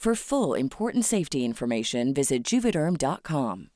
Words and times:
For 0.00 0.14
full 0.14 0.58
important 0.58 1.04
safety 1.04 1.44
information, 1.44 2.14
visit 2.14 2.42
juvederm.com. 2.42 3.68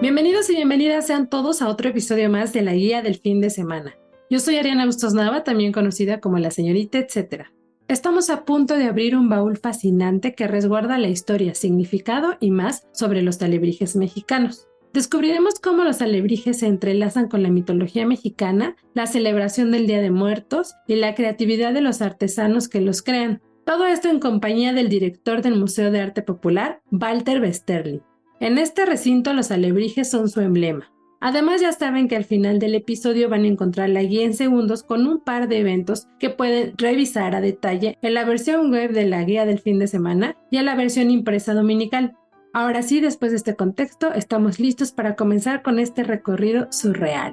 Bienvenidos 0.00 0.48
y 0.48 0.54
bienvenidas 0.54 1.06
sean 1.06 1.28
todos 1.28 1.60
a 1.60 1.68
otro 1.68 1.90
episodio 1.90 2.30
más 2.30 2.54
de 2.54 2.62
la 2.62 2.72
guía 2.72 3.02
del 3.02 3.16
fin 3.16 3.42
de 3.42 3.50
semana. 3.50 3.94
Yo 4.30 4.40
soy 4.40 4.56
Ariana 4.56 4.86
Bustos 4.86 5.12
Nava, 5.12 5.44
también 5.44 5.72
conocida 5.72 6.20
como 6.20 6.38
la 6.38 6.50
señorita 6.50 6.96
etcétera. 6.96 7.52
Estamos 7.86 8.30
a 8.30 8.46
punto 8.46 8.78
de 8.78 8.84
abrir 8.84 9.14
un 9.14 9.28
baúl 9.28 9.58
fascinante 9.58 10.34
que 10.34 10.46
resguarda 10.46 10.96
la 10.96 11.08
historia, 11.08 11.54
significado 11.54 12.38
y 12.40 12.50
más 12.50 12.88
sobre 12.92 13.20
los 13.20 13.42
alebrijes 13.42 13.94
mexicanos. 13.94 14.69
Descubriremos 14.92 15.60
cómo 15.60 15.84
los 15.84 16.02
alebrijes 16.02 16.58
se 16.58 16.66
entrelazan 16.66 17.28
con 17.28 17.44
la 17.44 17.50
mitología 17.50 18.06
mexicana, 18.06 18.74
la 18.92 19.06
celebración 19.06 19.70
del 19.70 19.86
Día 19.86 20.00
de 20.00 20.10
Muertos 20.10 20.74
y 20.88 20.96
la 20.96 21.14
creatividad 21.14 21.72
de 21.72 21.80
los 21.80 22.02
artesanos 22.02 22.68
que 22.68 22.80
los 22.80 23.02
crean. 23.02 23.40
Todo 23.64 23.86
esto 23.86 24.08
en 24.08 24.18
compañía 24.18 24.72
del 24.72 24.88
director 24.88 25.42
del 25.42 25.56
Museo 25.56 25.92
de 25.92 26.00
Arte 26.00 26.22
Popular, 26.22 26.82
Walter 26.90 27.40
Westerli. 27.40 28.02
En 28.40 28.58
este 28.58 28.84
recinto 28.84 29.32
los 29.32 29.52
alebrijes 29.52 30.10
son 30.10 30.28
su 30.28 30.40
emblema. 30.40 30.90
Además 31.20 31.60
ya 31.60 31.70
saben 31.72 32.08
que 32.08 32.16
al 32.16 32.24
final 32.24 32.58
del 32.58 32.74
episodio 32.74 33.28
van 33.28 33.44
a 33.44 33.48
encontrar 33.48 33.90
la 33.90 34.02
guía 34.02 34.24
en 34.24 34.34
segundos 34.34 34.82
con 34.82 35.06
un 35.06 35.20
par 35.20 35.48
de 35.48 35.58
eventos 35.58 36.08
que 36.18 36.30
pueden 36.30 36.72
revisar 36.78 37.36
a 37.36 37.42
detalle 37.42 37.98
en 38.00 38.14
la 38.14 38.24
versión 38.24 38.72
web 38.72 38.92
de 38.92 39.06
la 39.06 39.22
guía 39.22 39.44
del 39.44 39.60
fin 39.60 39.78
de 39.78 39.86
semana 39.86 40.36
y 40.50 40.56
en 40.56 40.64
la 40.64 40.74
versión 40.74 41.10
impresa 41.10 41.52
dominical. 41.52 42.16
Ahora 42.52 42.82
sí, 42.82 43.00
después 43.00 43.30
de 43.30 43.36
este 43.36 43.54
contexto, 43.54 44.12
estamos 44.12 44.58
listos 44.58 44.90
para 44.90 45.14
comenzar 45.14 45.62
con 45.62 45.78
este 45.78 46.02
recorrido 46.02 46.66
surreal. 46.72 47.32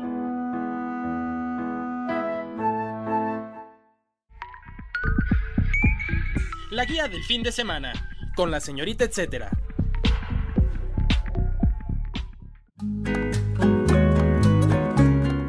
La 6.69 6.85
guía 6.85 7.07
del 7.07 7.23
fin 7.23 7.41
de 7.41 7.51
semana, 7.51 7.93
con 8.35 8.51
la 8.51 8.59
señorita 8.59 9.05
etcétera. 9.05 9.49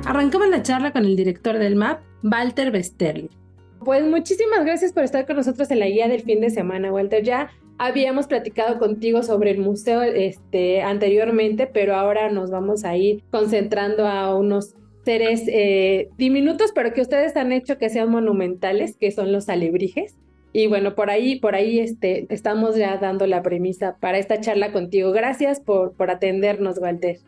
Arrancamos 0.07 0.49
la 0.49 0.63
charla 0.63 0.93
con 0.93 1.05
el 1.05 1.15
director 1.15 1.59
del 1.59 1.77
MAP, 1.77 2.01
Walter 2.23 2.73
Westerli. 2.73 3.29
Pues 3.85 4.03
muchísimas 4.07 4.65
gracias 4.65 4.95
por 4.95 5.03
estar 5.03 5.27
con 5.27 5.37
nosotros 5.37 5.71
en 5.71 5.81
la 5.81 5.87
guía 5.87 6.09
del 6.09 6.23
fin 6.23 6.41
de 6.41 6.49
semana, 6.49 6.91
Walter. 6.91 7.23
Ya 7.23 7.51
habíamos 7.79 8.27
platicado 8.27 8.79
contigo 8.79 9.23
sobre 9.23 9.53
el 9.53 9.61
museo 9.61 10.03
este, 10.03 10.83
anteriormente, 10.83 11.67
pero 11.67 11.95
ahora 11.95 12.31
nos 12.31 12.51
vamos 12.51 12.85
a 12.85 12.97
ir 12.97 13.23
concentrando 13.31 14.07
a 14.07 14.35
unos 14.37 14.75
seres 15.05 15.45
eh, 15.47 16.09
diminutos, 16.19 16.73
pero 16.75 16.93
que 16.93 17.01
ustedes 17.01 17.37
han 17.37 17.53
hecho 17.53 17.79
que 17.79 17.89
sean 17.89 18.11
monumentales, 18.11 18.97
que 18.97 19.11
son 19.11 19.33
los 19.33 19.49
alebrijes. 19.49 20.17
Y 20.53 20.67
bueno, 20.67 20.95
por 20.95 21.11
ahí, 21.11 21.39
por 21.39 21.55
ahí 21.55 21.79
este, 21.79 22.27
estamos 22.35 22.77
ya 22.77 22.97
dando 22.97 23.27
la 23.27 23.43
premisa 23.43 23.97
para 24.01 24.19
esta 24.19 24.41
charla 24.41 24.73
contigo. 24.73 25.13
Gracias 25.13 25.61
por, 25.61 25.93
por 25.93 26.11
atendernos, 26.11 26.79
Walter. 26.79 27.19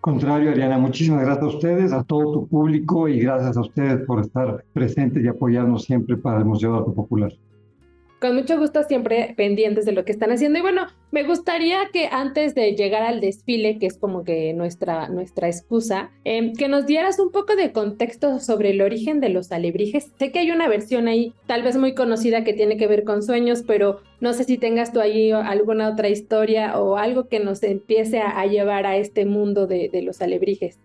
Contrario, 0.00 0.50
Ariana, 0.50 0.78
muchísimas 0.78 1.24
gracias 1.24 1.44
a 1.44 1.48
ustedes, 1.48 1.92
a 1.92 2.04
todo 2.04 2.32
tu 2.32 2.46
público 2.46 3.08
y 3.08 3.20
gracias 3.20 3.56
a 3.56 3.60
ustedes 3.60 4.04
por 4.06 4.20
estar 4.20 4.64
presentes 4.72 5.24
y 5.24 5.28
apoyarnos 5.28 5.84
siempre 5.84 6.16
para 6.16 6.38
el 6.38 6.44
Museo 6.44 6.72
de 6.72 6.78
Arte 6.78 6.92
Popular 6.92 7.32
con 8.26 8.34
mucho 8.34 8.58
gusto 8.58 8.82
siempre 8.82 9.34
pendientes 9.36 9.84
de 9.84 9.92
lo 9.92 10.04
que 10.04 10.10
están 10.10 10.32
haciendo. 10.32 10.58
Y 10.58 10.62
bueno, 10.62 10.86
me 11.12 11.22
gustaría 11.22 11.78
que 11.92 12.08
antes 12.10 12.56
de 12.56 12.72
llegar 12.74 13.02
al 13.02 13.20
desfile, 13.20 13.78
que 13.78 13.86
es 13.86 13.96
como 13.98 14.24
que 14.24 14.52
nuestra, 14.52 15.08
nuestra 15.08 15.46
excusa, 15.46 16.10
em, 16.24 16.52
que 16.52 16.66
nos 16.66 16.86
dieras 16.86 17.20
un 17.20 17.30
poco 17.30 17.54
de 17.54 17.70
contexto 17.70 18.40
sobre 18.40 18.70
el 18.70 18.82
origen 18.82 19.20
de 19.20 19.28
los 19.28 19.52
alebrijes. 19.52 20.10
Sé 20.18 20.32
que 20.32 20.40
hay 20.40 20.50
una 20.50 20.68
versión 20.68 21.06
ahí, 21.06 21.34
tal 21.46 21.62
vez 21.62 21.76
muy 21.76 21.94
conocida, 21.94 22.42
que 22.42 22.52
tiene 22.52 22.76
que 22.76 22.88
ver 22.88 23.04
con 23.04 23.22
sueños, 23.22 23.62
pero 23.64 24.00
no 24.20 24.32
sé 24.32 24.42
si 24.42 24.58
tengas 24.58 24.92
tú 24.92 24.98
ahí 24.98 25.30
alguna 25.30 25.88
otra 25.88 26.08
historia 26.08 26.80
o 26.80 26.96
algo 26.96 27.28
que 27.28 27.38
nos 27.38 27.62
empiece 27.62 28.20
a, 28.20 28.44
llevar 28.46 28.86
a 28.86 28.96
este 28.96 29.24
mundo 29.24 29.68
de, 29.68 29.88
de 29.88 30.02
los 30.02 30.20
alebrijes. 30.20 30.80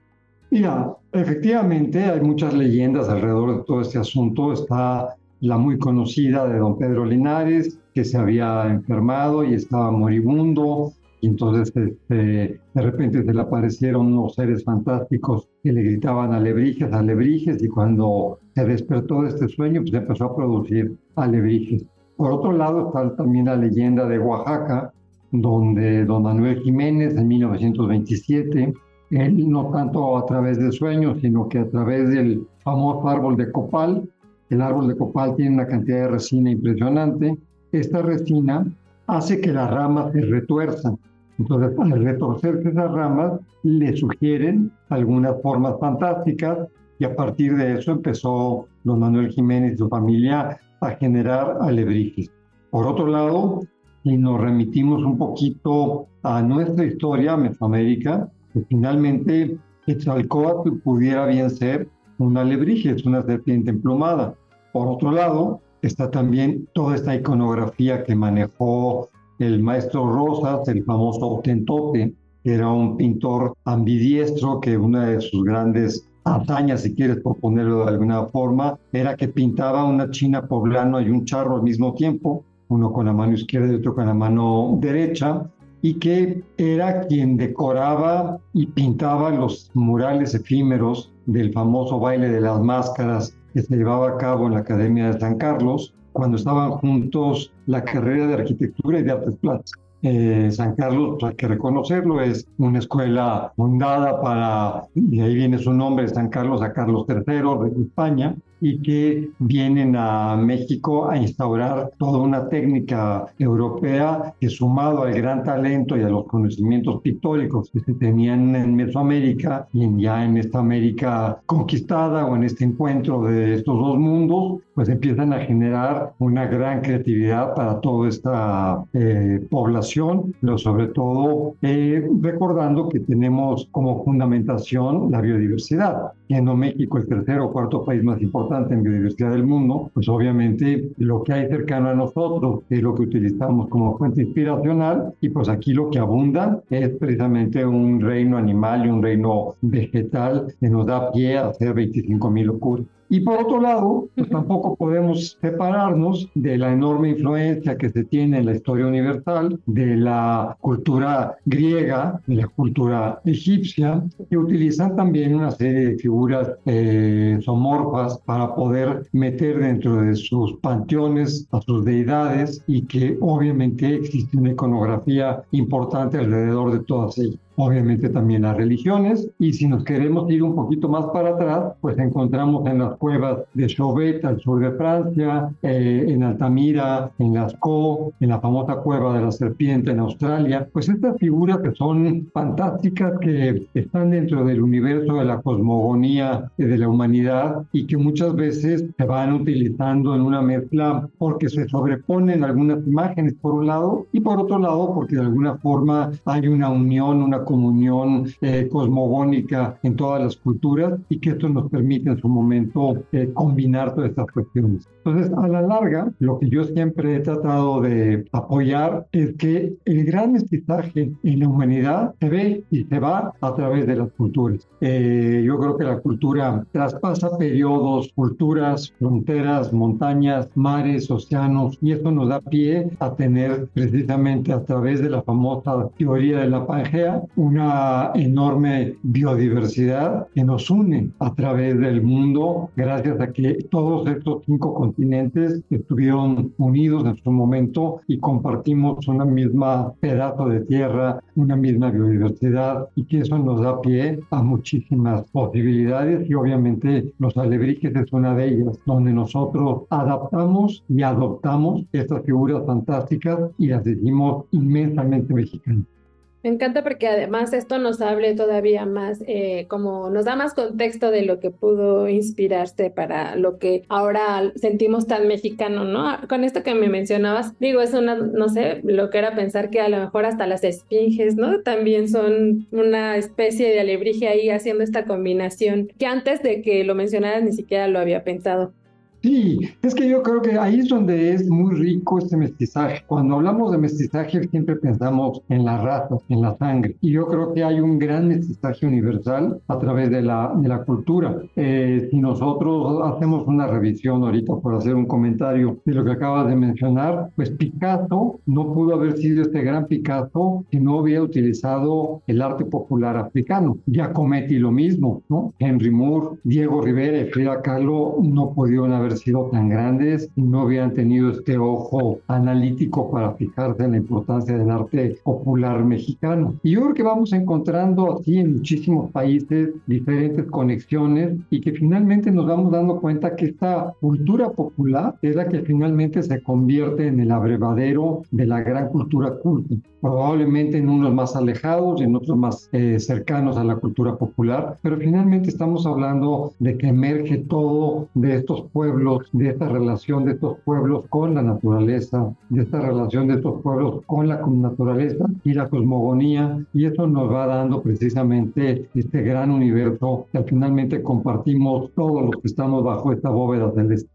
Mira, 0.51 0.96
efectivamente 1.12 2.03
hay 2.03 2.22
muchas 2.22 2.53
leyendas 2.53 3.09
alrededor 3.09 3.57
de 3.57 3.63
todo 3.63 3.81
este 3.81 3.97
asunto. 3.97 4.53
Está 4.53 5.16
la 5.41 5.57
muy 5.57 5.78
conocida 5.79 6.47
de 6.47 6.59
don 6.59 6.78
Pedro 6.78 7.03
Linares, 7.03 7.79
que 7.94 8.06
se 8.06 8.18
había 8.18 8.68
enfermado 8.69 9.44
y 9.44 9.56
estaba 9.56 9.91
moribundo, 9.91 10.94
y 11.19 11.28
entonces 11.28 11.72
este, 11.75 12.59
de 12.74 12.81
repente 12.81 13.24
se 13.24 13.34
le 13.34 13.41
aparecieron 13.41 14.13
unos 14.13 14.35
seres 14.35 14.63
fantásticos 14.63 15.47
que 15.63 15.72
le 15.72 15.84
gritaban 15.84 16.34
alebrijes, 16.34 16.91
alebrijes, 16.94 17.62
y 17.62 17.68
cuando 17.68 18.40
se 18.56 18.66
despertó 18.66 19.24
de 19.24 19.30
este 19.30 19.47
sueño, 19.47 19.81
pues 19.81 19.94
empezó 19.94 20.25
a 20.25 20.35
producir 20.35 20.96
alebrijes. 21.16 21.85
Por 22.18 22.31
otro 22.31 22.51
lado 22.51 22.88
está 22.88 23.16
también 23.16 23.46
la 23.46 23.56
leyenda 23.56 24.07
de 24.07 24.19
Oaxaca, 24.19 24.94
donde 25.31 26.06
don 26.06 26.24
Manuel 26.24 26.62
Jiménez 26.62 27.16
en 27.16 27.28
1927, 27.28 28.74
él 29.12 29.50
no 29.50 29.72
tanto 29.72 30.18
a 30.18 30.25
través 30.25 30.59
de 30.59 30.72
sueños, 30.72 31.19
sino 31.22 31.50
que 31.50 31.59
a 31.59 31.69
través 31.69 32.09
del 32.09 32.47
famoso 32.63 33.07
árbol 33.09 33.38
de 33.38 33.51
copal, 33.51 34.07
el 34.51 34.62
árbol 34.62 34.89
de 34.89 34.97
copal 34.97 35.35
tiene 35.35 35.56
una 35.56 35.66
cantidad 35.66 36.01
de 36.01 36.07
resina 36.09 36.51
impresionante. 36.51 37.38
Esta 37.72 38.01
resina 38.01 38.66
hace 39.07 39.39
que 39.39 39.51
las 39.51 39.72
ramas 39.72 40.12
se 40.12 40.22
retuerzan. 40.22 40.97
Entonces, 41.39 41.72
al 41.79 42.03
retorcerse 42.03 42.69
esas 42.69 42.91
ramas, 42.91 43.39
le 43.63 43.95
sugieren 43.95 44.72
algunas 44.89 45.41
formas 45.41 45.75
fantásticas 45.79 46.67
y 47.00 47.06
a 47.06 47.16
partir 47.16 47.56
de 47.56 47.79
eso 47.79 47.94
empezó 47.94 48.67
don 48.84 49.00
Manuel 49.00 49.29
Jiménez 49.29 49.73
y 49.73 49.78
su 49.78 49.88
familia 49.88 50.59
a 50.81 50.89
generar 50.91 51.57
alebrijes. 51.62 52.29
Por 52.72 52.85
otro 52.85 53.07
lado, 53.07 53.62
si 54.03 54.18
nos 54.18 54.39
remitimos 54.39 55.03
un 55.03 55.18
poquito 55.18 56.07
a 56.23 56.41
nuestra 56.41 56.85
historia, 56.85 57.38
Mesoamérica, 57.38 58.29
pues 58.53 58.66
finalmente 58.68 59.57
Quetzalcóatl 59.86 60.80
pudiera 60.83 61.25
bien 61.27 61.50
ser 61.50 61.88
un 62.18 62.38
alebrije, 62.38 62.92
es 62.92 63.06
una 63.06 63.24
serpiente 63.24 63.71
emplumada. 63.71 64.36
Por 64.71 64.88
otro 64.88 65.12
lado, 65.12 65.62
está 65.81 66.09
también 66.12 66.68
toda 66.73 66.95
esta 66.95 67.15
iconografía 67.15 68.03
que 68.03 68.15
manejó 68.15 69.09
el 69.39 69.62
maestro 69.62 70.12
Rosas, 70.12 70.68
el 70.68 70.83
famoso 70.83 71.27
Otentote, 71.27 72.13
que 72.44 72.53
era 72.53 72.69
un 72.69 72.97
pintor 72.97 73.56
ambidiestro 73.65 74.59
que 74.59 74.77
una 74.77 75.07
de 75.07 75.21
sus 75.21 75.44
grandes 75.44 76.07
hazañas, 76.23 76.81
si 76.81 76.95
quieres 76.95 77.18
por 77.18 77.38
ponerlo 77.38 77.85
de 77.85 77.91
alguna 77.91 78.25
forma, 78.27 78.77
era 78.94 79.15
que 79.15 79.27
pintaba 79.27 79.83
una 79.83 80.09
china 80.12 80.47
poblana 80.47 81.01
y 81.01 81.09
un 81.09 81.25
charro 81.25 81.56
al 81.56 81.63
mismo 81.63 81.94
tiempo, 81.95 82.44
uno 82.69 82.94
con 82.94 83.07
la 83.07 83.13
mano 83.13 83.33
izquierda 83.33 83.71
y 83.71 83.75
otro 83.75 83.95
con 83.95 84.06
la 84.06 84.13
mano 84.13 84.77
derecha, 84.79 85.50
y 85.81 85.95
que 85.95 86.44
era 86.57 87.01
quien 87.07 87.38
decoraba 87.38 88.39
y 88.53 88.67
pintaba 88.67 89.31
los 89.31 89.71
murales 89.74 90.35
efímeros 90.35 91.12
del 91.25 91.51
famoso 91.51 92.00
baile 92.00 92.29
de 92.29 92.41
las 92.41 92.62
máscaras 92.62 93.35
que 93.53 93.62
se 93.62 93.75
llevaba 93.75 94.09
a 94.09 94.18
cabo 94.18 94.48
en 94.48 94.53
la 94.53 94.59
Academia 94.59 95.12
de 95.12 95.19
San 95.19 95.38
Carlos, 95.38 95.94
cuando 96.13 96.38
estaban 96.38 96.71
juntos 96.71 97.51
la 97.68 97.83
carrera 97.83 98.27
de 98.27 98.33
arquitectura 98.36 99.00
y 99.00 99.03
de 99.03 99.12
artes 99.12 99.36
plásticas. 99.38 99.81
Eh, 100.03 100.50
San 100.51 100.75
Carlos, 100.75 101.18
pues, 101.19 101.31
hay 101.31 101.36
que 101.36 101.48
reconocerlo, 101.48 102.21
es 102.21 102.48
una 102.57 102.80
escuela 102.80 103.53
fundada 103.56 104.19
para, 104.19 104.83
y 104.95 105.21
ahí 105.21 105.36
viene 105.36 105.59
su 105.59 105.74
nombre, 105.74 106.07
San 106.07 106.30
Carlos 106.30 106.62
a 106.63 106.74
Carlos 106.74 107.06
III 107.07 107.69
de 107.69 107.81
España, 107.83 108.36
y 108.62 108.80
que 108.81 109.31
vienen 109.40 109.96
a 109.98 110.38
México 110.38 111.10
a 111.10 111.18
instaurar 111.18 111.92
toda 111.98 112.19
una 112.19 112.48
técnica 112.48 113.25
europea 113.40 114.36
que 114.40 114.50
sumado 114.50 115.04
al 115.04 115.13
gran 115.13 115.44
talento 115.44 115.98
y 115.98 116.04
a 116.04 116.10
los 116.10 116.25
conocimientos 116.28 117.02
pictóricos 117.02 117.72
que 117.72 117.80
se 117.80 117.94
tenían 117.96 118.56
en 118.56 118.75
Mesoamérica 118.75 119.68
y 119.74 119.84
en, 119.84 120.00
ya 120.00 120.24
en 120.24 120.38
esta 120.38 120.60
América 120.60 121.42
conquistada 121.46 122.25
o 122.28 122.36
en 122.36 122.44
este 122.44 122.63
encuentro 122.63 123.24
de 123.24 123.56
estos 123.56 123.78
dos 123.80 123.98
mundos, 123.98 124.62
pues 124.75 124.89
empiezan 124.89 125.33
a 125.33 125.39
generar 125.39 126.13
una 126.19 126.45
gran 126.47 126.81
creatividad 126.81 127.53
para 127.56 127.81
toda 127.81 128.09
esta 128.09 128.83
eh, 128.94 129.45
población, 129.50 130.33
pero 130.39 130.57
sobre 130.57 130.88
todo 130.88 131.56
eh, 131.62 132.07
recordando 132.21 132.89
que 132.89 133.00
tenemos 133.00 133.68
como 133.71 134.03
fundamentación 134.03 135.12
la 135.12 135.21
biodiversidad, 135.21 136.13
siendo 136.27 136.56
México 136.56 136.97
el 136.97 137.07
tercer 137.07 137.39
o 137.39 137.51
cuarto 137.51 137.83
país 137.83 138.03
más 138.03 138.21
importante 138.21 138.73
en 138.73 138.83
biodiversidad 138.83 139.31
del 139.31 139.45
mundo, 139.45 139.91
pues 139.94 140.07
obviamente 140.07 140.89
lo 140.97 141.24
que 141.24 141.33
hay 141.33 141.47
cercano 141.47 141.89
a 141.89 141.94
nosotros 141.94 142.62
es 142.69 142.81
lo 142.81 142.95
que 142.95 143.03
utilizamos 143.03 143.67
como 143.67 143.97
fuente 143.97 144.21
inspiracional 144.21 145.13
y 145.19 145.29
pues 145.29 145.50
aquí 145.50 145.74
lo 145.74 145.89
que 145.89 146.00
abunda 146.00 146.62
es 146.69 146.89
precisamente 146.89 147.65
un 147.65 148.00
reino 148.00 148.38
animal 148.38 148.85
y 148.85 148.89
un 148.89 149.03
reino 149.03 149.56
vegetal 149.62 150.53
que 150.59 150.69
nos 150.69 150.85
da 150.85 151.12
pie 151.12 151.38
a 151.38 151.50
hacer 151.50 151.74
25.000 151.75 152.45
locuras. 152.45 152.85
Y 153.12 153.19
por 153.19 153.42
otro 153.42 153.60
lado, 153.60 154.08
pues 154.16 154.30
tampoco 154.30 154.78
podemos 154.78 155.38
separarnos 155.42 156.30
de 156.34 156.58
la 156.58 156.72
enorme 156.72 157.10
influencia 157.10 157.78
que 157.78 157.90
se 157.90 158.06
tiene 158.06 158.38
en 158.38 158.46
la 158.46 158.56
historia 158.56 158.88
universal 158.88 159.60
de 159.66 159.98
la 159.98 160.56
cultura 160.62 161.36
griega, 161.44 162.22
de 162.25 162.36
la 162.36 162.48
cultura 162.48 163.19
egipcia, 163.25 164.02
que 164.30 164.38
utilizan 164.38 164.96
también 164.96 165.36
una 165.36 165.52
serie 165.52 165.90
de 165.90 165.98
figuras 165.98 166.54
eh, 166.66 167.38
somorfas 167.42 168.18
para 168.19 168.56
poder 168.56 169.06
meter 169.12 169.60
dentro 169.60 170.02
de 170.04 170.16
sus 170.16 170.54
panteones 170.60 171.50
a 171.52 171.60
sus 171.60 171.84
deidades 171.84 172.63
y 172.66 172.84
que 172.84 173.18
obviamente 173.19 173.94
existe 173.94 174.38
una 174.38 174.52
iconografía 174.52 175.44
importante 175.52 176.18
alrededor 176.18 176.72
de 176.72 176.80
todas 176.86 177.18
ellas 177.18 177.42
obviamente 177.66 178.10
también 178.10 178.42
las 178.44 178.58
religiones, 178.58 179.30
y 179.40 179.54
si 179.54 179.68
nos 179.68 179.84
queremos 179.84 180.30
ir 180.31 180.44
un 180.44 180.56
poquito 180.56 180.90
más 180.90 181.06
para 181.13 181.30
atrás, 181.30 181.74
pues 181.81 181.98
encontramos 181.98 182.66
en 182.68 182.80
las 182.80 182.98
cuevas 182.98 183.40
de 183.54 183.68
Chauvet 183.68 184.24
al 184.25 184.40
sur 184.40 184.60
de 184.60 184.72
Francia, 184.72 185.50
eh, 185.62 186.06
en 186.08 186.24
Altamira, 186.24 187.12
en 187.19 187.34
Lascaux, 187.34 188.13
en 188.19 188.30
la 188.30 188.40
famosa 188.40 188.78
cueva 188.78 189.16
de 189.16 189.25
la 189.25 189.31
serpiente 189.31 189.92
en 189.92 190.00
Australia, 190.00 190.68
pues 190.74 190.90
estas 190.90 191.18
figuras 191.18 191.60
que 191.60 191.72
son 191.72 192.30
fantásticas, 192.34 193.19
que 193.19 193.68
están 193.74 194.12
dentro 194.12 194.44
del 194.44 194.62
universo 194.62 195.16
de 195.16 195.25
la 195.25 195.42
cosmogonía 195.42 196.52
de 196.58 196.78
la 196.78 196.90
humanidad 196.90 197.63
y 197.72 197.86
que 197.86 197.98
muchas 197.98 198.36
veces 198.36 198.86
se 198.98 199.06
van 199.06 199.34
utilizando 199.34 200.16
en 200.16 200.22
una 200.22 200.42
mezcla 200.42 201.08
porque 201.18 201.50
se 201.50 201.68
sobreponen 201.68 202.44
algunas 202.44 202.86
imágenes 202.88 203.34
por 203.42 203.54
un 203.54 203.68
lado 203.68 204.08
y 204.12 204.19
por 204.19 204.40
otro 204.40 204.60
lado 204.60 204.94
porque 204.94 205.16
de 205.16 205.22
alguna 205.22 205.56
forma 205.58 206.12
hay 206.25 206.48
una 206.48 206.69
unión, 206.69 207.22
una 207.22 207.44
comunión 207.51 208.27
eh, 208.42 208.69
cosmogónica 208.71 209.77
en 209.83 209.95
todas 209.95 210.24
las 210.24 210.38
culturas 210.38 210.98
y 211.09 211.19
que 211.19 211.31
esto 211.31 211.50
nos 211.50 211.69
permite 211.69 212.09
en 212.09 212.18
su 212.18 212.30
momento 212.30 213.03
eh, 213.12 213.30
combinar 213.33 213.94
todas 213.94 214.12
estas 214.12 214.27
cuestiones. 214.31 214.88
Entonces, 215.03 215.31
a 215.36 215.48
la 215.48 215.62
larga, 215.62 216.12
lo 216.19 216.39
que 216.39 216.50
yo 216.50 216.63
siempre 216.63 217.15
he 217.15 217.19
tratado 217.19 217.81
de 217.81 218.24
apoyar 218.31 219.07
es 219.12 219.33
que 219.33 219.74
el 219.86 220.06
gran 220.06 220.33
mestizaje 220.33 221.12
en 221.24 221.39
la 221.39 221.48
humanidad 221.48 222.13
se 222.19 222.30
ve 222.30 222.63
y 222.71 222.83
se 222.86 223.00
va 223.00 223.33
a 223.42 223.56
través 223.56 223.88
de 223.88 223.95
las 223.95 224.12
culturas. 224.13 224.68
Eh, 224.80 225.44
yo 225.45 225.59
creo 225.59 225.77
que 225.77 225.83
la 225.83 226.00
cultura 226.00 226.63
traspasa 226.71 227.38
periodos, 227.38 228.12
culturas, 228.15 228.94
fronteras, 229.00 229.74
montañas, 229.74 230.50
mares, 230.56 231.09
océanos, 231.12 231.77
y 231.81 231.92
eso 231.92 232.12
nos 232.12 232.30
da 232.30 232.39
pie 232.39 232.89
a 233.00 233.13
tener 233.15 233.68
precisamente 233.74 234.53
a 234.53 234.63
través 234.63 235.01
de 235.01 235.09
la 235.09 235.21
famosa 235.24 235.89
teoría 235.98 236.39
de 236.39 236.50
la 236.50 236.65
Pangea 236.65 237.24
una 237.36 238.12
enorme 238.16 238.95
biodiversidad 239.04 240.28
que 240.33 240.44
nos 240.44 240.69
une 240.69 241.12
a 241.19 241.33
través 241.33 241.80
del 241.80 242.01
mundo 242.01 242.69
gracias 242.75 243.19
a 243.19 243.31
que 243.31 243.54
todos 243.69 244.07
estos 244.10 244.44
cinco 244.45 244.74
continentes 244.74 245.62
estuvieron 245.69 246.54
unidos 246.57 247.06
en 247.06 247.16
su 247.18 247.31
momento 247.31 248.01
y 248.07 248.19
compartimos 248.19 249.07
una 249.07 249.25
misma 249.25 249.94
pedazo 250.00 250.50
de 250.50 250.62
tierra, 250.62 251.22
una 251.36 251.56
misma 251.56 251.89
biodiversidad 251.92 252.89
y 252.95 253.06
que 253.06 253.19
eso 253.19 253.38
nos 253.38 253.62
da 253.62 253.81
pie 253.81 254.19
a 254.31 254.44
muchísimas 254.44 255.24
posibilidades 255.31 256.30
y 256.30 256.34
obviamente 256.34 257.13
los 257.19 257.38
alebrijes 257.38 257.95
es 257.95 258.12
una 258.12 258.36
de 258.36 258.50
ellas, 258.50 258.77
donde 258.86 259.13
nosotros 259.13 259.84
adaptamos 259.89 260.84
y 260.89 261.01
adoptamos 261.01 261.86
estas 261.92 262.24
figuras 262.25 262.63
fantásticas 262.66 263.39
y 263.57 263.68
las 263.68 263.84
decimos 263.84 264.45
inmensamente 264.51 265.34
mexicanas. 265.34 266.00
Me 266.43 266.49
encanta 266.49 266.83
porque 266.83 267.07
además 267.07 267.53
esto 267.53 267.77
nos 267.77 268.01
hable 268.01 268.33
todavía 268.33 268.85
más, 268.85 269.23
eh, 269.27 269.65
como 269.67 270.09
nos 270.09 270.25
da 270.25 270.35
más 270.35 270.53
contexto 270.55 271.11
de 271.11 271.23
lo 271.23 271.39
que 271.39 271.51
pudo 271.51 272.07
inspirarse 272.07 272.89
para 272.89 273.35
lo 273.35 273.59
que 273.59 273.83
ahora 273.89 274.51
sentimos 274.55 275.05
tan 275.05 275.27
mexicano, 275.27 275.83
¿no? 275.83 276.17
Con 276.27 276.43
esto 276.43 276.63
que 276.63 276.73
me 276.73 276.89
mencionabas, 276.89 277.53
digo, 277.59 277.81
es 277.81 277.93
una, 277.93 278.15
no 278.15 278.49
sé, 278.49 278.81
lo 278.83 279.11
que 279.11 279.19
era 279.19 279.35
pensar 279.35 279.69
que 279.69 279.81
a 279.81 279.89
lo 279.89 279.97
mejor 279.97 280.25
hasta 280.25 280.47
las 280.47 280.63
esfinges, 280.63 281.35
¿no? 281.35 281.61
También 281.61 282.09
son 282.09 282.67
una 282.71 283.17
especie 283.17 283.69
de 283.69 283.79
alebrije 283.79 284.27
ahí 284.27 284.49
haciendo 284.49 284.83
esta 284.83 285.05
combinación 285.05 285.91
que 285.99 286.07
antes 286.07 286.41
de 286.41 286.61
que 286.61 286.83
lo 286.83 286.95
mencionaras 286.95 287.43
ni 287.43 287.53
siquiera 287.53 287.88
lo 287.88 287.99
había 287.99 288.23
pensado. 288.23 288.73
Sí, 289.21 289.59
es 289.83 289.94
que 289.94 290.09
yo 290.09 290.23
creo 290.23 290.41
que 290.41 290.57
ahí 290.57 290.79
es 290.79 290.88
donde 290.89 291.33
es 291.33 291.47
muy 291.47 291.75
rico 291.75 292.18
este 292.18 292.35
mestizaje. 292.38 293.03
Cuando 293.06 293.35
hablamos 293.35 293.71
de 293.71 293.77
mestizaje 293.77 294.47
siempre 294.47 294.75
pensamos 294.77 295.41
en 295.50 295.63
la 295.63 295.77
raza, 295.77 296.18
en 296.29 296.41
la 296.41 296.57
sangre. 296.57 296.95
Y 297.01 297.12
yo 297.12 297.27
creo 297.27 297.53
que 297.53 297.63
hay 297.63 297.79
un 297.79 298.00
gran 298.00 298.27
mestizaje 298.27 298.88
universal 298.88 299.62
a 299.68 299.77
través 299.77 300.09
de 300.09 300.23
la, 300.23 300.53
de 300.56 300.68
la 300.68 300.83
cultura. 300.83 301.38
Eh, 301.56 302.07
si 302.09 302.18
nosotros 302.18 303.00
hacemos 303.03 303.45
una 303.47 303.68
revisión 303.68 304.23
ahorita 304.23 304.56
por 304.56 304.73
hacer 304.73 304.95
un 304.95 305.06
comentario 305.06 305.77
de 305.85 305.94
lo 305.94 306.03
que 306.03 306.12
acabas 306.12 306.47
de 306.47 306.56
mencionar, 306.56 307.29
pues 307.35 307.51
Picasso 307.51 308.39
no 308.47 308.74
pudo 308.74 308.95
haber 308.95 309.17
sido 309.17 309.44
este 309.44 309.62
gran 309.62 309.85
Picasso 309.85 310.65
si 310.71 310.79
no 310.79 310.97
hubiera 310.97 311.21
utilizado 311.21 312.24
el 312.25 312.41
arte 312.41 312.65
popular 312.65 313.17
africano. 313.17 313.77
Giacometti 313.85 314.57
lo 314.57 314.71
mismo, 314.71 315.21
¿no? 315.29 315.53
Henry 315.60 315.91
Moore, 315.91 316.38
Diego 316.43 316.81
Rivera 316.81 317.19
y 317.19 317.25
Frida 317.25 317.62
Kahlo 317.62 318.17
no 318.22 318.53
pudieron 318.53 318.91
haber 318.91 319.11
sido 319.18 319.50
tan 319.51 319.70
grandes 319.70 320.30
y 320.36 320.41
no 320.41 320.65
hubieran 320.65 320.94
tenido 320.94 321.32
este 321.32 321.58
ojo 321.58 322.20
analítico 322.27 323.10
para 323.12 323.34
fijarse 323.34 323.84
en 323.84 323.91
la 323.91 323.98
importancia 323.98 324.58
del 324.58 324.70
arte 324.70 325.18
popular 325.24 325.84
mexicano. 325.84 326.56
Y 326.63 326.72
yo 326.72 326.82
creo 326.82 326.94
que 326.94 327.03
vamos 327.03 327.34
encontrando 327.34 328.20
así 328.20 328.39
en 328.39 328.53
muchísimos 328.53 329.12
países 329.12 329.70
diferentes 329.88 330.46
conexiones 330.46 331.38
y 331.50 331.62
que 331.62 331.72
finalmente 331.72 332.32
nos 332.32 332.48
vamos 332.48 332.72
dando 332.72 333.00
cuenta 333.00 333.36
que 333.36 333.46
esta 333.46 333.94
cultura 334.00 334.50
popular 334.51 335.15
es 335.22 335.36
la 335.36 335.48
que 335.48 335.62
finalmente 335.62 336.24
se 336.24 336.41
convierte 336.41 337.08
en 337.08 337.20
el 337.20 337.32
abrevadero 337.32 338.24
de 338.32 338.46
la 338.46 338.62
gran 338.62 338.89
cultura 338.89 339.36
culta 339.38 339.75
probablemente 340.01 340.77
en 340.77 340.89
unos 340.89 341.13
más 341.13 341.36
alejados 341.36 342.01
y 342.01 342.03
en 342.03 342.15
otros 342.15 342.36
más 342.36 342.70
eh, 342.74 343.00
cercanos 343.00 343.56
a 343.58 343.63
la 343.63 343.75
cultura 343.75 344.18
popular, 344.18 344.77
pero 344.82 344.98
finalmente 344.98 345.50
estamos 345.50 345.86
hablando 345.86 346.53
de 346.60 346.77
que 346.77 346.88
emerge 346.88 347.38
todo 347.38 348.10
de 348.15 348.38
estos 348.38 348.63
pueblos, 348.72 349.00
de 349.31 349.50
esta 349.50 349.67
relación 349.67 350.25
de 350.25 350.34
estos 350.34 350.60
pueblos 350.60 351.05
con 351.10 351.34
la 351.34 351.41
naturaleza, 351.41 352.36
de 352.50 352.62
esta 352.62 352.81
relación 352.81 353.27
de 353.27 353.36
estos 353.36 353.60
pueblos 353.62 354.03
con 354.05 354.27
la 354.27 354.46
naturaleza 354.46 355.25
y 355.43 355.53
la 355.53 355.70
cosmogonía, 355.70 356.63
y 356.72 356.86
eso 356.86 357.08
nos 357.08 357.31
va 357.31 357.48
dando 357.48 357.81
precisamente 357.81 358.89
este 358.93 359.24
gran 359.24 359.50
universo 359.50 360.27
que 360.31 360.43
finalmente 360.43 361.01
compartimos 361.01 361.91
todos 361.96 362.25
los 362.25 362.41
que 362.41 362.48
estamos 362.48 362.84
bajo 362.84 363.12
esta 363.12 363.29
bóveda 363.29 363.72
celeste. 363.72 364.11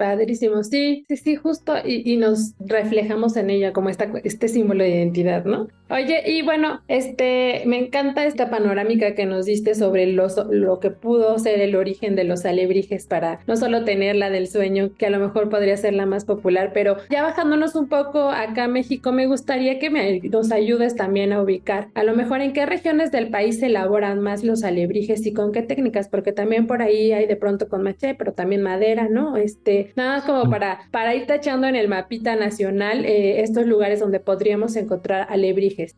Padrísimo, 0.00 0.64
sí, 0.64 1.04
sí, 1.08 1.18
sí, 1.18 1.36
justo, 1.36 1.74
y, 1.84 2.10
y, 2.10 2.16
nos 2.16 2.54
reflejamos 2.58 3.36
en 3.36 3.50
ella 3.50 3.74
como 3.74 3.90
esta, 3.90 4.10
este 4.24 4.48
símbolo 4.48 4.82
de 4.82 4.88
identidad, 4.88 5.44
¿no? 5.44 5.68
Oye, 5.90 6.22
y 6.24 6.42
bueno, 6.42 6.80
este, 6.86 7.64
me 7.66 7.76
encanta 7.76 8.24
esta 8.24 8.48
panorámica 8.48 9.14
que 9.16 9.26
nos 9.26 9.44
diste 9.44 9.74
sobre 9.74 10.06
los, 10.06 10.36
lo 10.50 10.78
que 10.78 10.90
pudo 10.90 11.36
ser 11.38 11.60
el 11.60 11.74
origen 11.74 12.14
de 12.14 12.22
los 12.22 12.46
alebrijes 12.46 13.06
para 13.06 13.40
no 13.48 13.56
solo 13.56 13.84
tener 13.84 14.14
la 14.14 14.30
del 14.30 14.46
sueño, 14.46 14.92
que 14.96 15.06
a 15.06 15.10
lo 15.10 15.18
mejor 15.18 15.50
podría 15.50 15.76
ser 15.76 15.94
la 15.94 16.06
más 16.06 16.24
popular, 16.24 16.70
pero 16.72 16.96
ya 17.10 17.22
bajándonos 17.22 17.74
un 17.74 17.88
poco 17.88 18.30
acá 18.30 18.64
a 18.64 18.68
México, 18.68 19.10
me 19.10 19.26
gustaría 19.26 19.80
que 19.80 19.90
me, 19.90 20.20
nos 20.20 20.52
ayudes 20.52 20.94
también 20.94 21.32
a 21.32 21.42
ubicar 21.42 21.88
a 21.94 22.04
lo 22.04 22.14
mejor 22.14 22.40
en 22.40 22.52
qué 22.52 22.66
regiones 22.66 23.10
del 23.10 23.28
país 23.28 23.58
se 23.58 23.66
elaboran 23.66 24.20
más 24.20 24.44
los 24.44 24.62
alebrijes 24.62 25.26
y 25.26 25.34
con 25.34 25.50
qué 25.50 25.62
técnicas, 25.62 26.08
porque 26.08 26.32
también 26.32 26.68
por 26.68 26.82
ahí 26.82 27.12
hay 27.12 27.26
de 27.26 27.36
pronto 27.36 27.68
con 27.68 27.82
maché, 27.82 28.14
pero 28.14 28.32
también 28.32 28.62
madera, 28.62 29.08
¿no? 29.10 29.36
Este, 29.36 29.89
nada 29.96 30.16
más 30.16 30.24
como 30.24 30.50
para, 30.50 30.80
para 30.90 31.14
ir 31.14 31.26
tachando 31.26 31.66
en 31.66 31.76
el 31.76 31.88
mapita 31.88 32.36
nacional 32.36 33.04
eh, 33.04 33.42
estos 33.42 33.66
lugares 33.66 34.00
donde 34.00 34.20
podríamos 34.20 34.76
encontrar 34.76 35.26
alebrijes. 35.30 35.96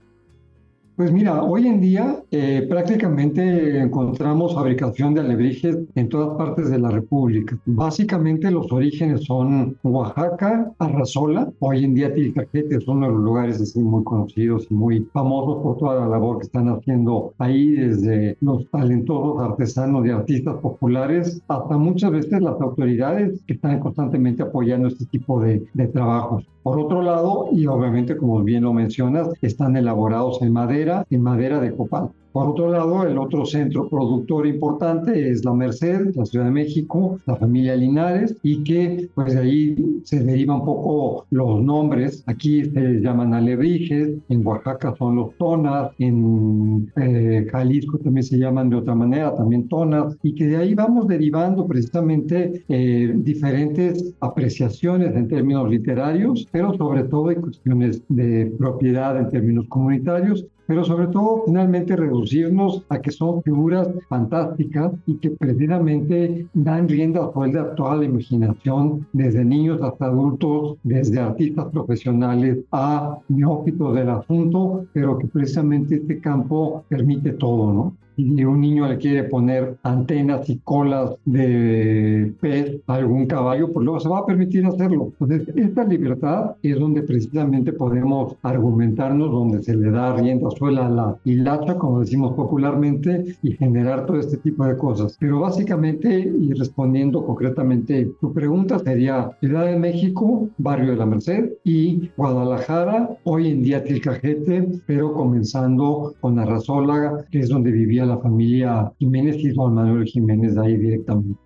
Pues 0.95 1.11
mira, 1.11 1.43
hoy 1.43 1.67
en 1.67 1.81
día 1.81 2.23
eh, 2.31 2.67
prácticamente 2.69 3.79
encontramos 3.79 4.55
fabricación 4.55 5.15
de 5.15 5.23
alebrijes 5.23 5.79
en 5.95 6.09
todas 6.11 6.37
partes 6.37 6.69
de 6.69 6.79
la 6.79 6.91
República. 6.91 7.59
Básicamente 7.65 8.51
los 8.51 8.71
orígenes 8.71 9.25
son 9.25 9.79
Oaxaca, 9.83 10.71
Arrazola, 10.79 11.51
hoy 11.61 11.85
en 11.85 11.95
día 11.95 12.13
Tilcajete 12.13 12.77
de 12.77 12.85
los 12.85 13.15
lugares 13.15 13.59
así 13.59 13.81
muy 13.81 14.05
conocidos 14.05 14.67
y 14.71 14.75
muy 14.75 15.09
famosos 15.15 15.63
por 15.63 15.79
toda 15.79 16.01
la 16.01 16.09
labor 16.09 16.39
que 16.39 16.45
están 16.45 16.69
haciendo 16.69 17.33
ahí, 17.39 17.71
desde 17.71 18.37
los 18.43 18.69
talentosos 18.69 19.41
artesanos 19.41 20.07
y 20.07 20.11
artistas 20.11 20.57
populares 20.57 21.41
hasta 21.49 21.79
muchas 21.79 22.11
veces 22.11 22.43
las 22.43 22.61
autoridades 22.61 23.41
que 23.47 23.55
están 23.55 23.81
constantemente 23.81 24.43
apoyando 24.43 24.89
este 24.89 25.07
tipo 25.07 25.41
de, 25.41 25.65
de 25.73 25.87
trabajos. 25.89 26.47
Por 26.63 26.79
otro 26.79 27.03
lado, 27.03 27.49
y 27.51 27.67
obviamente 27.67 28.17
como 28.17 28.41
bien 28.43 28.63
lo 28.63 28.73
mencionas, 28.73 29.29
están 29.43 29.77
elaborados 29.77 30.41
en 30.43 30.53
madera, 30.53 30.82
en 31.11 31.23
madera 31.23 31.61
de 31.61 31.75
copal. 31.75 32.11
Por 32.33 32.49
otro 32.49 32.71
lado, 32.71 33.07
el 33.07 33.19
otro 33.19 33.45
centro 33.45 33.91
productor 33.91 34.47
importante 34.47 35.31
es 35.31 35.45
la 35.45 35.53
Merced, 35.53 36.15
la 36.15 36.25
Ciudad 36.25 36.47
de 36.47 36.51
México, 36.51 37.19
la 37.27 37.37
familia 37.37 37.77
Linares, 37.77 38.35
y 38.43 38.65
que 38.65 39.11
pues 39.15 39.35
de 39.35 39.41
ahí 39.41 40.01
se 40.05 40.21
derivan 40.21 40.61
un 40.61 40.65
poco 40.65 41.27
los 41.31 41.63
nombres. 41.63 42.25
Aquí 42.27 42.65
se 42.65 43.01
llaman 43.01 43.35
alebrijes, 43.35 44.17
en 44.31 44.47
Oaxaca 44.47 44.95
son 44.97 45.17
los 45.17 45.37
tonas, 45.37 45.91
en 45.99 46.91
eh, 46.97 47.47
Jalisco 47.53 47.99
también 47.99 48.25
se 48.25 48.39
llaman 48.39 48.71
de 48.71 48.77
otra 48.77 48.95
manera, 48.95 49.35
también 49.35 49.69
tonas, 49.69 50.17
y 50.23 50.35
que 50.35 50.47
de 50.47 50.57
ahí 50.57 50.75
vamos 50.75 51.09
derivando 51.09 51.67
precisamente 51.67 52.65
eh, 52.71 53.13
diferentes 53.15 54.15
apreciaciones 54.21 55.15
en 55.15 55.29
términos 55.29 55.69
literarios, 55.69 56.49
pero 56.51 56.75
sobre 56.79 57.05
todo 57.05 57.31
en 57.31 57.43
cuestiones 57.43 58.03
de 58.09 58.51
propiedad 58.59 59.19
en 59.19 59.29
términos 59.29 59.67
comunitarios 59.69 60.47
pero 60.73 60.87
sobre 60.87 61.09
todo 61.09 61.43
finalmente 61.45 61.95
reducirnos 61.95 62.83
a 62.89 62.99
que 62.99 63.11
son 63.11 63.43
figuras 63.43 63.91
fantásticas 64.09 64.91
y 65.05 65.17
que 65.17 65.29
precisamente 65.29 66.47
dan 66.55 66.89
rienda 66.89 67.31
suelta 67.31 67.61
a 67.61 67.75
toda 67.75 67.97
la 67.97 68.07
imaginación, 68.07 69.07
desde 69.13 69.45
niños 69.45 69.83
hasta 69.83 70.07
adultos, 70.07 70.79
desde 70.83 71.21
artistas 71.21 71.67
profesionales 71.67 72.65
a 72.73 73.19
neófitos 73.29 73.95
del 73.95 74.09
asunto, 74.09 74.87
pero 74.95 75.19
que 75.19 75.27
precisamente 75.27 75.97
este 75.97 76.19
campo 76.21 76.83
permite 76.89 77.33
todo, 77.33 77.71
¿no? 77.75 77.97
Y 78.25 78.45
un 78.45 78.61
niño 78.61 78.89
le 78.89 78.99
quiere 78.99 79.25
poner 79.25 79.77
antenas 79.83 80.49
y 80.49 80.59
colas 80.59 81.17
de 81.25 82.33
pez 82.41 82.81
a 82.87 82.95
algún 82.95 83.27
caballo, 83.27 83.73
pues 83.73 83.85
luego 83.85 84.01
se 84.01 84.09
va 84.09 84.19
a 84.19 84.27
permitir 84.27 84.65
hacerlo. 84.67 85.13
Entonces, 85.21 85.49
esta 85.57 85.85
libertad 85.85 86.57
es 86.63 86.79
donde 86.79 87.03
precisamente 87.03 87.73
podemos 87.73 88.37
argumentarnos, 88.43 89.31
donde 89.31 89.63
se 89.63 89.77
le 89.77 89.91
da 89.91 90.15
rienda 90.15 90.51
suela 90.51 90.87
a 90.87 90.91
la 90.91 91.17
hilacha, 91.25 91.77
como 91.77 92.01
decimos 92.01 92.35
popularmente, 92.35 93.37
y 93.43 93.53
generar 93.53 94.07
todo 94.07 94.19
este 94.19 94.37
tipo 94.39 94.65
de 94.65 94.77
cosas. 94.77 95.17
Pero 95.19 95.41
básicamente, 95.41 96.19
y 96.19 96.53
respondiendo 96.53 97.25
concretamente 97.25 98.11
tu 98.21 98.33
pregunta, 98.33 98.79
sería 98.79 99.31
Ciudad 99.41 99.67
de 99.67 99.79
México, 99.79 100.49
Barrio 100.59 100.93
de 100.93 100.97
la 100.97 101.07
Merced, 101.07 101.53
y 101.65 102.11
Guadalajara, 102.17 103.11
hoy 103.25 103.49
en 103.49 103.63
día 103.63 103.85
Tilcajete, 103.85 104.69
pero 104.87 105.13
comenzando 105.13 106.15
con 106.21 106.39
Arrazola, 106.39 107.25
que 107.31 107.41
es 107.41 107.49
donde 107.49 107.71
vivía 107.71 108.07
la 108.07 108.12
familia 108.19 108.93
Jiménez 108.99 109.37
y 109.39 109.55
Juan 109.55 109.75
Manuel 109.75 110.05
Jiménez 110.07 110.57
ahí 110.57 110.77
directamente. 110.77 111.39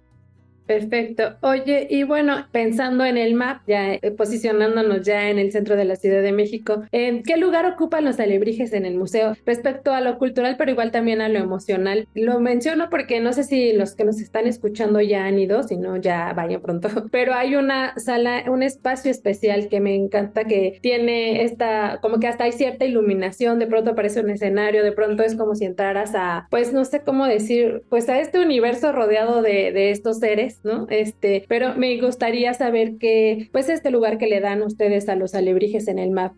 Perfecto. 0.67 1.37
Oye, 1.43 1.87
y 1.89 2.03
bueno, 2.03 2.47
pensando 2.51 3.05
en 3.05 3.17
el 3.17 3.35
map, 3.35 3.63
ya 3.69 3.95
eh, 3.95 4.11
posicionándonos 4.11 5.03
ya 5.03 5.31
en 5.31 5.39
el 5.39 5.53
centro 5.53 5.77
de 5.77 5.85
la 5.85 5.95
Ciudad 5.95 6.23
de 6.23 6.33
México, 6.33 6.83
¿en 6.91 7.23
qué 7.23 7.37
lugar 7.37 7.67
ocupan 7.67 8.05
los 8.05 8.19
alebrijes 8.19 8.73
en 8.73 8.85
el 8.85 8.97
museo 8.97 9.35
respecto 9.47 9.93
a 9.93 10.01
lo 10.01 10.19
cultural, 10.19 10.57
pero 10.59 10.73
igual 10.73 10.91
también 10.91 11.21
a 11.21 11.29
lo 11.29 11.39
emocional? 11.39 12.09
Lo 12.15 12.41
menciono 12.41 12.91
porque 12.91 13.21
no 13.21 13.33
sé 13.33 13.45
si 13.45 13.73
los 13.73 13.95
que 13.95 14.05
nos 14.05 14.21
están 14.21 14.47
escuchando 14.47 15.01
ya 15.01 15.27
han 15.27 15.39
ido, 15.39 15.63
si 15.63 15.77
no, 15.77 15.97
ya 15.99 16.33
vayan 16.33 16.61
pronto, 16.61 16.89
pero 17.13 17.33
hay 17.35 17.55
una 17.55 17.97
sala, 17.99 18.45
un 18.49 18.65
espacio 18.65 19.11
especial 19.11 19.69
que 19.69 19.81
me 19.81 19.95
encanta 19.95 20.45
que 20.45 20.79
tiene 20.83 21.45
esta, 21.45 22.01
como 22.03 22.19
que 22.19 22.27
hasta 22.27 22.45
hay 22.45 22.53
cierta 22.53 22.85
iluminación, 22.85 23.61
de 23.61 23.69
pronto 23.69 23.93
aparece 23.93 24.21
un 24.21 24.31
escenario, 24.31 24.83
de 24.83 24.93
pronto 24.93 25.23
es 25.23 25.37
como 25.37 25.55
si 25.55 25.65
entraras 25.65 26.15
a, 26.17 26.49
pues 26.51 26.73
no 26.73 26.85
sé 26.85 27.03
cómo 27.03 27.27
decir, 27.27 27.85
pues 27.89 28.09
a 28.09 28.19
este 28.19 28.41
universo 28.41 28.91
rodeado 28.91 29.43
de, 29.43 29.71
de 29.71 29.91
estos 29.93 30.19
seres 30.19 30.56
¿no? 30.63 30.87
Este, 30.91 31.45
pero 31.49 31.75
me 31.77 32.01
gustaría 32.01 32.55
saber 32.55 32.97
qué, 32.99 33.49
pues 33.53 33.69
este 33.69 33.91
lugar 33.91 34.19
que 34.19 34.27
le 34.27 34.41
dan 34.41 34.63
ustedes 34.63 35.09
a 35.09 35.17
los 35.17 35.35
alebrijes 35.35 35.89
en 35.89 35.99
el 35.99 36.11
map. 36.11 36.35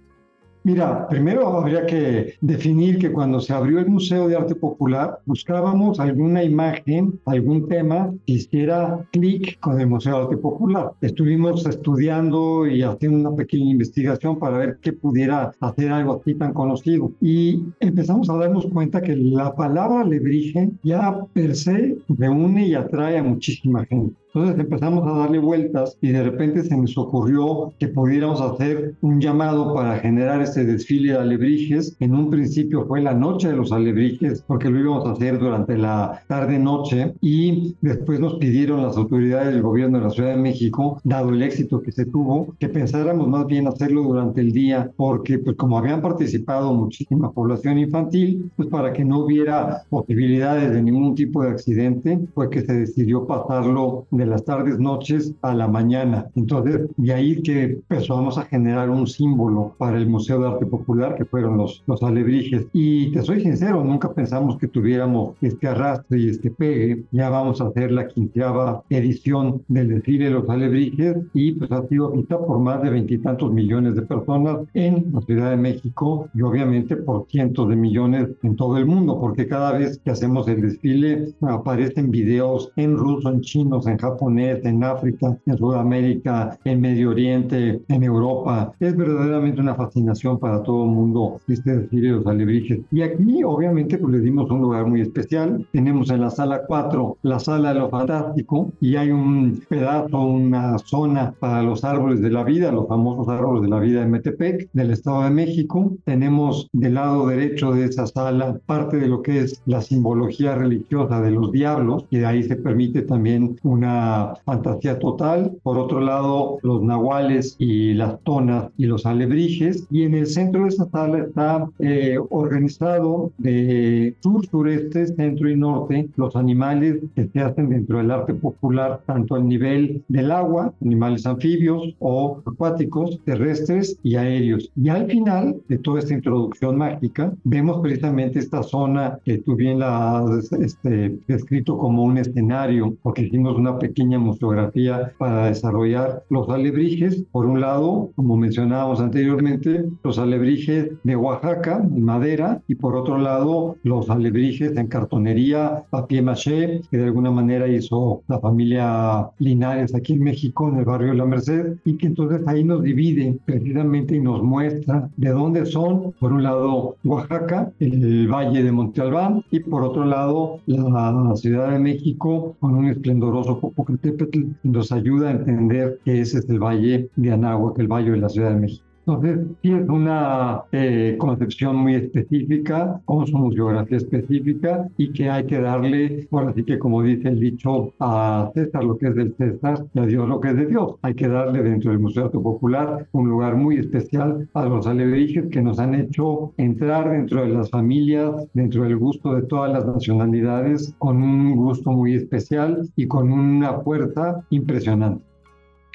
Mira, 0.68 1.08
primero 1.08 1.46
habría 1.46 1.86
que 1.86 2.34
definir 2.42 2.98
que 2.98 3.10
cuando 3.10 3.40
se 3.40 3.54
abrió 3.54 3.78
el 3.78 3.86
Museo 3.86 4.28
de 4.28 4.36
Arte 4.36 4.54
Popular 4.54 5.18
buscábamos 5.24 5.98
alguna 5.98 6.44
imagen, 6.44 7.18
algún 7.24 7.66
tema 7.68 8.12
que 8.26 8.34
hiciera 8.34 9.02
clic 9.10 9.58
con 9.60 9.80
el 9.80 9.86
Museo 9.86 10.18
de 10.18 10.22
Arte 10.24 10.36
Popular. 10.36 10.92
Estuvimos 11.00 11.64
estudiando 11.64 12.66
y 12.66 12.82
haciendo 12.82 13.30
una 13.30 13.34
pequeña 13.34 13.70
investigación 13.70 14.38
para 14.38 14.58
ver 14.58 14.78
qué 14.82 14.92
pudiera 14.92 15.52
hacer 15.58 15.90
algo 15.90 16.20
así 16.20 16.34
tan 16.34 16.52
conocido. 16.52 17.12
Y 17.22 17.62
empezamos 17.80 18.28
a 18.28 18.36
darnos 18.36 18.66
cuenta 18.66 19.00
que 19.00 19.16
la 19.16 19.54
palabra 19.54 20.02
alebrije 20.02 20.68
ya 20.82 21.18
per 21.32 21.56
se 21.56 21.96
reúne 22.10 22.66
y 22.66 22.74
atrae 22.74 23.16
a 23.16 23.22
muchísima 23.22 23.86
gente. 23.86 24.14
Entonces 24.34 24.60
empezamos 24.60 25.06
a 25.06 25.18
darle 25.18 25.38
vueltas 25.38 25.96
y 26.02 26.08
de 26.08 26.22
repente 26.22 26.62
se 26.62 26.76
nos 26.76 26.96
ocurrió 26.98 27.72
que 27.78 27.88
pudiéramos 27.88 28.40
hacer 28.40 28.94
un 29.00 29.20
llamado 29.20 29.74
para 29.74 29.98
generar 29.98 30.42
este 30.42 30.64
desfile 30.64 31.12
de 31.12 31.18
alebrijes. 31.18 31.96
En 31.98 32.14
un 32.14 32.30
principio 32.30 32.86
fue 32.86 33.00
la 33.00 33.14
noche 33.14 33.48
de 33.48 33.56
los 33.56 33.72
alebrijes 33.72 34.44
porque 34.46 34.68
lo 34.68 34.80
íbamos 34.80 35.06
a 35.06 35.12
hacer 35.12 35.38
durante 35.38 35.78
la 35.78 36.22
tarde-noche 36.28 37.14
y 37.22 37.74
después 37.80 38.20
nos 38.20 38.34
pidieron 38.34 38.82
las 38.82 38.96
autoridades 38.98 39.54
del 39.54 39.62
gobierno 39.62 39.98
de 39.98 40.04
la 40.04 40.10
Ciudad 40.10 40.30
de 40.30 40.42
México, 40.42 41.00
dado 41.04 41.30
el 41.30 41.42
éxito 41.42 41.80
que 41.80 41.92
se 41.92 42.04
tuvo, 42.04 42.54
que 42.58 42.68
pensáramos 42.68 43.28
más 43.28 43.46
bien 43.46 43.66
hacerlo 43.66 44.02
durante 44.02 44.42
el 44.42 44.52
día 44.52 44.90
porque 44.96 45.38
pues 45.38 45.56
como 45.56 45.78
habían 45.78 46.02
participado 46.02 46.74
muchísima 46.74 47.32
población 47.32 47.78
infantil, 47.78 48.50
pues 48.56 48.68
para 48.68 48.92
que 48.92 49.04
no 49.04 49.20
hubiera 49.20 49.84
posibilidades 49.88 50.72
de 50.72 50.82
ningún 50.82 51.14
tipo 51.14 51.42
de 51.42 51.50
accidente, 51.50 52.18
fue 52.34 52.50
que 52.50 52.60
se 52.60 52.74
decidió 52.74 53.26
pasarlo 53.26 54.06
de 54.18 54.26
las 54.26 54.44
tardes, 54.44 54.78
noches 54.78 55.34
a 55.42 55.54
la 55.54 55.68
mañana. 55.68 56.26
Entonces, 56.34 56.88
de 56.96 57.12
ahí 57.12 57.42
que 57.42 57.62
empezamos 57.64 58.36
a 58.38 58.42
generar 58.42 58.90
un 58.90 59.06
símbolo 59.06 59.74
para 59.78 59.98
el 59.98 60.08
Museo 60.08 60.40
de 60.40 60.48
Arte 60.48 60.66
Popular, 60.66 61.14
que 61.16 61.24
fueron 61.24 61.56
los, 61.56 61.82
los 61.86 62.02
alebrijes. 62.02 62.66
Y 62.72 63.12
te 63.12 63.22
soy 63.22 63.40
sincero, 63.40 63.82
nunca 63.84 64.12
pensamos 64.12 64.58
que 64.58 64.68
tuviéramos 64.68 65.36
este 65.40 65.68
arrastre 65.68 66.18
y 66.18 66.28
este 66.28 66.50
pegue. 66.50 67.04
Ya 67.12 67.30
vamos 67.30 67.60
a 67.60 67.68
hacer 67.68 67.92
la 67.92 68.08
quinceava 68.08 68.82
edición 68.90 69.62
del 69.68 69.88
desfile 69.88 70.26
de 70.26 70.30
los 70.30 70.48
alebrijes 70.48 71.16
y 71.34 71.52
pues 71.52 71.70
ha 71.70 71.86
sido 71.88 72.10
vista 72.10 72.38
por 72.38 72.58
más 72.58 72.82
de 72.82 72.90
veintitantos 72.90 73.52
millones 73.52 73.94
de 73.94 74.02
personas 74.02 74.58
en 74.74 75.06
la 75.12 75.20
Ciudad 75.22 75.50
de 75.50 75.56
México 75.56 76.28
y 76.34 76.42
obviamente 76.42 76.96
por 76.96 77.26
cientos 77.28 77.68
de 77.68 77.76
millones 77.76 78.28
en 78.42 78.56
todo 78.56 78.76
el 78.76 78.86
mundo, 78.86 79.18
porque 79.20 79.46
cada 79.46 79.72
vez 79.72 79.98
que 80.04 80.10
hacemos 80.10 80.48
el 80.48 80.62
desfile 80.62 81.34
aparecen 81.42 82.10
videos 82.10 82.72
en 82.76 82.96
ruso, 82.96 83.30
en 83.30 83.40
chino, 83.40 83.80
en 83.86 83.98
japonés, 83.98 84.07
japonés, 84.10 84.64
en 84.64 84.84
África, 84.84 85.36
en 85.46 85.58
Sudamérica, 85.58 86.58
en 86.64 86.80
Medio 86.80 87.10
Oriente, 87.10 87.80
en 87.88 88.02
Europa. 88.02 88.72
Es 88.80 88.96
verdaderamente 88.96 89.60
una 89.60 89.74
fascinación 89.74 90.38
para 90.38 90.62
todo 90.62 90.84
el 90.84 90.90
mundo 90.90 91.40
este 91.48 91.76
desfile 91.76 92.08
de 92.08 92.14
los 92.14 92.26
alebrijes. 92.26 92.80
Y 92.90 93.02
aquí, 93.02 93.42
obviamente, 93.44 93.98
pues 93.98 94.12
le 94.14 94.20
dimos 94.20 94.50
un 94.50 94.60
lugar 94.60 94.86
muy 94.86 95.00
especial. 95.00 95.66
Tenemos 95.72 96.10
en 96.10 96.20
la 96.20 96.30
sala 96.30 96.62
4 96.66 97.18
la 97.22 97.38
sala 97.38 97.72
de 97.72 97.80
lo 97.80 97.90
fantástico 97.90 98.72
y 98.80 98.96
hay 98.96 99.10
un 99.10 99.62
pedazo, 99.68 100.20
una 100.20 100.78
zona 100.78 101.34
para 101.38 101.62
los 101.62 101.84
árboles 101.84 102.20
de 102.20 102.30
la 102.30 102.44
vida, 102.44 102.72
los 102.72 102.88
famosos 102.88 103.28
árboles 103.28 103.62
de 103.62 103.68
la 103.68 103.80
vida 103.80 104.00
de 104.00 104.06
Metepec, 104.06 104.68
del 104.72 104.90
Estado 104.90 105.22
de 105.24 105.30
México. 105.30 105.92
Tenemos 106.04 106.68
del 106.72 106.94
lado 106.94 107.26
derecho 107.26 107.72
de 107.72 107.84
esa 107.84 108.06
sala 108.06 108.58
parte 108.66 108.96
de 108.98 109.08
lo 109.08 109.22
que 109.22 109.40
es 109.40 109.62
la 109.66 109.80
simbología 109.80 110.54
religiosa 110.54 111.20
de 111.20 111.30
los 111.30 111.52
diablos 111.52 112.06
y 112.10 112.18
de 112.18 112.26
ahí 112.26 112.42
se 112.42 112.56
permite 112.56 113.02
también 113.02 113.56
una 113.62 113.97
fantasía 114.44 114.98
total. 114.98 115.52
Por 115.62 115.78
otro 115.78 116.00
lado, 116.00 116.58
los 116.62 116.82
nahuales 116.82 117.56
y 117.58 117.94
las 117.94 118.20
tonas 118.22 118.70
y 118.76 118.86
los 118.86 119.06
alebrijes. 119.06 119.86
Y 119.90 120.02
en 120.02 120.14
el 120.14 120.26
centro 120.26 120.62
de 120.62 120.68
esta 120.68 120.88
sala 120.90 121.18
está 121.18 121.68
eh, 121.78 122.18
organizado 122.30 123.32
de 123.38 124.14
sur, 124.20 124.46
sureste, 124.46 125.06
centro 125.06 125.48
y 125.50 125.56
norte 125.56 126.08
los 126.16 126.36
animales 126.36 126.98
que 127.14 127.28
se 127.28 127.40
hacen 127.40 127.70
dentro 127.70 127.98
del 127.98 128.10
arte 128.10 128.34
popular, 128.34 129.00
tanto 129.06 129.34
al 129.34 129.48
nivel 129.48 130.02
del 130.08 130.30
agua, 130.30 130.72
animales 130.82 131.26
anfibios 131.26 131.94
o 131.98 132.42
acuáticos, 132.46 133.18
terrestres 133.24 133.98
y 134.02 134.16
aéreos. 134.16 134.70
Y 134.76 134.88
al 134.88 135.06
final 135.06 135.56
de 135.68 135.78
toda 135.78 136.00
esta 136.00 136.14
introducción 136.14 136.76
mágica, 136.76 137.32
vemos 137.44 137.80
precisamente 137.80 138.38
esta 138.38 138.62
zona 138.62 139.18
que 139.24 139.38
tú 139.38 139.56
bien 139.56 139.78
la 139.78 140.18
has 140.18 140.52
este, 140.52 141.18
descrito 141.26 141.78
como 141.78 142.04
un 142.04 142.18
escenario, 142.18 142.96
porque 143.02 143.22
hicimos 143.22 143.56
una 143.56 143.78
pequeña 143.78 143.87
pequeña 143.88 144.18
museografía 144.18 145.12
para 145.18 145.46
desarrollar 145.46 146.22
los 146.28 146.48
alebrijes. 146.50 147.24
Por 147.32 147.46
un 147.46 147.60
lado, 147.60 148.10
como 148.16 148.36
mencionábamos 148.36 149.00
anteriormente, 149.00 149.86
los 150.04 150.18
alebrijes 150.18 150.90
de 151.02 151.16
Oaxaca, 151.16 151.82
en 151.82 152.04
madera, 152.04 152.60
y 152.68 152.74
por 152.74 152.96
otro 152.96 153.16
lado, 153.18 153.76
los 153.82 154.10
alebrijes 154.10 154.76
en 154.76 154.88
cartonería, 154.88 155.84
papier 155.90 156.22
maché, 156.22 156.82
que 156.90 156.98
de 156.98 157.04
alguna 157.04 157.30
manera 157.30 157.66
hizo 157.66 158.22
la 158.28 158.38
familia 158.40 159.30
Linares 159.38 159.94
aquí 159.94 160.12
en 160.14 160.24
México, 160.24 160.68
en 160.68 160.78
el 160.78 160.84
barrio 160.84 161.12
de 161.12 161.18
La 161.18 161.24
Merced, 161.24 161.76
y 161.84 161.96
que 161.96 162.06
entonces 162.08 162.46
ahí 162.46 162.64
nos 162.64 162.82
divide 162.82 163.38
precisamente 163.46 164.16
y 164.16 164.20
nos 164.20 164.42
muestra 164.42 165.08
de 165.16 165.30
dónde 165.30 165.64
son, 165.64 166.12
por 166.20 166.32
un 166.32 166.42
lado, 166.42 166.96
Oaxaca, 167.04 167.72
el 167.80 168.28
valle 168.28 168.62
de 168.62 168.72
Monte 168.72 169.00
Albán, 169.00 169.42
y 169.50 169.60
por 169.60 169.82
otro 169.82 170.04
lado, 170.04 170.60
la 170.66 171.34
Ciudad 171.36 171.70
de 171.70 171.78
México 171.78 172.56
con 172.60 172.74
un 172.74 172.86
esplendoroso 172.88 173.60
Popocatépetl, 173.78 174.40
nos 174.64 174.90
ayuda 174.90 175.28
a 175.28 175.32
entender 175.34 176.00
que 176.04 176.20
ese 176.20 176.38
es 176.38 176.48
el 176.48 176.58
valle 176.58 177.10
de 177.14 177.30
Anáhuac, 177.30 177.78
el 177.78 177.86
valle 177.86 178.10
de 178.10 178.16
la 178.16 178.28
Ciudad 178.28 178.50
de 178.50 178.56
México. 178.56 178.87
Entonces, 179.08 179.38
sí 179.62 179.72
es 179.72 179.88
una 179.88 180.64
eh, 180.70 181.16
concepción 181.18 181.76
muy 181.76 181.94
específica, 181.94 183.00
con 183.06 183.26
su 183.26 183.50
geografía 183.52 183.96
específica 183.96 184.86
y 184.98 185.14
que 185.14 185.30
hay 185.30 185.46
que 185.46 185.58
darle, 185.58 186.28
bueno, 186.30 186.50
así 186.50 186.62
que 186.62 186.78
como 186.78 187.02
dice 187.02 187.28
el 187.28 187.40
dicho, 187.40 187.94
a 188.00 188.50
César 188.52 188.84
lo 188.84 188.98
que 188.98 189.06
es 189.08 189.14
del 189.14 189.34
César 189.38 189.82
y 189.94 189.98
a 189.98 190.02
Dios 190.04 190.28
lo 190.28 190.38
que 190.40 190.48
es 190.48 190.56
de 190.56 190.66
Dios. 190.66 190.96
Hay 191.00 191.14
que 191.14 191.26
darle 191.26 191.62
dentro 191.62 191.90
del 191.90 192.00
Museo 192.00 192.30
Popular 192.30 193.08
un 193.12 193.30
lugar 193.30 193.56
muy 193.56 193.78
especial 193.78 194.46
a 194.52 194.66
los 194.66 194.86
alebrijes 194.86 195.46
que 195.50 195.62
nos 195.62 195.78
han 195.78 195.94
hecho 195.94 196.52
entrar 196.58 197.10
dentro 197.10 197.40
de 197.40 197.48
las 197.48 197.70
familias, 197.70 198.46
dentro 198.52 198.82
del 198.82 198.98
gusto 198.98 199.34
de 199.34 199.42
todas 199.44 199.72
las 199.72 199.86
nacionalidades, 199.86 200.94
con 200.98 201.22
un 201.22 201.56
gusto 201.56 201.92
muy 201.92 202.12
especial 202.12 202.86
y 202.94 203.08
con 203.08 203.32
una 203.32 203.80
fuerza 203.80 204.44
impresionante. 204.50 205.24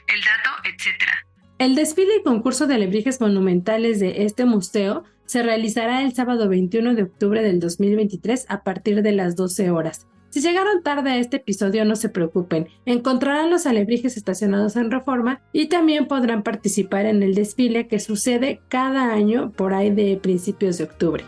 El 0.07 0.19
dato. 0.21 0.42
El 1.59 1.75
desfile 1.75 2.17
y 2.19 2.23
concurso 2.23 2.67
de 2.67 2.75
alebrijes 2.75 3.21
monumentales 3.21 3.99
de 3.99 4.23
este 4.23 4.45
museo 4.45 5.03
se 5.25 5.43
realizará 5.43 6.03
el 6.03 6.13
sábado 6.13 6.49
21 6.49 6.95
de 6.95 7.03
octubre 7.03 7.41
del 7.41 7.59
2023 7.59 8.45
a 8.49 8.63
partir 8.63 9.01
de 9.01 9.11
las 9.11 9.35
12 9.35 9.69
horas. 9.71 10.07
Si 10.29 10.41
llegaron 10.41 10.81
tarde 10.81 11.11
a 11.11 11.17
este 11.17 11.37
episodio, 11.37 11.85
no 11.85 11.95
se 11.95 12.09
preocupen, 12.09 12.67
encontrarán 12.87 13.51
los 13.51 13.67
alebrijes 13.67 14.17
estacionados 14.17 14.75
en 14.75 14.89
reforma 14.89 15.41
y 15.53 15.67
también 15.67 16.07
podrán 16.07 16.41
participar 16.41 17.05
en 17.05 17.21
el 17.21 17.35
desfile 17.35 17.87
que 17.87 17.99
sucede 17.99 18.59
cada 18.67 19.13
año 19.13 19.51
por 19.51 19.75
ahí 19.75 19.91
de 19.91 20.17
principios 20.17 20.79
de 20.79 20.85
octubre. 20.85 21.23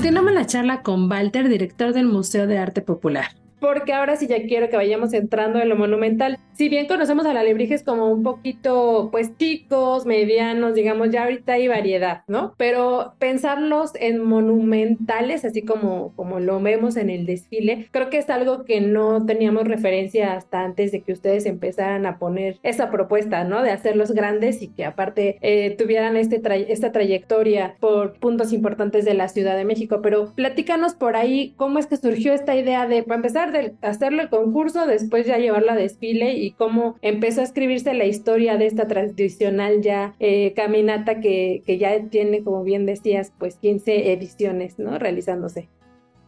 Continuamos 0.00 0.32
la 0.32 0.46
charla 0.46 0.80
con 0.80 1.10
Walter, 1.10 1.50
director 1.50 1.92
del 1.92 2.06
Museo 2.06 2.46
de 2.46 2.56
Arte 2.56 2.80
Popular 2.80 3.39
porque 3.60 3.92
ahora 3.92 4.16
sí 4.16 4.26
ya 4.26 4.42
quiero 4.42 4.68
que 4.68 4.76
vayamos 4.76 5.12
entrando 5.12 5.60
en 5.60 5.68
lo 5.68 5.76
monumental. 5.76 6.38
Si 6.52 6.68
bien 6.68 6.86
conocemos 6.86 7.26
a 7.26 7.32
la 7.32 7.40
alebrijes 7.40 7.82
como 7.82 8.10
un 8.10 8.22
poquito, 8.22 9.08
pues 9.10 9.36
chicos, 9.36 10.06
medianos, 10.06 10.74
digamos, 10.74 11.10
ya 11.10 11.24
ahorita 11.24 11.54
hay 11.54 11.68
variedad, 11.68 12.22
¿no? 12.28 12.54
Pero 12.56 13.14
pensarlos 13.18 13.92
en 13.94 14.22
monumentales, 14.22 15.44
así 15.44 15.62
como, 15.62 16.12
como 16.16 16.38
lo 16.38 16.60
vemos 16.60 16.96
en 16.96 17.10
el 17.10 17.26
desfile, 17.26 17.88
creo 17.90 18.10
que 18.10 18.18
es 18.18 18.30
algo 18.30 18.64
que 18.64 18.80
no 18.80 19.24
teníamos 19.24 19.64
referencia 19.64 20.34
hasta 20.34 20.60
antes 20.60 20.92
de 20.92 21.00
que 21.02 21.12
ustedes 21.12 21.46
empezaran 21.46 22.06
a 22.06 22.18
poner 22.18 22.58
esa 22.62 22.90
propuesta, 22.90 23.44
¿no? 23.44 23.62
De 23.62 23.70
hacerlos 23.70 24.12
grandes 24.12 24.62
y 24.62 24.68
que 24.68 24.84
aparte 24.84 25.38
eh, 25.40 25.74
tuvieran 25.76 26.16
este 26.16 26.40
esta 26.68 26.92
trayectoria 26.92 27.76
por 27.80 28.18
puntos 28.18 28.52
importantes 28.52 29.04
de 29.04 29.14
la 29.14 29.28
Ciudad 29.28 29.56
de 29.56 29.64
México. 29.64 30.00
Pero 30.02 30.32
platícanos 30.34 30.94
por 30.94 31.16
ahí 31.16 31.54
cómo 31.56 31.78
es 31.78 31.86
que 31.86 31.96
surgió 31.96 32.32
esta 32.32 32.54
idea 32.56 32.86
de, 32.86 33.02
para 33.02 33.16
empezar, 33.16 33.49
hacerlo 33.82 34.22
el 34.22 34.28
concurso, 34.28 34.86
después 34.86 35.26
ya 35.26 35.38
llevarlo 35.38 35.72
a 35.72 35.76
desfile 35.76 36.34
y 36.34 36.52
cómo 36.52 36.96
empezó 37.02 37.40
a 37.40 37.44
escribirse 37.44 37.94
la 37.94 38.04
historia 38.04 38.56
de 38.56 38.66
esta 38.66 38.86
tradicional 38.86 39.82
ya 39.82 40.14
eh, 40.20 40.52
caminata 40.54 41.20
que, 41.20 41.62
que 41.66 41.78
ya 41.78 42.00
tiene, 42.08 42.42
como 42.42 42.62
bien 42.62 42.86
decías, 42.86 43.32
pues 43.38 43.56
15 43.56 44.12
ediciones, 44.12 44.78
¿no? 44.78 44.98
Realizándose. 44.98 45.68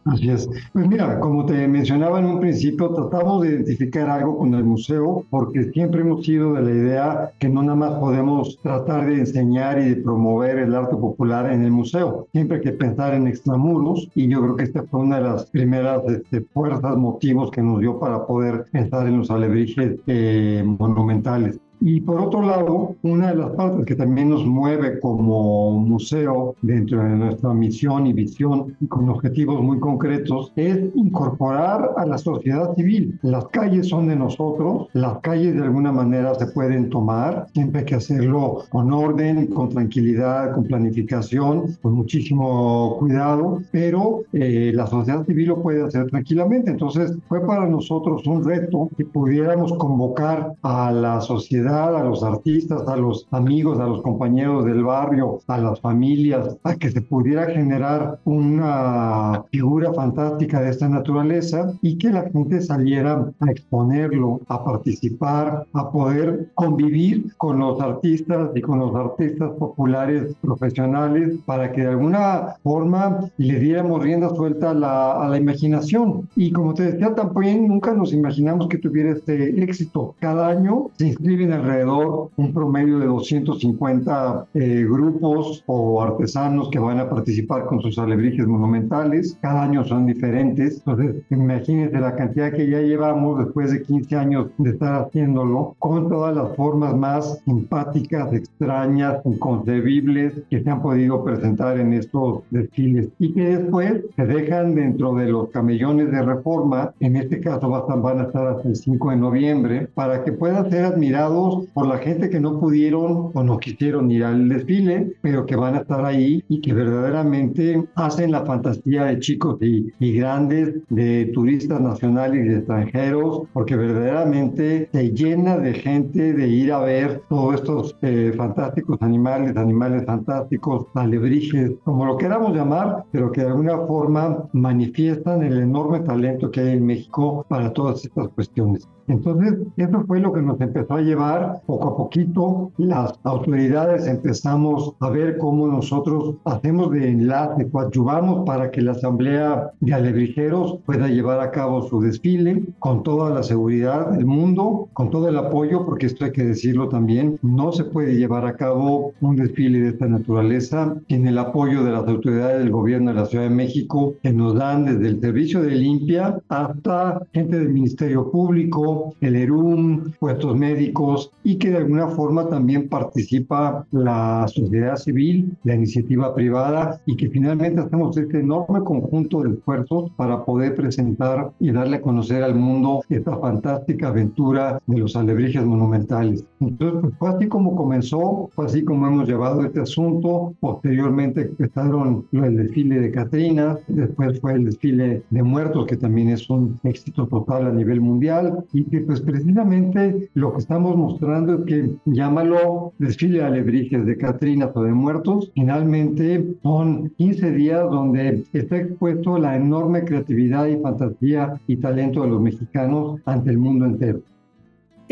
Así 0.05 0.29
es. 0.29 0.49
Pues 0.73 0.87
mira, 0.87 1.19
como 1.19 1.45
te 1.45 1.67
mencionaba 1.67 2.19
en 2.19 2.25
un 2.25 2.39
principio, 2.39 2.89
tratamos 2.89 3.41
de 3.41 3.49
identificar 3.49 4.09
algo 4.09 4.37
con 4.37 4.53
el 4.53 4.63
museo 4.63 5.25
porque 5.29 5.71
siempre 5.71 6.01
hemos 6.01 6.25
sido 6.25 6.53
de 6.53 6.61
la 6.61 6.71
idea 6.71 7.31
que 7.39 7.47
no 7.47 7.63
nada 7.63 7.75
más 7.75 7.99
podemos 7.99 8.59
tratar 8.61 9.05
de 9.05 9.19
enseñar 9.19 9.79
y 9.79 9.89
de 9.89 9.95
promover 9.97 10.59
el 10.59 10.75
arte 10.75 10.95
popular 10.95 11.51
en 11.51 11.63
el 11.63 11.71
museo. 11.71 12.27
Siempre 12.33 12.57
hay 12.57 12.63
que 12.63 12.71
pensar 12.73 13.13
en 13.13 13.27
extramuros 13.27 14.09
y 14.13 14.27
yo 14.27 14.41
creo 14.41 14.55
que 14.55 14.63
esta 14.63 14.83
fue 14.83 15.01
una 15.01 15.17
de 15.17 15.23
las 15.23 15.45
primeras 15.45 16.03
este, 16.05 16.41
fuerzas, 16.41 16.97
motivos 16.97 17.49
que 17.51 17.61
nos 17.61 17.79
dio 17.79 17.99
para 17.99 18.25
poder 18.25 18.65
pensar 18.71 19.07
en 19.07 19.19
los 19.19 19.31
alebrijes 19.31 19.95
eh, 20.07 20.63
monumentales. 20.65 21.59
Y 21.85 21.99
por 21.99 22.21
otro 22.21 22.41
lado, 22.41 22.95
una 23.01 23.31
de 23.31 23.35
las 23.35 23.49
partes 23.51 23.85
que 23.85 23.95
también 23.95 24.29
nos 24.29 24.45
mueve 24.45 25.01
como 25.01 25.71
museo 25.79 26.55
dentro 26.61 27.03
de 27.03 27.09
nuestra 27.09 27.53
misión 27.53 28.07
y 28.07 28.13
visión 28.13 28.73
y 28.79 28.87
con 28.87 29.09
objetivos 29.09 29.61
muy 29.61 29.81
concretos 29.81 30.53
es 30.55 30.79
incorporar 30.95 31.89
a 31.97 32.05
la 32.05 32.17
sociedad 32.17 32.73
civil. 32.75 33.19
Las 33.21 33.49
calles 33.49 33.89
son 33.89 34.07
de 34.07 34.15
nosotros, 34.15 34.87
las 34.93 35.17
calles 35.17 35.55
de 35.55 35.63
alguna 35.63 35.91
manera 35.91 36.33
se 36.35 36.45
pueden 36.47 36.89
tomar, 36.89 37.47
siempre 37.53 37.81
hay 37.81 37.85
que 37.85 37.95
hacerlo 37.95 38.63
con 38.69 38.93
orden, 38.93 39.47
con 39.47 39.67
tranquilidad, 39.67 40.53
con 40.53 40.63
planificación, 40.63 41.75
con 41.81 41.95
muchísimo 41.95 42.95
cuidado, 42.97 43.61
pero 43.71 44.23
eh, 44.31 44.71
la 44.73 44.87
sociedad 44.87 45.25
civil 45.25 45.49
lo 45.49 45.61
puede 45.61 45.83
hacer 45.83 46.09
tranquilamente. 46.09 46.71
Entonces 46.71 47.13
fue 47.27 47.45
para 47.45 47.67
nosotros 47.67 48.25
un 48.25 48.45
reto 48.45 48.89
que 48.95 49.03
pudiéramos 49.03 49.73
convocar 49.73 50.53
a 50.61 50.89
la 50.89 51.19
sociedad 51.19 51.72
a 51.73 52.03
los 52.03 52.23
artistas, 52.23 52.87
a 52.87 52.95
los 52.95 53.27
amigos, 53.31 53.79
a 53.79 53.87
los 53.87 54.01
compañeros 54.01 54.65
del 54.65 54.83
barrio, 54.83 55.39
a 55.47 55.57
las 55.57 55.79
familias, 55.81 56.55
a 56.63 56.75
que 56.75 56.91
se 56.91 57.01
pudiera 57.01 57.45
generar 57.47 58.19
una 58.25 59.43
figura 59.51 59.91
fantástica 59.93 60.61
de 60.61 60.69
esta 60.69 60.87
naturaleza 60.87 61.73
y 61.81 61.97
que 61.97 62.11
la 62.11 62.29
gente 62.29 62.61
saliera 62.61 63.25
a 63.39 63.51
exponerlo, 63.51 64.41
a 64.47 64.63
participar, 64.63 65.65
a 65.73 65.91
poder 65.91 66.51
convivir 66.53 67.33
con 67.37 67.59
los 67.59 67.79
artistas 67.81 68.51
y 68.55 68.61
con 68.61 68.79
los 68.79 68.95
artistas 68.95 69.51
populares 69.57 70.35
profesionales 70.41 71.39
para 71.45 71.71
que 71.71 71.81
de 71.81 71.89
alguna 71.89 72.55
forma 72.61 73.31
le 73.37 73.59
diéramos 73.59 74.03
rienda 74.03 74.29
suelta 74.29 74.71
a 74.71 74.73
la, 74.73 75.23
a 75.23 75.27
la 75.27 75.37
imaginación. 75.37 76.29
Y 76.35 76.51
como 76.51 76.73
te 76.73 76.91
decía, 76.91 77.15
también 77.15 77.67
nunca 77.67 77.93
nos 77.93 78.13
imaginamos 78.13 78.67
que 78.67 78.77
tuviera 78.77 79.11
este 79.11 79.61
éxito. 79.63 80.15
Cada 80.19 80.49
año 80.49 80.89
se 80.97 81.07
inscriben 81.07 81.51
alrededor 81.63 82.29
un 82.35 82.53
promedio 82.53 82.99
de 82.99 83.05
250 83.07 84.47
eh, 84.53 84.85
grupos 84.89 85.63
o 85.65 86.01
artesanos 86.01 86.69
que 86.69 86.79
van 86.79 86.99
a 86.99 87.09
participar 87.09 87.65
con 87.65 87.81
sus 87.81 87.97
alebrijes 87.97 88.47
monumentales. 88.47 89.37
Cada 89.41 89.63
año 89.63 89.83
son 89.85 90.05
diferentes. 90.05 90.77
Entonces, 90.85 91.23
imagínense 91.29 91.99
la 91.99 92.15
cantidad 92.15 92.51
que 92.51 92.69
ya 92.69 92.81
llevamos 92.81 93.39
después 93.39 93.71
de 93.71 93.81
15 93.81 94.15
años 94.15 94.47
de 94.57 94.71
estar 94.71 95.03
haciéndolo 95.03 95.75
con 95.79 96.09
todas 96.09 96.35
las 96.35 96.55
formas 96.55 96.95
más 96.95 97.41
simpáticas, 97.45 98.33
extrañas, 98.33 99.17
inconcebibles 99.25 100.33
que 100.49 100.63
se 100.63 100.69
han 100.69 100.81
podido 100.81 101.23
presentar 101.23 101.79
en 101.79 101.93
estos 101.93 102.41
desfiles 102.49 103.09
y 103.19 103.33
que 103.33 103.57
después 103.57 104.03
se 104.15 104.25
dejan 104.25 104.75
dentro 104.75 105.13
de 105.15 105.27
los 105.27 105.49
camellones 105.49 106.11
de 106.11 106.21
reforma. 106.21 106.93
En 106.99 107.15
este 107.15 107.39
caso 107.39 107.69
van 107.69 108.19
a 108.19 108.23
estar 108.23 108.47
hasta 108.47 108.67
el 108.67 108.75
5 108.75 109.11
de 109.11 109.17
noviembre 109.17 109.87
para 109.93 110.23
que 110.23 110.31
puedan 110.31 110.69
ser 110.69 110.85
admirados 110.85 111.52
por 111.73 111.87
la 111.87 111.97
gente 111.97 112.29
que 112.29 112.39
no 112.39 112.59
pudieron 112.59 113.31
o 113.33 113.43
no 113.43 113.57
quisieron 113.57 114.11
ir 114.11 114.23
al 114.23 114.49
desfile, 114.49 115.13
pero 115.21 115.45
que 115.45 115.55
van 115.55 115.75
a 115.75 115.79
estar 115.79 116.05
ahí 116.05 116.43
y 116.49 116.61
que 116.61 116.73
verdaderamente 116.73 117.83
hacen 117.95 118.31
la 118.31 118.45
fantasía 118.45 119.05
de 119.05 119.19
chicos 119.19 119.57
y, 119.61 119.91
grandes, 120.13 120.75
de 120.89 121.31
turistas 121.33 121.81
nacionales 121.81 122.45
y 122.45 122.53
extranjeros, 122.53 123.43
porque 123.53 123.75
verdaderamente 123.75 124.89
se 124.91 125.09
llena 125.11 125.57
de 125.57 125.73
gente 125.73 126.33
de 126.33 126.47
ir 126.47 126.71
a 126.71 126.79
ver 126.79 127.21
todos 127.29 127.55
estos 127.55 127.97
eh, 128.01 128.33
fantásticos 128.35 129.01
animales, 129.01 129.55
animales 129.57 130.05
fantásticos, 130.05 130.85
alebrijes, 130.93 131.71
como 131.83 132.05
lo 132.05 132.17
queramos 132.17 132.55
llamar, 132.55 133.05
pero 133.11 133.31
que 133.31 133.41
de 133.41 133.47
alguna 133.47 133.77
forma 133.87 134.49
manifiestan 134.53 135.43
el 135.43 135.59
enorme 135.59 135.99
talento 136.01 136.51
que 136.51 136.61
hay 136.61 136.69
en 136.77 136.85
México 136.85 137.45
para 137.47 137.71
todas 137.73 138.03
estas 138.05 138.27
cuestiones. 138.29 138.87
Entonces, 139.07 139.55
eso 139.77 140.03
fue 140.07 140.19
lo 140.19 140.31
que 140.31 140.41
nos 140.41 140.59
empezó 140.61 140.93
a 140.93 141.01
llevar 141.01 141.32
poco 141.65 141.89
a 141.89 141.97
poquito. 141.97 142.71
Las 142.77 143.13
autoridades 143.23 144.07
empezamos 144.07 144.93
a 144.99 145.09
ver 145.09 145.37
cómo 145.37 145.67
nosotros 145.67 146.35
hacemos 146.45 146.91
de 146.91 147.09
enlace, 147.09 147.69
coadyuvamos 147.69 148.45
para 148.45 148.71
que 148.71 148.81
la 148.81 148.91
Asamblea 148.91 149.71
de 149.79 149.93
Alebrijeros 149.93 150.79
pueda 150.85 151.07
llevar 151.07 151.39
a 151.39 151.51
cabo 151.51 151.87
su 151.87 152.01
desfile 152.01 152.63
con 152.79 153.03
toda 153.03 153.29
la 153.29 153.43
seguridad 153.43 154.11
del 154.11 154.25
mundo, 154.25 154.89
con 154.93 155.09
todo 155.09 155.29
el 155.29 155.37
apoyo, 155.37 155.85
porque 155.85 156.07
esto 156.07 156.25
hay 156.25 156.31
que 156.31 156.43
decirlo 156.43 156.89
también, 156.89 157.37
no 157.41 157.71
se 157.71 157.83
puede 157.83 158.15
llevar 158.15 158.45
a 158.45 158.55
cabo 158.55 159.13
un 159.21 159.35
desfile 159.35 159.79
de 159.79 159.89
esta 159.89 160.07
naturaleza 160.07 160.95
sin 161.07 161.27
el 161.27 161.37
apoyo 161.37 161.83
de 161.83 161.91
las 161.91 162.07
autoridades 162.07 162.59
del 162.59 162.71
gobierno 162.71 163.11
de 163.11 163.19
la 163.19 163.25
Ciudad 163.25 163.45
de 163.45 163.55
México 163.55 164.15
que 164.21 164.33
nos 164.33 164.55
dan 164.55 164.85
desde 164.85 165.07
el 165.07 165.21
servicio 165.21 165.61
de 165.61 165.71
limpia 165.71 166.39
hasta 166.49 167.21
gente 167.33 167.59
del 167.59 167.69
Ministerio 167.69 168.29
Público, 168.31 169.15
el 169.21 169.35
ERUM, 169.35 170.11
puestos 170.19 170.55
médicos 170.55 171.22
y 171.43 171.57
que 171.57 171.71
de 171.71 171.77
alguna 171.77 172.07
forma 172.09 172.47
también 172.47 172.89
participa 172.89 173.85
la 173.91 174.45
sociedad 174.47 174.95
civil, 174.95 175.55
la 175.63 175.75
iniciativa 175.75 176.33
privada 176.33 177.01
y 177.05 177.15
que 177.15 177.29
finalmente 177.29 177.81
hacemos 177.81 178.15
este 178.17 178.39
enorme 178.39 178.83
conjunto 178.83 179.41
de 179.41 179.51
esfuerzos 179.51 180.11
para 180.15 180.45
poder 180.45 180.75
presentar 180.75 181.51
y 181.59 181.71
darle 181.71 181.97
a 181.97 182.01
conocer 182.01 182.43
al 182.43 182.55
mundo 182.55 183.01
esta 183.09 183.37
fantástica 183.37 184.07
aventura 184.07 184.81
de 184.87 184.97
los 184.97 185.15
alebrijes 185.15 185.65
monumentales. 185.65 186.45
Entonces, 186.59 187.01
pues, 187.01 187.13
fue 187.17 187.29
así 187.29 187.47
como 187.47 187.75
comenzó, 187.75 188.49
fue 188.53 188.65
así 188.65 188.83
como 188.83 189.07
hemos 189.07 189.27
llevado 189.27 189.63
este 189.63 189.81
asunto. 189.81 190.53
Posteriormente 190.59 191.41
empezaron 191.41 192.25
el 192.31 192.57
desfile 192.57 192.99
de 192.99 193.11
Catrinas, 193.11 193.79
después 193.87 194.39
fue 194.39 194.53
el 194.53 194.65
desfile 194.65 195.23
de 195.29 195.43
muertos, 195.43 195.85
que 195.85 195.97
también 195.97 196.29
es 196.29 196.49
un 196.49 196.79
éxito 196.83 197.27
total 197.27 197.67
a 197.67 197.71
nivel 197.71 198.01
mundial, 198.01 198.63
y 198.73 198.83
que 198.85 199.01
pues 199.01 199.21
precisamente 199.21 200.29
lo 200.33 200.53
que 200.53 200.59
estamos 200.59 200.95
mostrando 200.95 201.12
es 201.21 201.65
que, 201.65 201.95
llámalo 202.05 202.93
desfile 202.99 203.39
de 203.39 203.45
alebrijes 203.45 204.05
de 204.05 204.17
Catrinas 204.17 204.71
o 204.75 204.83
de 204.83 204.93
muertos, 204.93 205.51
finalmente 205.53 206.55
son 206.61 207.09
15 207.17 207.51
días 207.51 207.83
donde 207.89 208.43
está 208.53 208.77
expuesto 208.77 209.37
la 209.37 209.55
enorme 209.55 210.03
creatividad 210.03 210.67
y 210.67 210.77
fantasía 210.77 211.59
y 211.67 211.77
talento 211.77 212.23
de 212.23 212.29
los 212.29 212.41
mexicanos 212.41 213.19
ante 213.25 213.49
el 213.51 213.57
mundo 213.57 213.85
entero. 213.85 214.21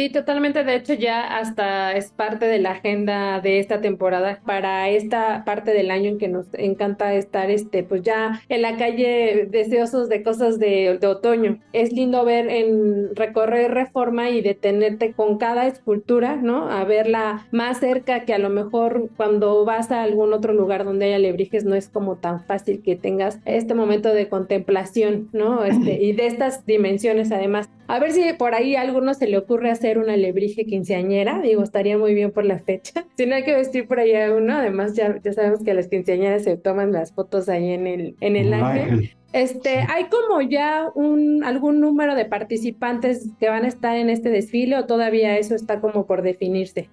Sí, 0.01 0.09
totalmente. 0.09 0.63
De 0.63 0.73
hecho, 0.73 0.95
ya 0.95 1.37
hasta 1.37 1.95
es 1.95 2.11
parte 2.11 2.47
de 2.47 2.57
la 2.57 2.71
agenda 2.71 3.39
de 3.39 3.59
esta 3.59 3.81
temporada 3.81 4.41
para 4.47 4.89
esta 4.89 5.43
parte 5.45 5.73
del 5.73 5.91
año 5.91 6.09
en 6.09 6.17
que 6.17 6.27
nos 6.27 6.47
encanta 6.53 7.13
estar, 7.13 7.51
este, 7.51 7.83
pues 7.83 8.01
ya 8.01 8.41
en 8.49 8.63
la 8.63 8.77
calle 8.77 9.47
deseosos 9.51 10.09
de 10.09 10.23
cosas 10.23 10.57
de, 10.57 10.97
de 10.99 11.05
otoño. 11.05 11.59
Es 11.71 11.93
lindo 11.93 12.25
ver 12.25 12.49
en 12.49 13.15
recorrer 13.15 13.75
Reforma 13.75 14.31
y 14.31 14.41
detenerte 14.41 15.13
con 15.13 15.37
cada 15.37 15.67
escultura, 15.67 16.35
¿no? 16.35 16.71
A 16.71 16.83
verla 16.83 17.45
más 17.51 17.79
cerca 17.79 18.25
que 18.25 18.33
a 18.33 18.39
lo 18.39 18.49
mejor 18.49 19.11
cuando 19.15 19.65
vas 19.65 19.91
a 19.91 20.01
algún 20.01 20.33
otro 20.33 20.53
lugar 20.53 20.83
donde 20.83 21.05
haya 21.05 21.17
alebrijes 21.17 21.63
no 21.63 21.75
es 21.75 21.89
como 21.89 22.15
tan 22.15 22.43
fácil 22.43 22.81
que 22.81 22.95
tengas 22.95 23.39
este 23.45 23.75
momento 23.75 24.11
de 24.15 24.29
contemplación, 24.29 25.29
¿no? 25.31 25.63
Este, 25.63 25.93
y 26.01 26.13
de 26.13 26.25
estas 26.25 26.65
dimensiones 26.65 27.31
además. 27.31 27.69
A 27.91 27.99
ver 27.99 28.13
si 28.13 28.21
por 28.31 28.55
ahí 28.55 28.77
a 28.77 28.81
alguno 28.81 29.13
se 29.13 29.27
le 29.27 29.37
ocurre 29.37 29.69
hacer 29.69 29.97
una 29.97 30.13
alebrije 30.13 30.65
quinceañera, 30.65 31.41
digo, 31.41 31.61
estaría 31.61 31.97
muy 31.97 32.13
bien 32.13 32.31
por 32.31 32.45
la 32.45 32.57
fecha. 32.57 33.05
Si 33.17 33.25
no 33.25 33.35
hay 33.35 33.43
que 33.43 33.53
vestir 33.53 33.85
por 33.85 33.99
ahí 33.99 34.15
a 34.15 34.33
uno, 34.33 34.55
además 34.55 34.95
ya, 34.95 35.19
ya 35.21 35.33
sabemos 35.33 35.61
que 35.61 35.73
las 35.73 35.89
quinceañeras 35.89 36.45
se 36.45 36.55
toman 36.55 36.93
las 36.93 37.11
fotos 37.11 37.49
ahí 37.49 37.71
en 37.73 37.87
el, 37.87 38.15
en 38.21 38.37
el 38.37 38.53
ángel. 38.53 39.11
Este, 39.33 39.85
¿hay 39.89 40.05
como 40.05 40.41
ya 40.41 40.89
un 40.95 41.43
algún 41.43 41.81
número 41.81 42.15
de 42.15 42.23
participantes 42.23 43.29
que 43.41 43.49
van 43.49 43.65
a 43.65 43.67
estar 43.67 43.97
en 43.97 44.09
este 44.09 44.29
desfile 44.29 44.77
o 44.77 44.85
todavía 44.85 45.37
eso 45.37 45.53
está 45.53 45.81
como 45.81 46.05
por 46.05 46.21
definirse? 46.21 46.89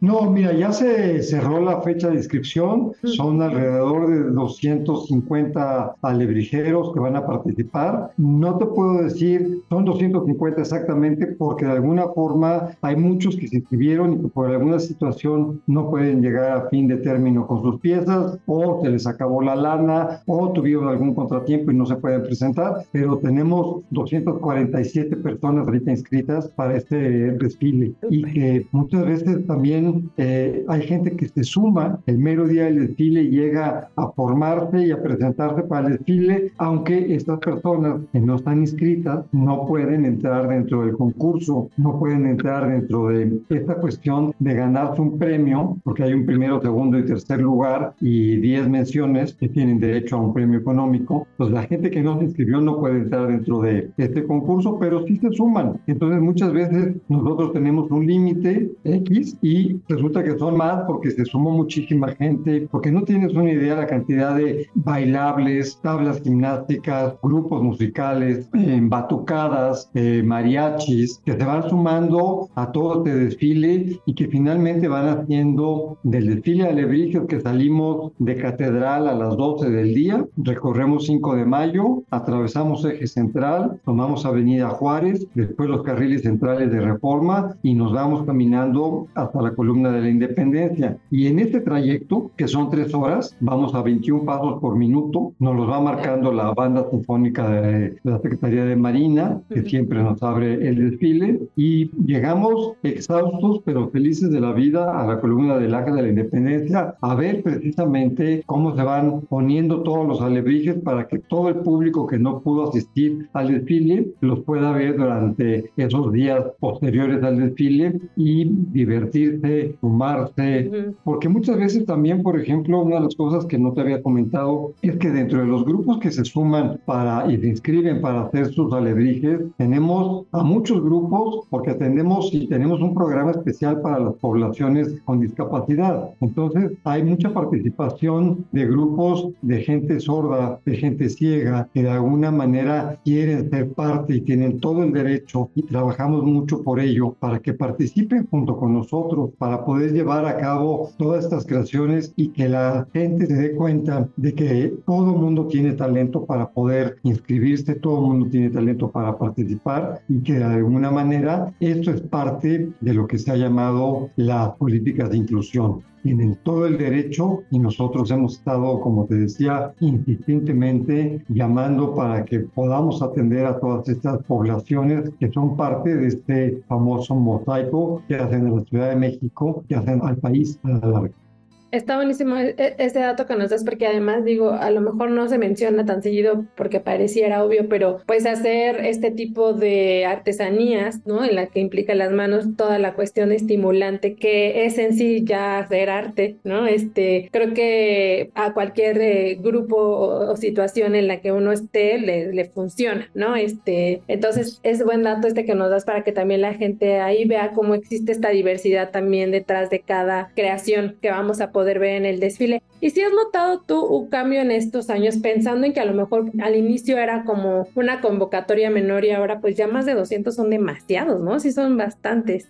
No, 0.00 0.30
mira, 0.30 0.52
ya 0.52 0.70
se 0.70 1.22
cerró 1.22 1.60
la 1.60 1.80
fecha 1.82 2.08
de 2.08 2.16
inscripción. 2.16 2.92
Son 3.02 3.42
alrededor 3.42 4.08
de 4.08 4.30
250 4.30 5.96
alebrijeros 6.02 6.92
que 6.92 7.00
van 7.00 7.16
a 7.16 7.26
participar. 7.26 8.12
No 8.16 8.58
te 8.58 8.66
puedo 8.66 9.02
decir, 9.02 9.62
son 9.68 9.84
250 9.84 10.60
exactamente, 10.60 11.26
porque 11.26 11.64
de 11.64 11.72
alguna 11.72 12.06
forma 12.08 12.70
hay 12.80 12.94
muchos 12.94 13.36
que 13.36 13.48
se 13.48 13.56
inscribieron 13.56 14.12
y 14.12 14.18
que 14.18 14.28
por 14.28 14.48
alguna 14.48 14.78
situación 14.78 15.60
no 15.66 15.90
pueden 15.90 16.22
llegar 16.22 16.56
a 16.56 16.68
fin 16.68 16.86
de 16.86 16.98
término 16.98 17.46
con 17.46 17.62
sus 17.62 17.80
piezas, 17.80 18.38
o 18.46 18.80
se 18.82 18.90
les 18.90 19.06
acabó 19.06 19.42
la 19.42 19.56
lana, 19.56 20.22
o 20.26 20.52
tuvieron 20.52 20.88
algún 20.88 21.14
contratiempo 21.14 21.72
y 21.72 21.74
no 21.74 21.86
se 21.86 21.96
pueden 21.96 22.22
presentar. 22.22 22.84
Pero 22.92 23.18
tenemos 23.18 23.82
247 23.90 25.16
personas 25.16 25.66
ahorita 25.66 25.90
inscritas 25.90 26.48
para 26.48 26.76
este 26.76 26.96
desfile 27.32 27.94
y 28.10 28.22
que 28.22 28.66
muchas 28.70 29.04
veces 29.04 29.46
también 29.46 29.87
eh, 30.16 30.64
hay 30.68 30.82
gente 30.82 31.12
que 31.12 31.28
se 31.28 31.44
suma 31.44 32.00
el 32.06 32.18
mero 32.18 32.46
día 32.46 32.64
del 32.64 32.88
desfile 32.88 33.22
y 33.22 33.30
llega 33.30 33.90
a 33.96 34.10
formarse 34.12 34.86
y 34.86 34.90
a 34.90 35.02
presentarse 35.02 35.62
para 35.62 35.88
el 35.88 35.98
desfile, 35.98 36.52
aunque 36.58 37.14
estas 37.14 37.38
personas 37.40 38.00
que 38.12 38.20
no 38.20 38.36
están 38.36 38.60
inscritas 38.60 39.24
no 39.32 39.66
pueden 39.66 40.04
entrar 40.04 40.48
dentro 40.48 40.82
del 40.82 40.96
concurso, 40.96 41.70
no 41.76 41.98
pueden 41.98 42.26
entrar 42.26 42.68
dentro 42.68 43.08
de 43.08 43.40
esta 43.48 43.76
cuestión 43.76 44.32
de 44.38 44.54
ganarse 44.54 45.00
un 45.00 45.18
premio, 45.18 45.78
porque 45.84 46.04
hay 46.04 46.12
un 46.12 46.26
primero, 46.26 46.60
segundo 46.60 46.98
y 46.98 47.04
tercer 47.04 47.40
lugar 47.40 47.94
y 48.00 48.36
10 48.36 48.68
menciones 48.68 49.34
que 49.34 49.48
tienen 49.48 49.80
derecho 49.80 50.16
a 50.16 50.20
un 50.20 50.32
premio 50.32 50.58
económico. 50.58 51.26
Pues 51.36 51.50
la 51.50 51.62
gente 51.62 51.90
que 51.90 52.02
no 52.02 52.18
se 52.18 52.24
inscribió 52.24 52.60
no 52.60 52.78
puede 52.78 52.98
entrar 52.98 53.28
dentro 53.28 53.60
de 53.60 53.90
este 53.96 54.24
concurso, 54.24 54.78
pero 54.78 55.06
sí 55.06 55.16
se 55.16 55.32
suman. 55.32 55.80
Entonces 55.86 56.20
muchas 56.20 56.52
veces 56.52 56.96
nosotros 57.08 57.52
tenemos 57.52 57.90
un 57.90 58.06
límite 58.06 58.70
X 58.84 59.36
y 59.42 59.77
resulta 59.88 60.22
que 60.22 60.38
son 60.38 60.56
más 60.56 60.84
porque 60.86 61.10
se 61.10 61.24
sumó 61.24 61.50
muchísima 61.50 62.08
gente, 62.08 62.68
porque 62.70 62.90
no 62.90 63.02
tienes 63.02 63.32
una 63.34 63.50
idea 63.50 63.74
de 63.74 63.80
la 63.82 63.86
cantidad 63.86 64.36
de 64.36 64.68
bailables, 64.74 65.78
tablas 65.82 66.20
gimnásticas, 66.22 67.14
grupos 67.22 67.62
musicales, 67.62 68.48
eh, 68.54 68.80
batucadas, 68.82 69.90
eh, 69.94 70.22
mariachis, 70.24 71.20
que 71.24 71.32
se 71.32 71.44
van 71.44 71.68
sumando 71.68 72.48
a 72.54 72.72
todo 72.72 72.98
este 72.98 73.14
desfile 73.16 74.00
y 74.06 74.14
que 74.14 74.28
finalmente 74.28 74.88
van 74.88 75.08
haciendo 75.08 75.98
del 76.02 76.26
desfile 76.26 76.64
de 76.64 76.70
alebrijes 76.70 77.22
que 77.28 77.40
salimos 77.40 78.12
de 78.18 78.36
catedral 78.36 79.08
a 79.08 79.14
las 79.14 79.36
12 79.36 79.70
del 79.70 79.94
día, 79.94 80.26
recorremos 80.36 81.06
5 81.06 81.36
de 81.36 81.44
mayo, 81.44 82.02
atravesamos 82.10 82.84
eje 82.84 83.06
central, 83.06 83.80
tomamos 83.84 84.24
avenida 84.24 84.70
Juárez, 84.70 85.26
después 85.34 85.68
los 85.68 85.82
carriles 85.82 86.22
centrales 86.22 86.70
de 86.70 86.80
reforma 86.80 87.56
y 87.62 87.74
nos 87.74 87.92
vamos 87.92 88.24
caminando 88.24 89.06
hasta 89.14 89.42
la 89.42 89.54
columna 89.68 89.92
de 89.92 90.00
la 90.00 90.08
Independencia. 90.08 90.96
Y 91.10 91.26
en 91.26 91.38
este 91.40 91.60
trayecto, 91.60 92.30
que 92.38 92.48
son 92.48 92.70
tres 92.70 92.94
horas, 92.94 93.36
vamos 93.40 93.74
a 93.74 93.82
21 93.82 94.24
pasos 94.24 94.60
por 94.62 94.76
minuto, 94.76 95.34
nos 95.38 95.54
los 95.54 95.68
va 95.68 95.78
marcando 95.78 96.32
la 96.32 96.54
banda 96.54 96.86
sinfónica 96.90 97.50
de, 97.50 97.96
la 98.02 98.18
Secretaría 98.20 98.64
de 98.64 98.76
Marina, 98.76 99.42
que 99.50 99.62
siempre 99.62 100.02
nos 100.02 100.22
abre 100.22 100.54
el 100.66 100.90
desfile, 100.90 101.40
y 101.54 101.90
llegamos 102.06 102.72
exhaustos 102.82 103.60
pero 103.66 103.90
felices 103.90 104.30
de 104.30 104.40
la 104.40 104.52
vida 104.52 104.98
a 104.98 105.06
la 105.06 105.20
columna 105.20 105.58
del 105.58 105.74
Ángel 105.74 105.96
de 105.96 106.02
la 106.02 106.08
Independencia 106.08 106.94
a 107.02 107.14
ver 107.14 107.42
precisamente 107.42 108.42
cómo 108.46 108.74
se 108.74 108.82
van 108.82 109.20
poniendo 109.28 109.82
todos 109.82 110.08
los 110.08 110.22
alebrijes 110.22 110.76
para 110.76 111.06
que 111.08 111.18
todo 111.18 111.50
el 111.50 111.56
público 111.56 112.06
que 112.06 112.18
no 112.18 112.40
pudo 112.40 112.70
asistir 112.70 113.28
al 113.34 113.48
desfile 113.48 114.08
los 114.20 114.40
pueda 114.40 114.72
ver 114.72 114.96
durante 114.96 115.70
esos 115.76 116.10
días 116.12 116.42
posteriores 116.58 117.22
al 117.22 117.38
desfile 117.38 118.00
y 118.16 118.46
divertirse 118.72 119.57
sumarse, 119.80 120.92
porque 121.04 121.28
muchas 121.28 121.58
veces 121.58 121.86
también, 121.86 122.22
por 122.22 122.38
ejemplo, 122.38 122.80
una 122.82 122.96
de 122.96 123.02
las 123.02 123.16
cosas 123.16 123.46
que 123.46 123.58
no 123.58 123.72
te 123.72 123.80
había 123.80 124.02
comentado 124.02 124.72
es 124.82 124.96
que 124.96 125.10
dentro 125.10 125.40
de 125.40 125.46
los 125.46 125.64
grupos 125.64 125.98
que 125.98 126.10
se 126.10 126.24
suman 126.24 126.80
para 126.84 127.30
y 127.30 127.36
se 127.38 127.48
inscriben 127.48 128.00
para 128.00 128.22
hacer 128.22 128.46
sus 128.52 128.72
alebrijes, 128.72 129.40
tenemos 129.56 130.26
a 130.32 130.42
muchos 130.42 130.82
grupos 130.82 131.46
porque 131.50 131.70
atendemos 131.70 132.30
y 132.32 132.46
tenemos 132.48 132.80
un 132.80 132.94
programa 132.94 133.32
especial 133.32 133.80
para 133.80 133.98
las 133.98 134.14
poblaciones 134.14 135.00
con 135.04 135.20
discapacidad. 135.20 136.10
Entonces, 136.20 136.72
hay 136.84 137.02
mucha 137.02 137.32
participación 137.32 138.44
de 138.52 138.66
grupos 138.66 139.28
de 139.42 139.62
gente 139.62 140.00
sorda, 140.00 140.60
de 140.64 140.76
gente 140.76 141.08
ciega, 141.08 141.68
que 141.72 141.82
de 141.82 141.90
alguna 141.90 142.30
manera 142.30 142.98
quieren 143.04 143.50
ser 143.50 143.72
parte 143.72 144.16
y 144.16 144.20
tienen 144.20 144.60
todo 144.60 144.82
el 144.82 144.92
derecho 144.92 145.50
y 145.54 145.62
trabajamos 145.62 146.24
mucho 146.24 146.62
por 146.62 146.80
ello 146.80 147.14
para 147.18 147.38
que 147.40 147.54
participen 147.54 148.26
junto 148.30 148.56
con 148.56 148.74
nosotros, 148.74 149.30
para 149.38 149.47
poder 149.64 149.92
llevar 149.92 150.26
a 150.26 150.36
cabo 150.36 150.90
todas 150.98 151.24
estas 151.24 151.46
creaciones 151.46 152.12
y 152.16 152.28
que 152.28 152.48
la 152.48 152.86
gente 152.92 153.26
se 153.26 153.34
dé 153.34 153.52
cuenta 153.52 154.08
de 154.16 154.34
que 154.34 154.74
todo 154.86 155.14
mundo 155.14 155.46
tiene 155.46 155.72
talento 155.72 156.24
para 156.24 156.50
poder 156.50 156.98
inscribirse, 157.02 157.74
todo 157.74 158.00
mundo 158.00 158.28
tiene 158.30 158.50
talento 158.50 158.90
para 158.90 159.16
participar 159.16 160.00
y 160.08 160.20
que 160.22 160.34
de 160.34 160.44
alguna 160.44 160.90
manera 160.90 161.52
esto 161.60 161.90
es 161.90 162.00
parte 162.02 162.70
de 162.80 162.94
lo 162.94 163.06
que 163.06 163.18
se 163.18 163.30
ha 163.30 163.36
llamado 163.36 164.10
las 164.16 164.50
políticas 164.56 165.10
de 165.10 165.18
inclusión 165.18 165.87
tienen 166.08 166.38
todo 166.42 166.66
el 166.66 166.78
derecho 166.78 167.42
y 167.50 167.58
nosotros 167.58 168.10
hemos 168.10 168.38
estado, 168.38 168.80
como 168.80 169.04
te 169.04 169.14
decía, 169.14 169.74
insistentemente 169.80 171.22
llamando 171.28 171.94
para 171.94 172.24
que 172.24 172.40
podamos 172.40 173.02
atender 173.02 173.44
a 173.44 173.60
todas 173.60 173.86
estas 173.90 174.22
poblaciones 174.22 175.10
que 175.20 175.30
son 175.30 175.54
parte 175.54 175.94
de 175.94 176.06
este 176.06 176.62
famoso 176.66 177.14
mosaico 177.14 178.02
que 178.08 178.16
hacen 178.16 178.46
en 178.46 178.56
la 178.56 178.64
Ciudad 178.64 178.88
de 178.88 178.96
México, 178.96 179.62
que 179.68 179.74
hacen 179.74 180.00
al 180.02 180.16
país 180.16 180.58
a 180.62 180.70
la 180.70 180.78
larga. 180.78 181.27
Está 181.70 181.96
buenísimo 181.96 182.36
e-, 182.36 182.54
e-, 182.56 182.74
ese 182.78 183.00
dato 183.00 183.26
que 183.26 183.36
nos 183.36 183.50
das 183.50 183.64
porque 183.64 183.86
además 183.86 184.24
digo, 184.24 184.50
a 184.52 184.70
lo 184.70 184.80
mejor 184.80 185.10
no 185.10 185.28
se 185.28 185.38
menciona 185.38 185.84
tan 185.84 186.02
seguido 186.02 186.46
porque 186.56 186.80
pareciera 186.80 187.44
obvio, 187.44 187.68
pero 187.68 188.00
pues 188.06 188.24
hacer 188.26 188.84
este 188.86 189.10
tipo 189.10 189.52
de 189.52 190.06
artesanías, 190.06 191.06
¿no? 191.06 191.24
En 191.24 191.34
la 191.34 191.46
que 191.46 191.60
implica 191.60 191.94
las 191.94 192.10
manos 192.10 192.56
toda 192.56 192.78
la 192.78 192.94
cuestión 192.94 193.32
estimulante 193.32 194.14
que 194.14 194.64
es 194.64 194.78
en 194.78 194.94
sí 194.94 195.24
ya 195.24 195.58
hacer 195.58 195.90
arte, 195.90 196.38
¿no? 196.42 196.66
Este, 196.66 197.28
creo 197.32 197.52
que 197.52 198.30
a 198.34 198.54
cualquier 198.54 198.98
eh, 199.00 199.38
grupo 199.40 199.76
o, 199.76 200.36
situación 200.36 200.94
en 200.94 201.08
la 201.08 201.20
que 201.20 201.32
uno 201.32 201.52
esté 201.52 201.98
le, 201.98 202.32
le 202.32 202.44
funciona, 202.46 203.10
¿no? 203.14 203.36
Este, 203.36 204.02
entonces 204.08 204.60
es 204.62 204.82
buen 204.84 205.02
dato 205.02 205.26
este 205.26 205.44
que 205.44 205.54
nos 205.54 205.70
das 205.70 205.84
para 205.84 206.02
que 206.04 206.12
también 206.12 206.40
la 206.40 206.54
gente 206.54 207.00
ahí 207.00 207.24
vea 207.26 207.52
cómo 207.52 207.74
existe 207.74 208.12
esta 208.12 208.30
diversidad 208.30 208.90
también 208.90 209.30
detrás 209.30 209.68
de 209.68 209.80
cada 209.80 210.30
creación 210.34 210.96
que 211.02 211.10
vamos 211.10 211.40
a 211.40 211.50
poder 211.50 211.57
ver 211.64 211.82
en 211.82 212.04
el 212.04 212.20
desfile. 212.20 212.62
¿Y 212.80 212.90
si 212.90 213.02
has 213.02 213.12
notado 213.12 213.62
tú 213.66 213.84
un 213.84 214.08
cambio 214.08 214.40
en 214.40 214.50
estos 214.50 214.90
años 214.90 215.16
pensando 215.18 215.66
en 215.66 215.72
que 215.72 215.80
a 215.80 215.84
lo 215.84 215.94
mejor 215.94 216.30
al 216.40 216.56
inicio 216.56 216.98
era 216.98 217.24
como 217.24 217.68
una 217.74 218.00
convocatoria 218.00 218.70
menor 218.70 219.04
y 219.04 219.10
ahora 219.10 219.40
pues 219.40 219.56
ya 219.56 219.66
más 219.66 219.86
de 219.86 219.94
200 219.94 220.34
son 220.34 220.50
demasiados, 220.50 221.20
¿no? 221.20 221.40
Sí 221.40 221.52
son 221.52 221.76
bastantes. 221.76 222.48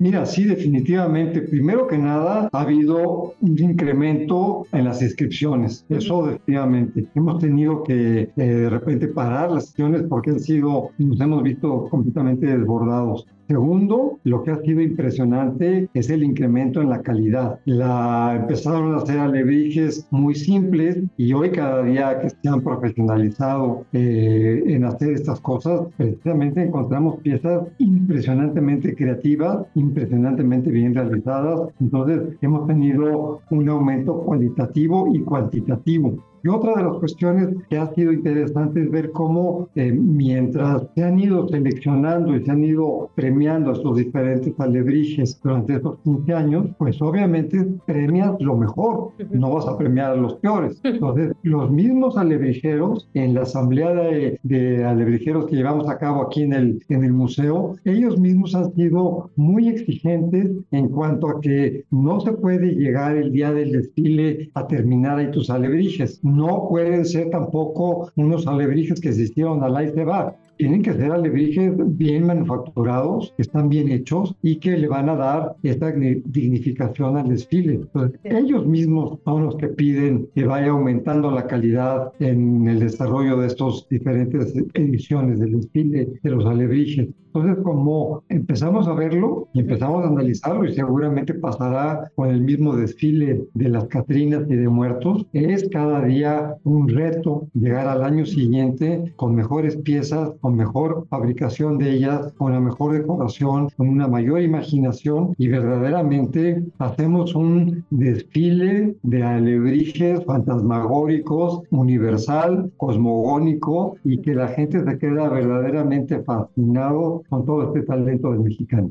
Mira, 0.00 0.24
sí, 0.24 0.44
definitivamente. 0.44 1.42
Primero 1.42 1.86
que 1.86 1.98
nada, 1.98 2.48
ha 2.50 2.60
habido 2.62 3.34
un 3.38 3.58
incremento 3.58 4.66
en 4.72 4.86
las 4.86 5.02
inscripciones. 5.02 5.84
Eso 5.90 6.24
definitivamente. 6.26 7.06
Hemos 7.14 7.38
tenido 7.38 7.82
que 7.82 8.22
eh, 8.22 8.30
de 8.34 8.70
repente 8.70 9.08
parar 9.08 9.50
las 9.50 9.66
sesiones 9.66 10.04
porque 10.08 10.30
han 10.30 10.40
sido, 10.40 10.88
nos 10.96 11.20
hemos 11.20 11.42
visto 11.42 11.86
completamente 11.90 12.46
desbordados. 12.46 13.26
Segundo, 13.50 14.20
lo 14.22 14.44
que 14.44 14.52
ha 14.52 14.60
sido 14.60 14.80
impresionante 14.80 15.88
es 15.92 16.08
el 16.08 16.22
incremento 16.22 16.80
en 16.80 16.88
la 16.88 17.02
calidad. 17.02 17.58
La, 17.64 18.36
empezaron 18.36 18.94
a 18.94 18.98
hacer 18.98 19.18
alebrijes 19.18 20.06
muy 20.12 20.36
simples 20.36 21.00
y 21.16 21.32
hoy 21.32 21.50
cada 21.50 21.82
día 21.82 22.20
que 22.20 22.30
se 22.30 22.48
han 22.48 22.60
profesionalizado 22.60 23.86
eh, 23.92 24.62
en 24.66 24.84
hacer 24.84 25.14
estas 25.14 25.40
cosas, 25.40 25.80
precisamente 25.96 26.62
encontramos 26.62 27.18
piezas 27.22 27.64
impresionantemente 27.78 28.94
creativas, 28.94 29.66
impresionantemente 29.74 30.70
bien 30.70 30.94
realizadas. 30.94 31.72
Entonces 31.80 32.20
hemos 32.42 32.68
tenido 32.68 33.40
un 33.50 33.68
aumento 33.68 34.20
cualitativo 34.20 35.12
y 35.12 35.22
cuantitativo. 35.22 36.29
Y 36.42 36.48
otra 36.48 36.74
de 36.76 36.84
las 36.84 36.98
cuestiones 36.98 37.48
que 37.68 37.78
ha 37.78 37.92
sido 37.94 38.12
interesante 38.12 38.82
es 38.82 38.90
ver 38.90 39.10
cómo 39.12 39.68
eh, 39.74 39.92
mientras 39.92 40.86
se 40.94 41.04
han 41.04 41.18
ido 41.18 41.46
seleccionando 41.48 42.34
y 42.34 42.44
se 42.44 42.50
han 42.50 42.64
ido 42.64 43.10
premiando 43.14 43.70
a 43.70 43.72
estos 43.74 43.96
diferentes 43.96 44.52
alebrijes 44.58 45.40
durante 45.42 45.74
estos 45.74 45.98
15 46.04 46.34
años, 46.34 46.66
pues 46.78 47.00
obviamente 47.02 47.66
premias 47.86 48.34
lo 48.40 48.56
mejor, 48.56 49.12
no 49.30 49.54
vas 49.54 49.66
a 49.66 49.76
premiar 49.76 50.12
a 50.12 50.16
los 50.16 50.34
peores. 50.36 50.80
Entonces, 50.84 51.32
los 51.42 51.70
mismos 51.70 52.16
alebrijeros 52.16 53.08
en 53.14 53.34
la 53.34 53.42
asamblea 53.42 53.92
de, 53.92 54.38
de 54.42 54.84
alebrijeros 54.84 55.46
que 55.46 55.56
llevamos 55.56 55.88
a 55.88 55.98
cabo 55.98 56.22
aquí 56.22 56.42
en 56.42 56.52
el, 56.52 56.84
en 56.88 57.04
el 57.04 57.12
museo, 57.12 57.76
ellos 57.84 58.18
mismos 58.18 58.54
han 58.54 58.72
sido 58.74 59.30
muy 59.36 59.68
exigentes 59.68 60.50
en 60.70 60.88
cuanto 60.88 61.28
a 61.28 61.40
que 61.40 61.84
no 61.90 62.20
se 62.20 62.32
puede 62.32 62.74
llegar 62.74 63.16
el 63.16 63.32
día 63.32 63.52
del 63.52 63.72
desfile 63.72 64.50
a 64.54 64.66
terminar 64.66 65.18
ahí 65.18 65.30
tus 65.30 65.50
alebrijes 65.50 66.20
no 66.36 66.66
pueden 66.68 67.04
ser 67.04 67.30
tampoco 67.30 68.10
unos 68.16 68.46
alebrijes 68.46 69.00
que 69.00 69.12
se 69.12 69.22
hicieron 69.22 69.62
al 69.62 69.76
aire 69.76 70.04
va. 70.04 70.34
Tienen 70.56 70.82
que 70.82 70.92
ser 70.92 71.10
alebrijes 71.10 71.72
bien 71.96 72.26
manufacturados, 72.26 73.32
que 73.36 73.42
están 73.42 73.70
bien 73.70 73.90
hechos 73.90 74.34
y 74.42 74.56
que 74.56 74.76
le 74.76 74.88
van 74.88 75.08
a 75.08 75.16
dar 75.16 75.56
esta 75.62 75.90
dignificación 75.90 77.16
al 77.16 77.28
desfile. 77.30 77.80
ellos 78.24 78.66
mismos 78.66 79.18
son 79.24 79.46
los 79.46 79.56
que 79.56 79.68
piden 79.68 80.28
que 80.34 80.44
vaya 80.44 80.72
aumentando 80.72 81.30
la 81.30 81.46
calidad 81.46 82.12
en 82.18 82.68
el 82.68 82.80
desarrollo 82.80 83.38
de 83.38 83.46
estos 83.46 83.88
diferentes 83.88 84.54
ediciones 84.74 85.40
del 85.40 85.60
desfile 85.60 86.08
de 86.22 86.30
los 86.30 86.44
alebrijes. 86.44 87.08
Entonces, 87.32 87.62
como 87.62 88.24
empezamos 88.28 88.88
a 88.88 88.94
verlo 88.94 89.46
y 89.52 89.60
empezamos 89.60 90.04
a 90.04 90.08
analizarlo, 90.08 90.64
y 90.64 90.74
seguramente 90.74 91.32
pasará 91.34 92.10
con 92.16 92.28
el 92.28 92.40
mismo 92.40 92.74
desfile 92.74 93.44
de 93.54 93.68
las 93.68 93.84
Catrinas 93.84 94.42
y 94.48 94.56
de 94.56 94.68
Muertos, 94.68 95.26
es 95.32 95.68
cada 95.68 96.04
día 96.04 96.56
un 96.64 96.88
reto 96.88 97.46
llegar 97.54 97.86
al 97.86 98.02
año 98.02 98.26
siguiente 98.26 99.12
con 99.14 99.36
mejores 99.36 99.76
piezas, 99.76 100.32
con 100.40 100.56
mejor 100.56 101.06
fabricación 101.08 101.78
de 101.78 101.92
ellas, 101.92 102.32
con 102.36 102.52
la 102.52 102.60
mejor 102.60 102.94
decoración, 102.94 103.68
con 103.76 103.88
una 103.88 104.08
mayor 104.08 104.42
imaginación 104.42 105.34
y 105.38 105.46
verdaderamente 105.46 106.64
hacemos 106.78 107.36
un 107.36 107.84
desfile 107.90 108.96
de 109.02 109.22
alebrijes 109.22 110.24
fantasmagóricos, 110.24 111.62
universal, 111.70 112.72
cosmogónico 112.76 113.96
y 114.04 114.18
que 114.18 114.34
la 114.34 114.48
gente 114.48 114.84
se 114.84 114.98
queda 114.98 115.28
verdaderamente 115.28 116.20
fascinado 116.22 117.19
con 117.28 117.44
todo 117.44 117.64
este 117.64 117.82
talento 117.82 118.32
del 118.32 118.40
mexicano. 118.40 118.90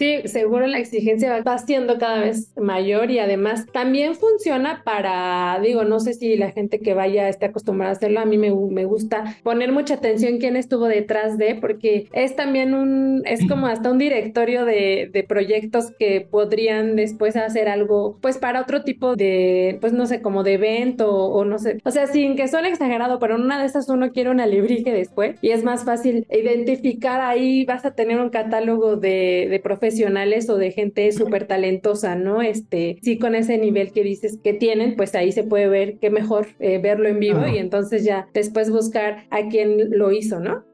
Sí, 0.00 0.22
seguro 0.24 0.66
la 0.66 0.78
exigencia 0.78 1.42
va 1.42 1.58
siendo 1.58 1.98
cada 1.98 2.20
vez 2.20 2.56
mayor 2.56 3.10
y 3.10 3.18
además 3.18 3.66
también 3.70 4.14
funciona 4.14 4.80
para, 4.82 5.60
digo, 5.62 5.84
no 5.84 6.00
sé 6.00 6.14
si 6.14 6.36
la 6.36 6.52
gente 6.52 6.80
que 6.80 6.94
vaya 6.94 7.28
esté 7.28 7.44
acostumbrada 7.44 7.92
a 7.92 7.96
hacerlo, 7.96 8.20
a 8.20 8.24
mí 8.24 8.38
me, 8.38 8.50
me 8.50 8.86
gusta 8.86 9.36
poner 9.42 9.72
mucha 9.72 9.96
atención 9.96 10.38
quién 10.38 10.56
estuvo 10.56 10.86
detrás 10.86 11.36
de, 11.36 11.54
porque 11.54 12.08
es 12.14 12.34
también 12.34 12.72
un, 12.72 13.20
es 13.26 13.46
como 13.46 13.66
hasta 13.66 13.90
un 13.90 13.98
directorio 13.98 14.64
de, 14.64 15.10
de 15.12 15.22
proyectos 15.22 15.92
que 15.98 16.22
podrían 16.22 16.96
después 16.96 17.36
hacer 17.36 17.68
algo, 17.68 18.16
pues 18.22 18.38
para 18.38 18.62
otro 18.62 18.82
tipo 18.84 19.16
de, 19.16 19.76
pues 19.82 19.92
no 19.92 20.06
sé, 20.06 20.22
como 20.22 20.44
de 20.44 20.54
evento 20.54 21.12
o, 21.14 21.44
no 21.44 21.58
sé, 21.58 21.76
o 21.84 21.90
sea, 21.90 22.06
sin 22.06 22.36
que 22.36 22.48
suene 22.48 22.70
exagerado, 22.70 23.18
pero 23.18 23.34
en 23.34 23.42
una 23.42 23.60
de 23.60 23.66
esas 23.66 23.90
uno 23.90 24.12
quiere 24.12 24.30
una 24.30 24.46
librije 24.46 24.94
después 24.94 25.36
y 25.42 25.50
es 25.50 25.62
más 25.62 25.84
fácil 25.84 26.26
identificar 26.30 27.20
ahí, 27.20 27.66
vas 27.66 27.84
a 27.84 27.94
tener 27.94 28.18
un 28.18 28.30
catálogo 28.30 28.96
de, 28.96 29.46
de 29.50 29.60
profesionales 29.60 29.89
profesionales 29.90 30.48
o 30.48 30.56
de 30.56 30.70
gente 30.70 31.10
súper 31.10 31.48
talentosa, 31.48 32.14
¿no? 32.14 32.42
Este, 32.42 32.98
sí, 33.02 33.18
con 33.18 33.34
ese 33.34 33.58
nivel 33.58 33.90
que 33.90 34.04
dices 34.04 34.38
que 34.42 34.52
tienen, 34.52 34.94
pues 34.94 35.16
ahí 35.16 35.32
se 35.32 35.42
puede 35.42 35.68
ver 35.68 35.98
qué 35.98 36.10
mejor 36.10 36.46
eh, 36.60 36.78
verlo 36.78 37.08
en 37.08 37.18
vivo 37.18 37.44
y 37.52 37.58
entonces 37.58 38.04
ya 38.04 38.28
después 38.32 38.70
buscar 38.70 39.26
a 39.30 39.48
quién 39.48 39.90
lo 39.90 40.12
hizo, 40.12 40.38
¿no? 40.38 40.64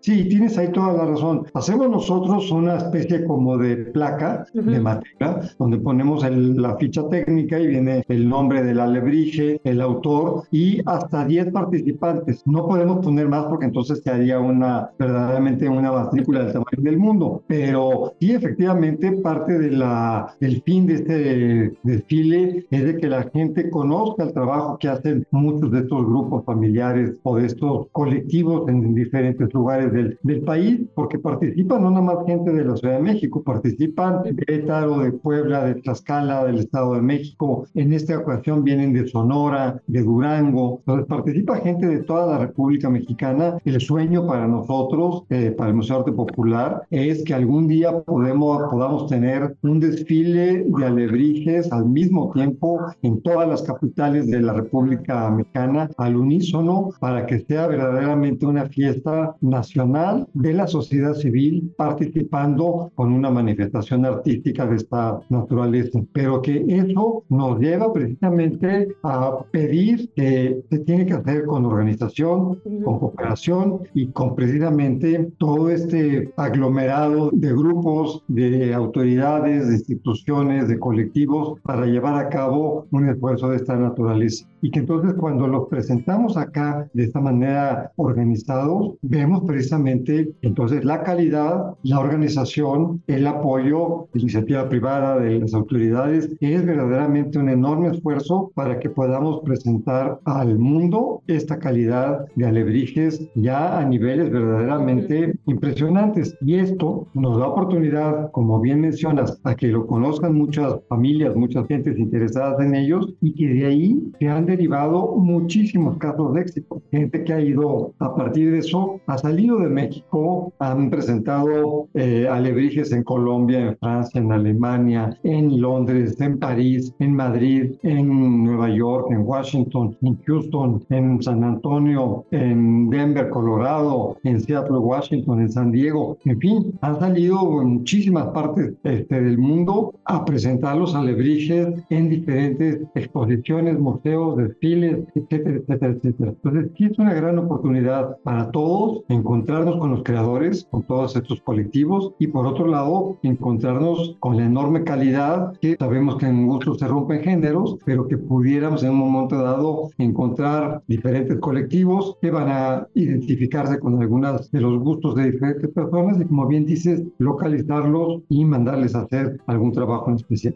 Sí, 0.00 0.28
tienes 0.28 0.56
ahí 0.56 0.70
toda 0.72 0.92
la 0.92 1.06
razón. 1.06 1.46
Hacemos 1.54 1.88
nosotros 1.88 2.50
una 2.50 2.76
especie 2.76 3.24
como 3.24 3.58
de 3.58 3.76
placa 3.76 4.46
de 4.52 4.80
madera 4.80 5.40
donde 5.58 5.78
ponemos 5.78 6.24
la 6.30 6.76
ficha 6.76 7.08
técnica 7.08 7.58
y 7.58 7.66
viene 7.66 8.04
el 8.08 8.28
nombre 8.28 8.62
del 8.62 8.80
alebrije, 8.80 9.60
el 9.64 9.80
autor 9.80 10.44
y 10.50 10.80
hasta 10.86 11.24
10 11.24 11.52
participantes. 11.52 12.42
No 12.46 12.66
podemos 12.66 13.04
poner 13.04 13.28
más 13.28 13.46
porque 13.46 13.66
entonces 13.66 14.00
se 14.02 14.10
haría 14.10 14.38
una 14.38 14.90
verdaderamente 14.98 15.68
una 15.68 15.92
matrícula 15.92 16.44
del 16.44 16.52
tamaño 16.52 16.82
del 16.82 16.98
mundo. 16.98 17.42
Pero 17.46 18.14
sí, 18.20 18.32
efectivamente, 18.32 19.12
parte 19.22 19.58
de 19.58 19.70
la, 19.70 20.34
del 20.40 20.62
fin 20.62 20.86
de 20.86 20.94
este 20.94 21.78
desfile 21.82 22.66
es 22.70 22.84
de 22.84 22.96
que 22.96 23.08
la 23.08 23.24
gente 23.32 23.70
conozca 23.70 24.24
el 24.24 24.32
trabajo 24.32 24.78
que 24.78 24.88
hacen 24.88 25.26
muchos 25.30 25.70
de 25.72 25.80
estos 25.80 26.06
grupos 26.06 26.44
familiares 26.44 27.14
o 27.22 27.36
de 27.36 27.46
estos 27.46 27.88
colectivos 27.92 28.68
en 28.68 28.94
diferentes 28.94 29.52
lugares 29.52 29.92
del, 29.96 30.40
país, 30.42 30.80
porque 30.94 31.18
participan 31.18 31.82
no 31.82 31.90
nada 31.90 32.02
más 32.02 32.26
gente 32.26 32.52
de 32.52 32.64
la 32.64 32.76
Ciudad 32.76 32.96
de 32.96 33.02
México, 33.02 33.42
participan 33.42 34.22
de 34.22 34.36
Querétaro, 34.36 34.98
de 34.98 35.12
Puebla, 35.12 35.64
de 35.64 35.76
Tlaxcala, 35.76 36.44
del 36.44 36.58
Estado 36.58 36.94
de 36.94 37.02
México, 37.02 37.66
en 37.74 37.92
esta 37.92 38.18
ocasión 38.18 38.64
vienen 38.64 38.92
de 38.92 39.08
Sonora, 39.08 39.80
de 39.86 40.02
Durango, 40.02 40.80
entonces 40.80 41.06
participa 41.06 41.56
gente 41.58 41.86
de 41.86 41.98
toda 42.02 42.26
la 42.26 42.38
República 42.38 42.90
Mexicana. 42.90 43.58
El 43.64 43.80
sueño 43.80 44.26
para 44.26 44.46
nosotros, 44.46 45.24
eh, 45.30 45.52
para 45.56 45.70
el 45.70 45.76
Museo 45.76 45.98
Arte 45.98 46.12
Popular, 46.12 46.82
es 46.90 47.24
que 47.24 47.34
algún 47.34 47.68
día 47.68 48.00
podemos, 48.00 48.70
podamos 48.70 49.06
tener 49.08 49.56
un 49.62 49.80
desfile 49.80 50.64
de 50.66 50.84
alebrijes 50.84 51.72
al 51.72 51.86
mismo 51.86 52.30
tiempo 52.32 52.80
en 53.02 53.20
todas 53.22 53.48
las 53.48 53.62
capitales 53.62 54.28
de 54.28 54.40
la 54.40 54.52
República 54.52 55.30
Mexicana 55.30 55.90
al 55.96 56.16
unísono 56.16 56.90
para 57.00 57.26
que 57.26 57.40
sea 57.40 57.66
verdaderamente 57.66 58.46
una 58.46 58.66
fiesta 58.66 59.34
nacional 59.40 59.75
tradicional 59.76 60.26
de 60.32 60.52
la 60.54 60.66
sociedad 60.66 61.14
civil 61.14 61.72
participando 61.76 62.90
con 62.94 63.12
una 63.12 63.30
manifestación 63.30 64.04
artística 64.06 64.66
de 64.66 64.76
esta 64.76 65.20
naturaleza, 65.28 66.00
pero 66.12 66.40
que 66.40 66.64
eso 66.68 67.24
nos 67.28 67.60
lleva 67.60 67.92
precisamente 67.92 68.88
a 69.02 69.38
pedir 69.50 70.10
que 70.14 70.62
se 70.70 70.78
tiene 70.80 71.06
que 71.06 71.14
hacer 71.14 71.44
con 71.44 71.66
organización, 71.66 72.58
con 72.84 72.98
cooperación 72.98 73.80
y 73.94 74.08
con 74.08 74.34
precisamente 74.34 75.30
todo 75.38 75.70
este 75.70 76.32
aglomerado 76.36 77.30
de 77.32 77.52
grupos, 77.52 78.22
de 78.28 78.72
autoridades, 78.72 79.68
de 79.68 79.74
instituciones, 79.74 80.68
de 80.68 80.78
colectivos 80.78 81.60
para 81.62 81.86
llevar 81.86 82.14
a 82.14 82.28
cabo 82.28 82.86
un 82.90 83.08
esfuerzo 83.08 83.50
de 83.50 83.56
esta 83.56 83.76
naturaleza. 83.76 84.46
Y 84.66 84.70
que 84.72 84.80
entonces 84.80 85.14
cuando 85.14 85.46
los 85.46 85.68
presentamos 85.68 86.36
acá 86.36 86.90
de 86.92 87.04
esta 87.04 87.20
manera 87.20 87.92
organizados, 87.94 88.94
vemos 89.00 89.44
precisamente 89.46 90.34
entonces 90.42 90.84
la 90.84 91.04
calidad, 91.04 91.76
la 91.84 92.00
organización, 92.00 93.00
el 93.06 93.28
apoyo 93.28 94.08
de 94.12 94.22
iniciativa 94.22 94.68
privada, 94.68 95.20
de 95.20 95.38
las 95.38 95.54
autoridades, 95.54 96.34
es 96.40 96.66
verdaderamente 96.66 97.38
un 97.38 97.48
enorme 97.48 97.90
esfuerzo 97.90 98.50
para 98.56 98.80
que 98.80 98.90
podamos 98.90 99.40
presentar 99.44 100.18
al 100.24 100.58
mundo 100.58 101.22
esta 101.28 101.60
calidad 101.60 102.26
de 102.34 102.46
alebrijes 102.46 103.24
ya 103.36 103.78
a 103.78 103.84
niveles 103.84 104.32
verdaderamente 104.32 105.38
impresionantes. 105.46 106.36
Y 106.40 106.56
esto 106.56 107.06
nos 107.14 107.38
da 107.38 107.46
oportunidad, 107.46 108.32
como 108.32 108.58
bien 108.60 108.80
mencionas, 108.80 109.38
a 109.44 109.54
que 109.54 109.68
lo 109.68 109.86
conozcan 109.86 110.34
muchas 110.34 110.74
familias, 110.88 111.36
muchas 111.36 111.68
gentes 111.68 111.96
interesadas 112.00 112.58
en 112.58 112.74
ellos 112.74 113.14
y 113.20 113.32
que 113.32 113.46
de 113.46 113.66
ahí 113.66 114.12
se 114.18 114.28
han 114.28 114.55
derivado 114.56 115.16
muchísimos 115.16 115.98
casos 115.98 116.34
de 116.34 116.40
éxito. 116.40 116.82
Gente 116.90 117.24
que 117.24 117.32
ha 117.32 117.40
ido 117.40 117.92
a 117.98 118.14
partir 118.14 118.50
de 118.52 118.58
eso, 118.58 119.00
ha 119.06 119.18
salido 119.18 119.58
de 119.58 119.68
México, 119.68 120.52
han 120.58 120.90
presentado 120.90 121.88
eh, 121.94 122.26
alebrijes 122.30 122.92
en 122.92 123.02
Colombia, 123.04 123.60
en 123.60 123.76
Francia, 123.78 124.20
en 124.20 124.32
Alemania, 124.32 125.16
en 125.22 125.60
Londres, 125.60 126.20
en 126.20 126.38
París, 126.38 126.92
en 126.98 127.14
Madrid, 127.14 127.72
en 127.82 128.44
Nueva 128.44 128.70
York, 128.70 129.08
en 129.10 129.22
Washington, 129.22 129.96
en 130.02 130.18
Houston, 130.24 130.84
en 130.90 131.22
San 131.22 131.44
Antonio, 131.44 132.24
en 132.30 132.88
Denver, 132.90 133.28
Colorado, 133.30 134.16
en 134.24 134.40
Seattle, 134.40 134.78
Washington, 134.78 135.40
en 135.40 135.52
San 135.52 135.70
Diego, 135.70 136.16
en 136.24 136.40
fin, 136.40 136.78
han 136.80 136.98
salido 136.98 137.62
en 137.62 137.68
muchísimas 137.74 138.26
partes 138.28 138.72
este, 138.84 139.20
del 139.20 139.38
mundo 139.38 139.94
a 140.04 140.24
presentar 140.24 140.76
los 140.76 140.94
alebrijes 140.94 141.68
en 141.90 142.08
diferentes 142.08 142.80
exposiciones, 142.94 143.78
museos, 143.78 144.35
desfiles, 144.36 144.98
etcétera, 145.14 145.56
etcétera, 145.56 145.92
etcétera. 145.92 146.30
Entonces, 146.30 146.70
sí 146.76 146.84
es 146.84 146.98
una 146.98 147.14
gran 147.14 147.38
oportunidad 147.38 148.16
para 148.22 148.50
todos 148.50 149.02
encontrarnos 149.08 149.76
con 149.78 149.90
los 149.90 150.02
creadores, 150.02 150.66
con 150.70 150.82
todos 150.84 151.16
estos 151.16 151.40
colectivos 151.42 152.12
y 152.18 152.28
por 152.28 152.46
otro 152.46 152.66
lado, 152.66 153.18
encontrarnos 153.22 154.16
con 154.20 154.36
la 154.36 154.44
enorme 154.44 154.84
calidad 154.84 155.52
que 155.60 155.76
sabemos 155.78 156.16
que 156.16 156.26
en 156.26 156.46
gusto 156.46 156.74
se 156.74 156.88
rompen 156.88 157.22
géneros, 157.22 157.76
pero 157.84 158.06
que 158.08 158.18
pudiéramos 158.18 158.82
en 158.82 158.90
un 158.90 159.10
momento 159.10 159.36
dado 159.36 159.90
encontrar 159.98 160.82
diferentes 160.86 161.38
colectivos 161.38 162.16
que 162.20 162.30
van 162.30 162.48
a 162.48 162.88
identificarse 162.94 163.78
con 163.78 164.00
algunas 164.00 164.50
de 164.50 164.60
los 164.60 164.78
gustos 164.80 165.14
de 165.14 165.30
diferentes 165.30 165.70
personas 165.70 166.20
y 166.20 166.24
como 166.24 166.46
bien 166.46 166.66
dices, 166.66 167.02
localizarlos 167.18 168.22
y 168.28 168.44
mandarles 168.44 168.94
a 168.94 169.02
hacer 169.02 169.38
algún 169.46 169.72
trabajo 169.72 170.10
en 170.10 170.16
especial. 170.16 170.54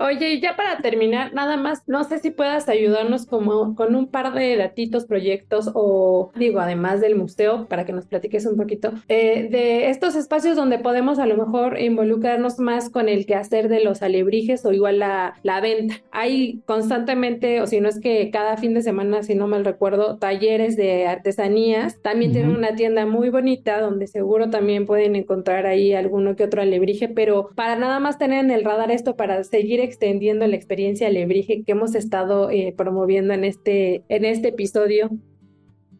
Oye, 0.00 0.34
y 0.34 0.40
ya 0.40 0.54
para 0.54 0.78
terminar, 0.78 1.34
nada 1.34 1.56
más, 1.56 1.82
no 1.88 2.04
sé 2.04 2.18
si 2.20 2.30
puedas 2.30 2.68
ayudarnos 2.68 3.26
como 3.26 3.74
con 3.74 3.96
un 3.96 4.06
par 4.06 4.32
de 4.32 4.56
datitos, 4.56 5.06
proyectos 5.06 5.70
o 5.74 6.30
digo, 6.36 6.60
además 6.60 7.00
del 7.00 7.16
museo, 7.16 7.66
para 7.66 7.84
que 7.84 7.92
nos 7.92 8.06
platiques 8.06 8.46
un 8.46 8.56
poquito, 8.56 8.92
eh, 9.08 9.48
de 9.50 9.90
estos 9.90 10.14
espacios 10.14 10.56
donde 10.56 10.78
podemos 10.78 11.18
a 11.18 11.26
lo 11.26 11.36
mejor 11.36 11.80
involucrarnos 11.80 12.58
más 12.60 12.90
con 12.90 13.08
el 13.08 13.26
quehacer 13.26 13.68
de 13.68 13.82
los 13.82 14.02
alebrijes 14.02 14.64
o 14.64 14.72
igual 14.72 15.00
la, 15.00 15.34
la 15.42 15.60
venta. 15.60 15.96
Hay 16.12 16.62
constantemente, 16.66 17.60
o 17.60 17.66
si 17.66 17.80
no 17.80 17.88
es 17.88 17.98
que 17.98 18.30
cada 18.30 18.56
fin 18.56 18.74
de 18.74 18.82
semana, 18.82 19.24
si 19.24 19.34
no 19.34 19.48
mal 19.48 19.64
recuerdo, 19.64 20.16
talleres 20.18 20.76
de 20.76 21.06
artesanías. 21.06 22.00
También 22.02 22.32
tienen 22.32 22.54
una 22.54 22.76
tienda 22.76 23.04
muy 23.06 23.30
bonita 23.30 23.80
donde 23.80 24.06
seguro 24.06 24.48
también 24.50 24.86
pueden 24.86 25.16
encontrar 25.16 25.66
ahí 25.66 25.92
alguno 25.92 26.36
que 26.36 26.44
otro 26.44 26.62
alebrije, 26.62 27.08
pero 27.08 27.50
para 27.56 27.76
nada 27.76 27.98
más 27.98 28.18
tener 28.18 28.44
en 28.44 28.50
el 28.50 28.64
radar 28.64 28.92
esto 28.92 29.16
para 29.16 29.42
seguir 29.42 29.87
extendiendo 29.88 30.46
la 30.46 30.56
experiencia 30.56 31.10
Lebrige 31.10 31.64
que 31.64 31.72
hemos 31.72 31.94
estado 31.94 32.50
eh, 32.50 32.74
promoviendo 32.76 33.34
en 33.34 33.44
este, 33.44 34.02
en 34.08 34.24
este 34.24 34.48
episodio. 34.48 35.10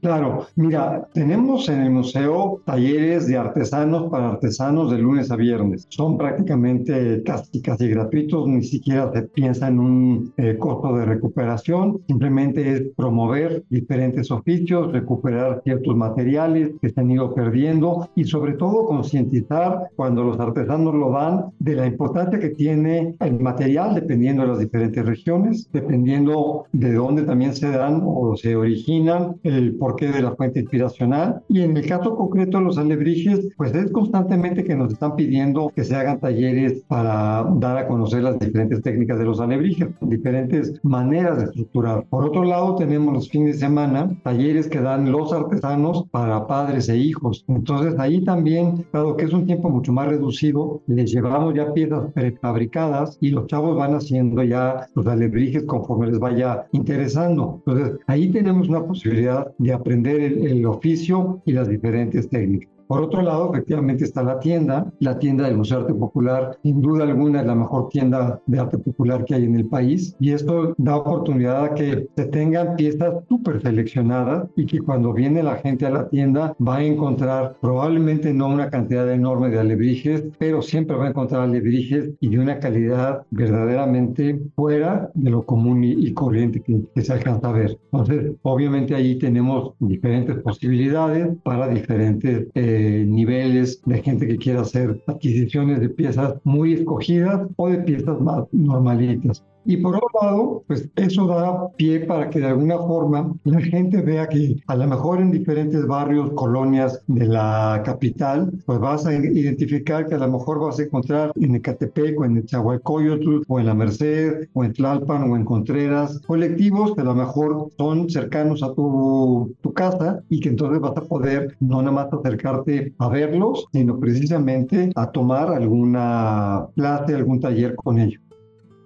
Claro, 0.00 0.46
mira, 0.54 1.08
tenemos 1.12 1.68
en 1.68 1.80
el 1.82 1.90
museo 1.90 2.62
talleres 2.64 3.26
de 3.26 3.36
artesanos 3.36 4.08
para 4.08 4.28
artesanos 4.28 4.92
de 4.92 4.98
lunes 4.98 5.32
a 5.32 5.36
viernes. 5.36 5.86
Son 5.88 6.16
prácticamente 6.16 7.20
casi, 7.24 7.60
casi 7.60 7.88
gratuitos, 7.88 8.46
ni 8.46 8.62
siquiera 8.62 9.10
se 9.12 9.22
piensa 9.22 9.66
en 9.66 9.80
un 9.80 10.32
eh, 10.36 10.56
costo 10.56 10.96
de 10.96 11.04
recuperación, 11.04 12.00
simplemente 12.06 12.72
es 12.72 12.82
promover 12.96 13.64
diferentes 13.70 14.30
oficios, 14.30 14.92
recuperar 14.92 15.62
ciertos 15.64 15.96
materiales 15.96 16.70
que 16.80 16.90
se 16.90 17.00
han 17.00 17.10
ido 17.10 17.34
perdiendo 17.34 18.08
y 18.14 18.22
sobre 18.22 18.52
todo 18.52 18.86
concientizar 18.86 19.88
cuando 19.96 20.22
los 20.22 20.38
artesanos 20.38 20.94
lo 20.94 21.10
dan 21.10 21.46
de 21.58 21.74
la 21.74 21.86
importancia 21.86 22.38
que 22.38 22.50
tiene 22.50 23.16
el 23.18 23.40
material 23.40 23.96
dependiendo 23.96 24.42
de 24.42 24.48
las 24.48 24.60
diferentes 24.60 25.04
regiones, 25.04 25.68
dependiendo 25.72 26.66
de 26.70 26.92
dónde 26.92 27.22
también 27.22 27.52
se 27.56 27.68
dan 27.68 28.00
o 28.04 28.36
se 28.36 28.54
originan, 28.54 29.34
el 29.42 29.74
porqué 29.88 30.08
de 30.08 30.22
la 30.22 30.32
fuente 30.32 30.60
inspiracional. 30.60 31.42
Y 31.48 31.62
en 31.62 31.76
el 31.76 31.86
caso 31.86 32.14
concreto 32.14 32.58
de 32.58 32.64
los 32.64 32.76
alebrijes, 32.76 33.48
pues 33.56 33.74
es 33.74 33.90
constantemente 33.90 34.62
que 34.64 34.74
nos 34.74 34.92
están 34.92 35.16
pidiendo 35.16 35.72
que 35.74 35.84
se 35.84 35.96
hagan 35.96 36.20
talleres 36.20 36.84
para 36.88 37.46
dar 37.56 37.78
a 37.78 37.88
conocer 37.88 38.22
las 38.22 38.38
diferentes 38.38 38.82
técnicas 38.82 39.18
de 39.18 39.24
los 39.24 39.40
alebrijes, 39.40 39.88
diferentes 40.02 40.78
maneras 40.82 41.38
de 41.38 41.44
estructurar. 41.44 42.04
Por 42.10 42.24
otro 42.26 42.44
lado, 42.44 42.76
tenemos 42.76 43.14
los 43.14 43.30
fines 43.30 43.54
de 43.54 43.60
semana, 43.60 44.10
talleres 44.24 44.68
que 44.68 44.80
dan 44.80 45.10
los 45.10 45.32
artesanos 45.32 46.04
para 46.10 46.46
padres 46.46 46.88
e 46.90 46.96
hijos. 46.98 47.44
Entonces 47.48 47.94
ahí 47.98 48.22
también, 48.24 48.84
dado 48.92 49.16
que 49.16 49.24
es 49.24 49.32
un 49.32 49.46
tiempo 49.46 49.70
mucho 49.70 49.92
más 49.92 50.08
reducido, 50.08 50.82
les 50.86 51.10
llevamos 51.10 51.54
ya 51.54 51.72
piezas 51.72 52.12
prefabricadas 52.12 53.16
y 53.22 53.30
los 53.30 53.46
chavos 53.46 53.76
van 53.76 53.94
haciendo 53.94 54.42
ya 54.42 54.86
los 54.94 55.06
alebrijes 55.06 55.64
conforme 55.64 56.08
les 56.08 56.18
vaya 56.18 56.66
interesando. 56.72 57.62
Entonces 57.66 57.98
ahí 58.06 58.30
tenemos 58.30 58.68
una 58.68 58.84
posibilidad 58.84 59.50
de 59.58 59.77
aprender 59.78 60.20
el, 60.20 60.46
el 60.46 60.66
oficio 60.66 61.42
y 61.44 61.52
las 61.52 61.68
diferentes 61.68 62.28
técnicas. 62.28 62.77
Por 62.88 63.02
otro 63.02 63.20
lado, 63.20 63.50
efectivamente 63.52 64.04
está 64.04 64.22
la 64.22 64.40
tienda, 64.40 64.90
la 65.00 65.18
tienda 65.18 65.44
del 65.44 65.58
Museo 65.58 65.80
de 65.80 65.84
Arte 65.84 65.94
Popular, 65.94 66.58
sin 66.62 66.80
duda 66.80 67.04
alguna 67.04 67.40
es 67.40 67.46
la 67.46 67.54
mejor 67.54 67.90
tienda 67.90 68.40
de 68.46 68.58
arte 68.58 68.78
popular 68.78 69.26
que 69.26 69.34
hay 69.34 69.44
en 69.44 69.56
el 69.56 69.66
país 69.66 70.16
y 70.18 70.32
esto 70.32 70.74
da 70.78 70.96
oportunidad 70.96 71.64
a 71.64 71.74
que 71.74 72.08
se 72.16 72.24
tengan 72.26 72.76
piezas 72.76 73.16
súper 73.28 73.60
seleccionadas 73.60 74.48
y 74.56 74.64
que 74.64 74.78
cuando 74.78 75.12
viene 75.12 75.42
la 75.42 75.56
gente 75.56 75.84
a 75.84 75.90
la 75.90 76.08
tienda 76.08 76.56
va 76.66 76.76
a 76.76 76.84
encontrar 76.84 77.56
probablemente 77.60 78.32
no 78.32 78.48
una 78.48 78.70
cantidad 78.70 79.12
enorme 79.12 79.50
de 79.50 79.60
alebrijes, 79.60 80.24
pero 80.38 80.62
siempre 80.62 80.96
va 80.96 81.04
a 81.04 81.10
encontrar 81.10 81.42
alebrijes 81.42 82.10
y 82.20 82.28
de 82.30 82.38
una 82.38 82.58
calidad 82.58 83.22
verdaderamente 83.30 84.40
fuera 84.56 85.10
de 85.12 85.30
lo 85.30 85.44
común 85.44 85.84
y, 85.84 86.08
corriente 86.14 86.60
que, 86.62 86.80
que 86.94 87.02
se 87.02 87.12
alcanza 87.12 87.50
a 87.50 87.52
ver. 87.52 87.78
Entonces, 87.92 88.32
obviamente 88.42 88.94
ahí 88.94 89.18
tenemos 89.18 89.74
diferentes 89.78 90.36
posibilidades 90.38 91.28
para 91.44 91.68
diferentes 91.68 92.46
eh, 92.54 92.77
niveles 92.78 93.80
de 93.84 94.02
gente 94.02 94.26
que 94.26 94.36
quiera 94.36 94.62
hacer 94.62 95.02
adquisiciones 95.06 95.80
de 95.80 95.88
piezas 95.88 96.34
muy 96.44 96.74
escogidas 96.74 97.48
o 97.56 97.68
de 97.68 97.78
piezas 97.78 98.20
más 98.20 98.44
normalitas. 98.52 99.44
Y 99.68 99.76
por 99.76 99.96
otro 99.96 100.08
lado, 100.22 100.64
pues 100.66 100.88
eso 100.96 101.26
da 101.26 101.68
pie 101.76 102.00
para 102.00 102.30
que 102.30 102.40
de 102.40 102.46
alguna 102.46 102.78
forma 102.78 103.34
la 103.44 103.60
gente 103.60 104.00
vea 104.00 104.26
que 104.26 104.56
a 104.66 104.74
lo 104.74 104.86
mejor 104.86 105.20
en 105.20 105.30
diferentes 105.30 105.86
barrios, 105.86 106.30
colonias 106.32 107.02
de 107.06 107.26
la 107.26 107.82
capital, 107.84 108.50
pues 108.64 108.78
vas 108.78 109.04
a 109.04 109.12
identificar 109.12 110.06
que 110.06 110.14
a 110.14 110.18
lo 110.20 110.28
mejor 110.28 110.58
vas 110.58 110.78
a 110.78 110.84
encontrar 110.84 111.32
en 111.34 111.54
Ecatepec 111.56 112.18
o 112.18 112.24
en 112.24 112.46
Chahuaycoyotl 112.46 113.42
o 113.46 113.60
en 113.60 113.66
La 113.66 113.74
Merced 113.74 114.48
o 114.54 114.64
en 114.64 114.72
Tlalpan 114.72 115.30
o 115.30 115.36
en 115.36 115.44
Contreras 115.44 116.18
colectivos 116.26 116.94
que 116.94 117.02
a 117.02 117.04
lo 117.04 117.14
mejor 117.14 117.70
son 117.76 118.08
cercanos 118.08 118.62
a 118.62 118.72
tu, 118.72 119.54
tu 119.60 119.74
casa 119.74 120.22
y 120.30 120.40
que 120.40 120.48
entonces 120.48 120.80
vas 120.80 120.96
a 120.96 121.02
poder 121.02 121.58
no 121.60 121.82
nada 121.82 121.92
más 121.92 122.08
acercarte 122.10 122.94
a 122.96 123.08
verlos, 123.10 123.66
sino 123.70 124.00
precisamente 124.00 124.92
a 124.94 125.12
tomar 125.12 125.52
alguna 125.52 126.68
clase, 126.74 127.14
algún 127.14 127.40
taller 127.40 127.76
con 127.76 127.98
ellos. 127.98 128.27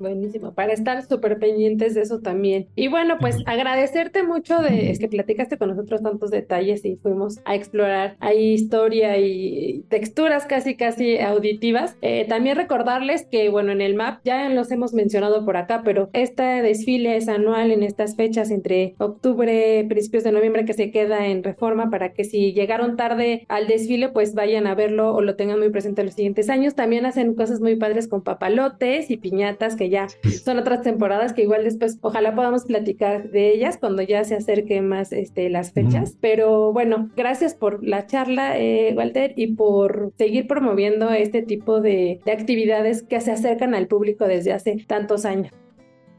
Buenísimo, 0.02 0.52
para 0.52 0.72
estar 0.72 1.00
súper 1.06 1.38
pendientes 1.38 1.94
de 1.94 2.00
eso 2.00 2.18
también. 2.18 2.66
Y 2.74 2.88
bueno, 2.88 3.18
pues 3.20 3.36
agradecerte 3.46 4.24
mucho 4.24 4.58
de 4.58 4.90
es 4.90 4.98
que 4.98 5.06
platicaste 5.06 5.58
con 5.58 5.68
nosotros 5.68 6.02
tantos 6.02 6.32
detalles 6.32 6.84
y 6.84 6.96
fuimos 6.96 7.38
a 7.44 7.54
explorar 7.54 8.16
ahí 8.18 8.52
historia 8.52 9.16
y 9.18 9.84
texturas 9.88 10.46
casi, 10.46 10.74
casi 10.74 11.18
auditivas. 11.18 11.96
Eh, 12.02 12.26
también 12.28 12.56
recordarles 12.56 13.26
que, 13.26 13.48
bueno, 13.48 13.70
en 13.70 13.80
el 13.80 13.94
map 13.94 14.22
ya 14.24 14.48
los 14.48 14.72
hemos 14.72 14.92
mencionado 14.92 15.44
por 15.44 15.56
acá, 15.56 15.82
pero 15.84 16.10
este 16.14 16.42
desfile 16.42 17.16
es 17.16 17.28
anual 17.28 17.70
en 17.70 17.84
estas 17.84 18.16
fechas 18.16 18.50
entre 18.50 18.96
octubre, 18.98 19.86
principios 19.88 20.24
de 20.24 20.32
noviembre 20.32 20.64
que 20.64 20.72
se 20.72 20.90
queda 20.90 21.28
en 21.28 21.44
reforma 21.44 21.90
para 21.90 22.12
que 22.12 22.24
si 22.24 22.52
llegaron 22.52 22.96
tarde 22.96 23.44
al 23.46 23.68
desfile, 23.68 24.08
pues 24.08 24.34
vayan 24.34 24.66
a 24.66 24.74
verlo 24.74 25.14
o 25.14 25.20
lo 25.20 25.36
tengan 25.36 25.60
muy 25.60 25.70
presente 25.70 26.02
los 26.02 26.14
siguientes 26.14 26.50
años. 26.50 26.74
También 26.74 27.06
hacen 27.06 27.36
cosas 27.36 27.60
muy 27.60 27.76
padres 27.76 28.08
con 28.08 28.22
papalotes 28.22 29.12
y 29.12 29.16
piñatas 29.16 29.76
que 29.76 29.91
ya 29.92 30.08
son 30.44 30.58
otras 30.58 30.82
temporadas 30.82 31.32
que 31.32 31.42
igual 31.42 31.62
después 31.64 31.98
ojalá 32.00 32.34
podamos 32.34 32.64
platicar 32.64 33.30
de 33.30 33.52
ellas 33.52 33.76
cuando 33.78 34.02
ya 34.02 34.24
se 34.24 34.34
acerquen 34.34 34.88
más 34.88 35.12
este, 35.12 35.48
las 35.50 35.72
fechas. 35.72 36.16
Pero 36.20 36.72
bueno, 36.72 37.10
gracias 37.16 37.54
por 37.54 37.86
la 37.86 38.06
charla, 38.06 38.58
eh, 38.58 38.94
Walter, 38.96 39.34
y 39.36 39.54
por 39.54 40.12
seguir 40.18 40.46
promoviendo 40.46 41.10
este 41.10 41.42
tipo 41.42 41.80
de, 41.80 42.20
de 42.24 42.32
actividades 42.32 43.02
que 43.02 43.20
se 43.20 43.30
acercan 43.30 43.74
al 43.74 43.86
público 43.86 44.26
desde 44.26 44.52
hace 44.52 44.76
tantos 44.88 45.24
años. 45.24 45.52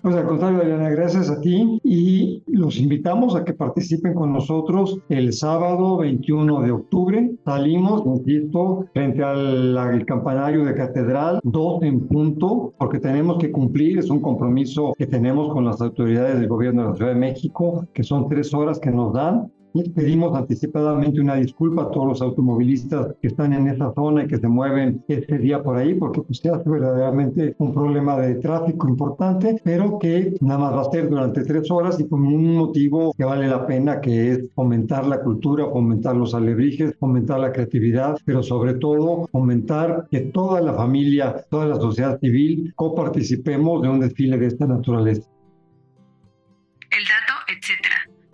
Pues 0.04 0.18
al 0.18 0.28
contrario, 0.28 0.60
Adriana, 0.60 0.90
gracias 0.90 1.30
a 1.30 1.40
ti 1.40 1.80
y 1.82 2.44
los 2.48 2.78
invitamos 2.78 3.38
a 3.38 3.46
que 3.46 3.54
participen 3.54 4.14
con 4.14 4.34
nosotros 4.34 5.00
el 5.08 5.32
sábado 5.32 5.96
21 5.96 6.62
de 6.62 6.72
octubre. 6.72 7.32
Salimos, 7.46 8.04
insisto, 8.06 8.86
frente 8.92 9.24
al 9.24 10.04
campanario 10.06 10.66
de 10.66 10.76
Catedral, 10.76 11.40
dos 11.44 11.82
en 11.84 12.06
punto, 12.10 12.74
porque 12.78 13.00
tenemos 13.00 13.38
que 13.38 13.50
cumplir, 13.50 13.98
es 13.98 14.10
un 14.10 14.20
compromiso 14.20 14.94
que 14.98 15.08
tenemos 15.08 15.54
con 15.54 15.64
las 15.64 15.80
autoridades 15.80 16.38
del 16.38 16.50
gobierno 16.50 16.82
de 16.82 16.90
la 16.90 16.96
Ciudad 16.96 17.14
de 17.14 17.20
México, 17.22 17.88
que 17.94 18.04
son 18.04 18.28
tres 18.28 18.54
horas 18.54 18.82
que 18.82 18.92
nos 18.92 19.14
dan 19.14 19.54
pedimos 19.96 20.36
anticipadamente 20.36 21.20
una 21.20 21.36
disculpa 21.36 21.84
a 21.84 21.92
todos 21.92 22.08
los 22.08 22.22
automovilistas 22.22 23.16
que 23.22 23.28
están 23.28 23.54
en 23.54 23.68
esa 23.68 23.94
zona 23.94 24.24
y 24.24 24.28
que 24.28 24.38
se 24.38 24.48
mueven 24.48 25.04
este 25.08 25.38
día 25.40 25.64
por 25.64 25.78
ahí, 25.78 25.96
porque 25.96 26.22
pues 26.22 26.40
se 26.40 26.50
hace 26.50 26.70
verdaderamente 26.70 27.56
un 27.58 27.74
problema 27.74 28.18
de 28.18 28.36
tráfico 28.36 28.88
importante, 28.88 29.60
pero 29.64 29.98
que 30.00 30.36
nada 30.42 30.60
más 30.60 30.74
va 30.74 30.82
a 30.82 30.92
ser 30.92 31.10
durante 31.10 31.44
tres 31.44 31.70
horas 31.72 32.00
y 32.00 32.08
con 32.08 32.26
un 32.26 32.56
motivo 32.56 33.14
que 33.18 33.24
vale 33.24 33.48
la 33.48 33.66
pena, 33.66 34.00
que 34.00 34.32
es 34.32 34.46
fomentar 34.54 35.08
la 35.08 35.22
cultura, 35.22 35.66
fomentar 35.70 36.16
los 36.16 36.34
alebrijes, 36.34 36.96
fomentar 37.00 37.40
la 37.40 37.52
creatividad, 37.52 38.18
pero 38.26 38.44
sobre 38.44 38.76
todo 38.76 39.28
fomentar 39.32 40.08
que 40.12 40.22
toda 40.22 40.62
la 40.62 40.74
familia, 40.74 41.46
toda 41.50 41.66
la 41.66 41.76
sociedad 41.76 42.20
civil 42.20 42.74
coparticipemos 42.76 43.82
de 43.82 43.90
un 43.90 44.00
desfile 44.00 44.38
de 44.38 44.48
esta 44.48 44.68
naturaleza. 44.68 45.33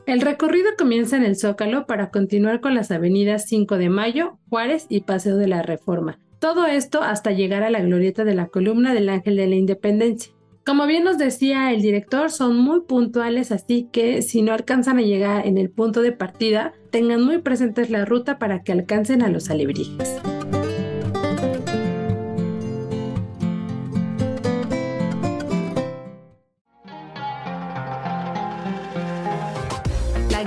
El 0.10 0.22
recorrido 0.22 0.72
comienza 0.76 1.18
en 1.18 1.24
el 1.24 1.36
Zócalo 1.36 1.86
para 1.86 2.10
continuar 2.10 2.62
con 2.62 2.74
las 2.74 2.90
avenidas 2.90 3.46
5 3.46 3.78
de 3.78 3.90
Mayo, 3.90 4.40
Juárez 4.50 4.88
y 4.90 5.02
Paseo 5.02 5.38
de 5.38 5.48
la 5.48 5.62
Reforma. 5.62 6.18
Todo 6.40 6.66
esto 6.66 7.04
hasta 7.04 7.32
llegar 7.32 7.62
a 7.62 7.70
la 7.70 7.82
glorieta 7.82 8.24
de 8.24 8.34
la 8.34 8.48
columna 8.48 8.96
del 8.96 9.08
Ángel 9.08 9.36
de 9.36 9.46
la 9.46 9.54
Independencia. 9.54 10.34
Como 10.66 10.88
bien 10.88 11.04
nos 11.04 11.20
decía 11.20 11.72
el 11.72 11.84
director, 11.84 12.32
son 12.32 12.58
muy 12.58 12.82
puntuales, 12.88 13.52
así 13.52 13.88
que 13.92 14.24
si 14.24 14.42
no 14.42 14.52
alcanzan 14.52 14.98
a 14.98 15.04
llegar 15.04 15.46
en 15.46 15.60
el 15.60 15.70
punto 15.70 16.02
de 16.02 16.12
partida, 16.12 16.74
tengan 16.90 17.24
muy 17.24 17.38
presentes 17.38 17.92
la 17.92 18.04
ruta 18.04 18.40
para 18.40 18.64
que 18.64 18.72
alcancen 18.72 19.22
a 19.22 19.30
los 19.30 19.52
alebrijes. 19.52 20.20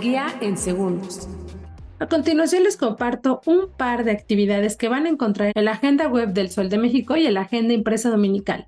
Guía 0.02 0.26
en 0.40 0.58
segundos. 0.58 1.28
A 2.00 2.06
continuación 2.06 2.64
les 2.64 2.76
comparto 2.76 3.40
un 3.46 3.70
par 3.76 4.02
de 4.02 4.10
actividades 4.10 4.76
que 4.76 4.88
van 4.88 5.06
a 5.06 5.08
encontrar 5.08 5.52
en 5.54 5.64
la 5.64 5.72
agenda 5.72 6.08
web 6.08 6.32
del 6.32 6.50
Sol 6.50 6.68
de 6.68 6.76
México 6.76 7.16
y 7.16 7.26
en 7.26 7.34
la 7.34 7.42
agenda 7.42 7.72
impresa 7.72 8.10
dominical. 8.10 8.66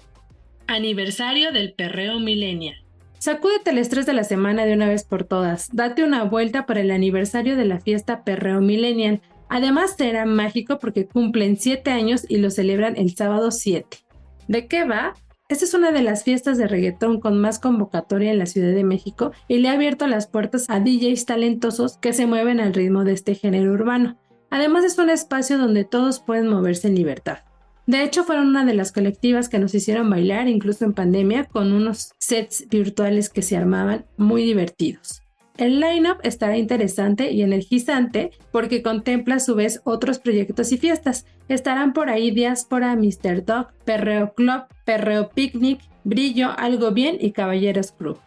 Aniversario 0.68 1.50
del 1.50 1.74
Perreo 1.74 2.20
Millennial. 2.20 2.76
Sacúdete 3.18 3.70
el 3.70 3.78
estrés 3.78 4.06
de 4.06 4.12
la 4.12 4.22
semana 4.22 4.64
de 4.64 4.74
una 4.74 4.86
vez 4.86 5.02
por 5.02 5.24
todas. 5.24 5.68
Date 5.74 6.04
una 6.04 6.22
vuelta 6.24 6.64
para 6.64 6.80
el 6.80 6.92
aniversario 6.92 7.56
de 7.56 7.64
la 7.64 7.80
fiesta 7.80 8.22
Perreo 8.22 8.60
Millennial. 8.60 9.20
Además 9.48 9.96
será 9.96 10.26
mágico 10.26 10.78
porque 10.78 11.06
cumplen 11.06 11.56
7 11.56 11.90
años 11.90 12.24
y 12.28 12.36
lo 12.36 12.50
celebran 12.50 12.96
el 12.96 13.16
sábado 13.16 13.50
7. 13.50 13.98
¿De 14.46 14.68
qué 14.68 14.84
va? 14.84 15.14
Esta 15.54 15.66
es 15.66 15.74
una 15.74 15.92
de 15.92 16.02
las 16.02 16.24
fiestas 16.24 16.58
de 16.58 16.66
reggaetón 16.66 17.20
con 17.20 17.40
más 17.40 17.60
convocatoria 17.60 18.32
en 18.32 18.40
la 18.40 18.46
Ciudad 18.46 18.74
de 18.74 18.82
México 18.82 19.30
y 19.46 19.58
le 19.58 19.68
ha 19.68 19.74
abierto 19.74 20.08
las 20.08 20.26
puertas 20.26 20.68
a 20.68 20.80
DJs 20.80 21.26
talentosos 21.26 21.96
que 21.96 22.12
se 22.12 22.26
mueven 22.26 22.58
al 22.58 22.74
ritmo 22.74 23.04
de 23.04 23.12
este 23.12 23.36
género 23.36 23.70
urbano. 23.70 24.18
Además 24.50 24.82
es 24.84 24.98
un 24.98 25.10
espacio 25.10 25.56
donde 25.56 25.84
todos 25.84 26.18
pueden 26.18 26.48
moverse 26.48 26.88
en 26.88 26.96
libertad. 26.96 27.38
De 27.86 28.02
hecho, 28.02 28.24
fueron 28.24 28.48
una 28.48 28.64
de 28.64 28.74
las 28.74 28.90
colectivas 28.90 29.48
que 29.48 29.60
nos 29.60 29.76
hicieron 29.76 30.10
bailar 30.10 30.48
incluso 30.48 30.86
en 30.86 30.92
pandemia 30.92 31.44
con 31.44 31.72
unos 31.72 32.14
sets 32.18 32.66
virtuales 32.68 33.28
que 33.28 33.42
se 33.42 33.56
armaban 33.56 34.06
muy 34.16 34.42
divertidos. 34.42 35.23
El 35.56 35.78
line-up 35.78 36.18
estará 36.24 36.56
interesante 36.56 37.30
y 37.30 37.42
energizante 37.42 38.32
porque 38.50 38.82
contempla 38.82 39.36
a 39.36 39.40
su 39.40 39.54
vez 39.54 39.80
otros 39.84 40.18
proyectos 40.18 40.72
y 40.72 40.78
fiestas. 40.78 41.26
Estarán 41.48 41.92
por 41.92 42.10
ahí 42.10 42.32
Diáspora, 42.32 42.96
Mr. 42.96 43.44
Dog, 43.44 43.68
Perreo 43.84 44.34
Club, 44.34 44.64
Perreo 44.84 45.30
Picnic, 45.30 45.80
Brillo, 46.02 46.50
Algo 46.58 46.90
Bien 46.90 47.16
y 47.20 47.30
Caballeros 47.30 47.92
Club. 47.92 48.18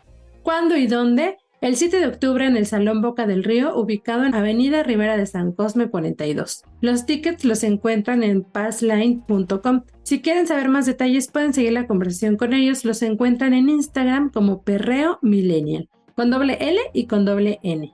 ¿Cuándo 0.42 0.78
y 0.78 0.88
dónde? 0.88 1.38
El 1.60 1.76
7 1.76 2.00
de 2.00 2.08
octubre 2.08 2.46
en 2.46 2.56
el 2.56 2.66
Salón 2.66 3.02
Boca 3.02 3.28
del 3.28 3.44
Río, 3.44 3.76
ubicado 3.76 4.24
en 4.24 4.34
Avenida 4.34 4.84
Rivera 4.84 5.18
de 5.18 5.26
San 5.26 5.52
Cosme 5.52 5.90
42. 5.90 6.64
Los 6.80 7.06
tickets 7.06 7.44
los 7.44 7.64
encuentran 7.64 8.24
en 8.24 8.44
passline.com. 8.44 9.82
Si 10.04 10.22
quieren 10.22 10.48
saber 10.48 10.70
más 10.70 10.86
detalles 10.86 11.30
pueden 11.30 11.54
seguir 11.54 11.74
la 11.74 11.88
conversación 11.88 12.38
con 12.38 12.54
ellos, 12.54 12.86
los 12.86 13.02
encuentran 13.02 13.54
en 13.54 13.68
Instagram 13.68 14.30
como 14.30 14.62
Perreo 14.62 15.20
Millennial 15.22 15.90
con 16.18 16.32
doble 16.32 16.58
L 16.60 16.80
y 16.94 17.06
con 17.06 17.26
doble 17.26 17.60
N. 17.62 17.94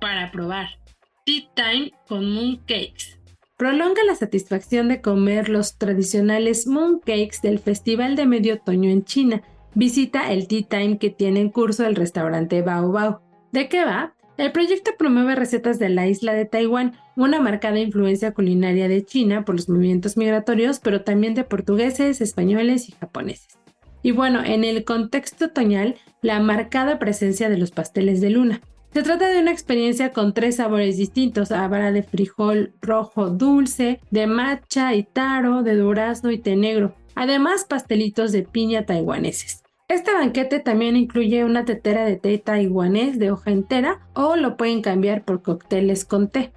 Para 0.00 0.32
probar. 0.32 0.68
Tea 1.26 1.42
Time 1.54 1.92
con 2.08 2.32
Mooncakes. 2.32 3.20
Prolonga 3.58 4.02
la 4.04 4.14
satisfacción 4.14 4.88
de 4.88 5.02
comer 5.02 5.50
los 5.50 5.76
tradicionales 5.76 6.66
mooncakes 6.66 7.42
del 7.42 7.58
Festival 7.58 8.16
de 8.16 8.24
Medio 8.24 8.54
Otoño 8.54 8.88
en 8.88 9.04
China. 9.04 9.42
Visita 9.74 10.32
el 10.32 10.48
Tea 10.48 10.62
Time 10.66 10.98
que 10.98 11.10
tiene 11.10 11.40
en 11.40 11.50
curso 11.50 11.84
el 11.84 11.94
restaurante 11.94 12.62
Bao 12.62 12.90
Bao. 12.90 13.20
¿De 13.52 13.68
qué 13.68 13.84
va? 13.84 14.14
El 14.38 14.50
proyecto 14.52 14.92
promueve 14.98 15.34
recetas 15.34 15.78
de 15.78 15.90
la 15.90 16.06
isla 16.06 16.32
de 16.32 16.46
Taiwán, 16.46 16.94
una 17.16 17.38
marcada 17.38 17.78
influencia 17.78 18.32
culinaria 18.32 18.88
de 18.88 19.04
China 19.04 19.44
por 19.44 19.56
los 19.56 19.68
movimientos 19.68 20.16
migratorios, 20.16 20.78
pero 20.78 21.02
también 21.02 21.34
de 21.34 21.44
portugueses, 21.44 22.22
españoles 22.22 22.88
y 22.88 22.92
japoneses. 22.92 23.58
Y 24.06 24.12
bueno, 24.12 24.44
en 24.44 24.62
el 24.62 24.84
contexto 24.84 25.46
otoñal, 25.46 25.96
la 26.22 26.40
marcada 26.40 26.98
presencia 26.98 27.48
de 27.48 27.58
los 27.58 27.70
pasteles 27.70 28.20
de 28.20 28.30
luna. 28.30 28.60
Se 28.92 29.02
trata 29.02 29.28
de 29.28 29.40
una 29.40 29.52
experiencia 29.52 30.12
con 30.12 30.32
tres 30.32 30.56
sabores 30.56 30.96
distintos, 30.96 31.52
habrá 31.52 31.92
de 31.92 32.02
frijol 32.02 32.72
rojo 32.80 33.28
dulce, 33.28 34.00
de 34.10 34.26
matcha 34.26 34.94
y 34.94 35.02
taro, 35.02 35.62
de 35.62 35.76
durazno 35.76 36.30
y 36.30 36.38
té 36.38 36.56
negro, 36.56 36.94
además 37.14 37.64
pastelitos 37.64 38.32
de 38.32 38.42
piña 38.42 38.86
taiwaneses. 38.86 39.62
Este 39.88 40.12
banquete 40.12 40.60
también 40.60 40.96
incluye 40.96 41.44
una 41.44 41.64
tetera 41.64 42.04
de 42.04 42.16
té 42.16 42.38
taiwanés 42.38 43.18
de 43.18 43.30
hoja 43.30 43.50
entera 43.50 44.00
o 44.14 44.34
lo 44.34 44.56
pueden 44.56 44.82
cambiar 44.82 45.24
por 45.24 45.42
cócteles 45.42 46.04
con 46.04 46.28
té. 46.28 46.52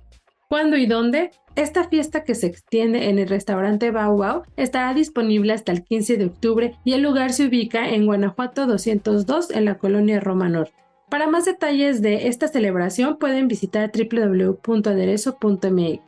¿Cuándo 0.50 0.76
y 0.78 0.88
dónde? 0.88 1.30
Esta 1.56 1.88
fiesta 1.90 2.24
que 2.24 2.34
se 2.34 2.48
extiende 2.48 3.10
en 3.10 3.20
el 3.20 3.30
restaurante 3.30 3.92
Bau 3.92 4.18
Bau 4.18 4.42
estará 4.58 4.96
disponible 4.96 5.54
hasta 5.54 5.72
el 5.72 5.84
15 5.84 6.18
de 6.18 6.26
octubre 6.26 6.74
y 6.84 6.94
el 6.94 7.04
lugar 7.04 7.34
se 7.34 7.46
ubica 7.46 7.88
en 7.88 8.08
Guanajuato 8.08 8.66
202 8.66 9.52
en 9.52 9.66
la 9.66 9.78
colonia 9.78 10.20
Roma 10.20 10.50
Norte. 10.50 10.74
Para 11.08 11.28
más 11.28 11.46
detalles 11.46 12.02
de 12.02 12.28
esta 12.28 12.48
celebración 12.48 13.20
pueden 13.20 13.48
visitar 13.48 13.92
www.aderezo.mx. 13.92 16.00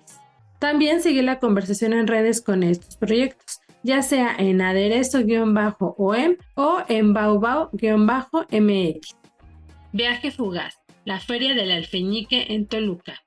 También 0.57 1.03
sigue 1.03 1.21
la 1.21 1.37
conversación 1.37 1.93
en 1.93 2.07
redes 2.07 2.41
con 2.41 2.63
estos 2.63 2.97
proyectos, 2.97 3.61
ya 3.83 4.01
sea 4.01 4.35
en 4.35 4.59
aderezo-om 4.59 5.55
o 6.55 6.77
en 6.87 7.13
baubao-mx. 7.13 9.15
Viaje 9.93 10.31
fugaz, 10.31 10.79
la 11.05 11.19
Feria 11.19 11.53
del 11.53 11.69
Alfeñique 11.69 12.47
en 12.49 12.65
Toluca. 12.65 13.21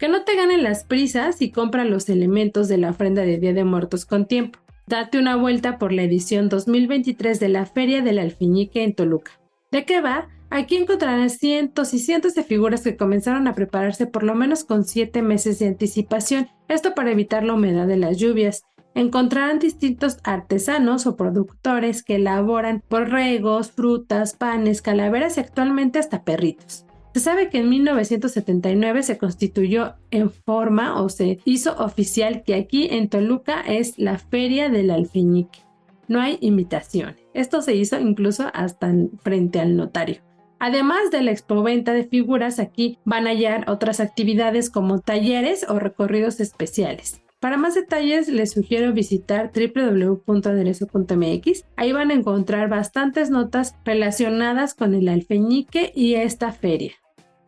Que 0.00 0.08
no 0.08 0.22
te 0.22 0.34
ganen 0.34 0.62
las 0.62 0.84
prisas 0.84 1.42
y 1.42 1.50
compra 1.50 1.84
los 1.84 2.08
elementos 2.08 2.68
de 2.68 2.78
la 2.78 2.88
ofrenda 2.88 3.20
de 3.20 3.36
Día 3.36 3.52
de 3.52 3.64
Muertos 3.64 4.06
con 4.06 4.24
tiempo. 4.24 4.58
Date 4.86 5.18
una 5.18 5.36
vuelta 5.36 5.76
por 5.76 5.92
la 5.92 6.02
edición 6.02 6.48
2023 6.48 7.38
de 7.38 7.50
la 7.50 7.66
Feria 7.66 8.00
del 8.00 8.18
Alfiñique 8.18 8.82
en 8.82 8.94
Toluca. 8.94 9.38
¿De 9.70 9.84
qué 9.84 10.00
va? 10.00 10.28
Aquí 10.48 10.76
encontrarás 10.76 11.36
cientos 11.36 11.92
y 11.92 11.98
cientos 11.98 12.34
de 12.34 12.44
figuras 12.44 12.80
que 12.80 12.96
comenzaron 12.96 13.46
a 13.46 13.54
prepararse 13.54 14.06
por 14.06 14.22
lo 14.22 14.34
menos 14.34 14.64
con 14.64 14.84
7 14.84 15.20
meses 15.20 15.58
de 15.58 15.68
anticipación, 15.68 16.48
esto 16.68 16.94
para 16.94 17.10
evitar 17.10 17.44
la 17.44 17.52
humedad 17.52 17.86
de 17.86 17.98
las 17.98 18.16
lluvias. 18.16 18.62
encontrarán 18.94 19.58
distintos 19.58 20.16
artesanos 20.24 21.06
o 21.06 21.14
productores 21.14 22.02
que 22.02 22.16
elaboran 22.16 22.82
borregos, 22.88 23.70
frutas, 23.70 24.34
panes, 24.34 24.80
calaveras 24.80 25.36
y 25.36 25.40
actualmente 25.40 25.98
hasta 25.98 26.24
perritos. 26.24 26.86
Se 27.12 27.20
sabe 27.20 27.50
que 27.50 27.58
en 27.58 27.68
1979 27.68 29.02
se 29.02 29.18
constituyó 29.18 29.96
en 30.12 30.30
forma 30.30 31.02
o 31.02 31.08
se 31.08 31.40
hizo 31.44 31.76
oficial 31.76 32.44
que 32.44 32.54
aquí 32.54 32.88
en 32.90 33.08
Toluca 33.08 33.62
es 33.62 33.98
la 33.98 34.18
Feria 34.18 34.68
del 34.68 34.90
Alfeñique. 34.90 35.60
No 36.06 36.20
hay 36.20 36.38
imitación. 36.40 37.16
Esto 37.34 37.62
se 37.62 37.74
hizo 37.74 37.98
incluso 37.98 38.48
hasta 38.54 38.92
frente 39.22 39.58
al 39.58 39.76
notario. 39.76 40.22
Además 40.60 41.10
de 41.10 41.22
la 41.22 41.32
expoventa 41.32 41.94
de 41.94 42.04
figuras, 42.04 42.60
aquí 42.60 42.98
van 43.04 43.26
a 43.26 43.30
hallar 43.30 43.68
otras 43.68 43.98
actividades 43.98 44.70
como 44.70 45.00
talleres 45.00 45.66
o 45.68 45.78
recorridos 45.78 46.38
especiales. 46.38 47.22
Para 47.40 47.56
más 47.56 47.74
detalles 47.74 48.28
les 48.28 48.52
sugiero 48.52 48.92
visitar 48.92 49.50
www.aderezo.mx. 49.54 51.64
Ahí 51.76 51.92
van 51.92 52.10
a 52.10 52.14
encontrar 52.14 52.68
bastantes 52.68 53.30
notas 53.30 53.74
relacionadas 53.84 54.74
con 54.74 54.92
el 54.92 55.08
alfeñique 55.08 55.90
y 55.94 56.16
esta 56.16 56.52
feria. 56.52 56.92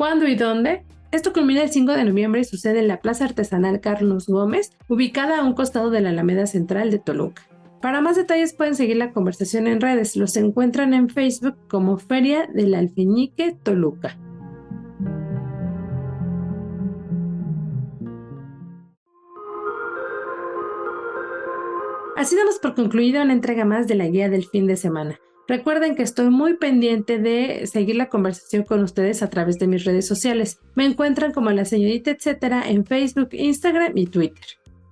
¿Cuándo 0.02 0.26
y 0.26 0.34
dónde? 0.34 0.84
Esto 1.12 1.32
culmina 1.32 1.62
el 1.62 1.70
5 1.70 1.92
de 1.92 2.04
noviembre 2.04 2.40
y 2.40 2.44
sucede 2.44 2.80
en 2.80 2.88
la 2.88 3.00
Plaza 3.00 3.24
Artesanal 3.24 3.80
Carlos 3.80 4.26
Gómez, 4.26 4.72
ubicada 4.88 5.38
a 5.38 5.44
un 5.44 5.52
costado 5.52 5.90
de 5.90 6.00
la 6.00 6.08
Alameda 6.08 6.46
Central 6.46 6.90
de 6.90 6.98
Toluca. 6.98 7.44
Para 7.80 8.00
más 8.00 8.16
detalles 8.16 8.52
pueden 8.52 8.74
seguir 8.74 8.96
la 8.96 9.12
conversación 9.12 9.68
en 9.68 9.80
redes. 9.80 10.16
Los 10.16 10.36
encuentran 10.36 10.92
en 10.92 11.08
Facebook 11.08 11.56
como 11.68 11.98
Feria 11.98 12.48
del 12.52 12.74
Alfeñique 12.74 13.56
Toluca. 13.62 14.18
Así 22.16 22.34
damos 22.34 22.58
por 22.58 22.74
concluida 22.74 23.22
una 23.22 23.34
entrega 23.34 23.64
más 23.64 23.86
de 23.86 23.94
la 23.94 24.08
guía 24.08 24.28
del 24.28 24.46
fin 24.46 24.66
de 24.66 24.76
semana. 24.76 25.20
Recuerden 25.48 25.96
que 25.96 26.02
estoy 26.02 26.30
muy 26.30 26.56
pendiente 26.56 27.18
de 27.18 27.66
seguir 27.66 27.96
la 27.96 28.08
conversación 28.08 28.62
con 28.62 28.82
ustedes 28.82 29.22
a 29.22 29.30
través 29.30 29.58
de 29.58 29.66
mis 29.66 29.84
redes 29.84 30.06
sociales. 30.06 30.60
Me 30.74 30.84
encuentran 30.84 31.32
como 31.32 31.50
la 31.50 31.64
señorita 31.64 32.12
etcétera 32.12 32.62
en 32.68 32.86
Facebook, 32.86 33.30
Instagram 33.32 33.96
y 33.96 34.06
Twitter. 34.06 34.44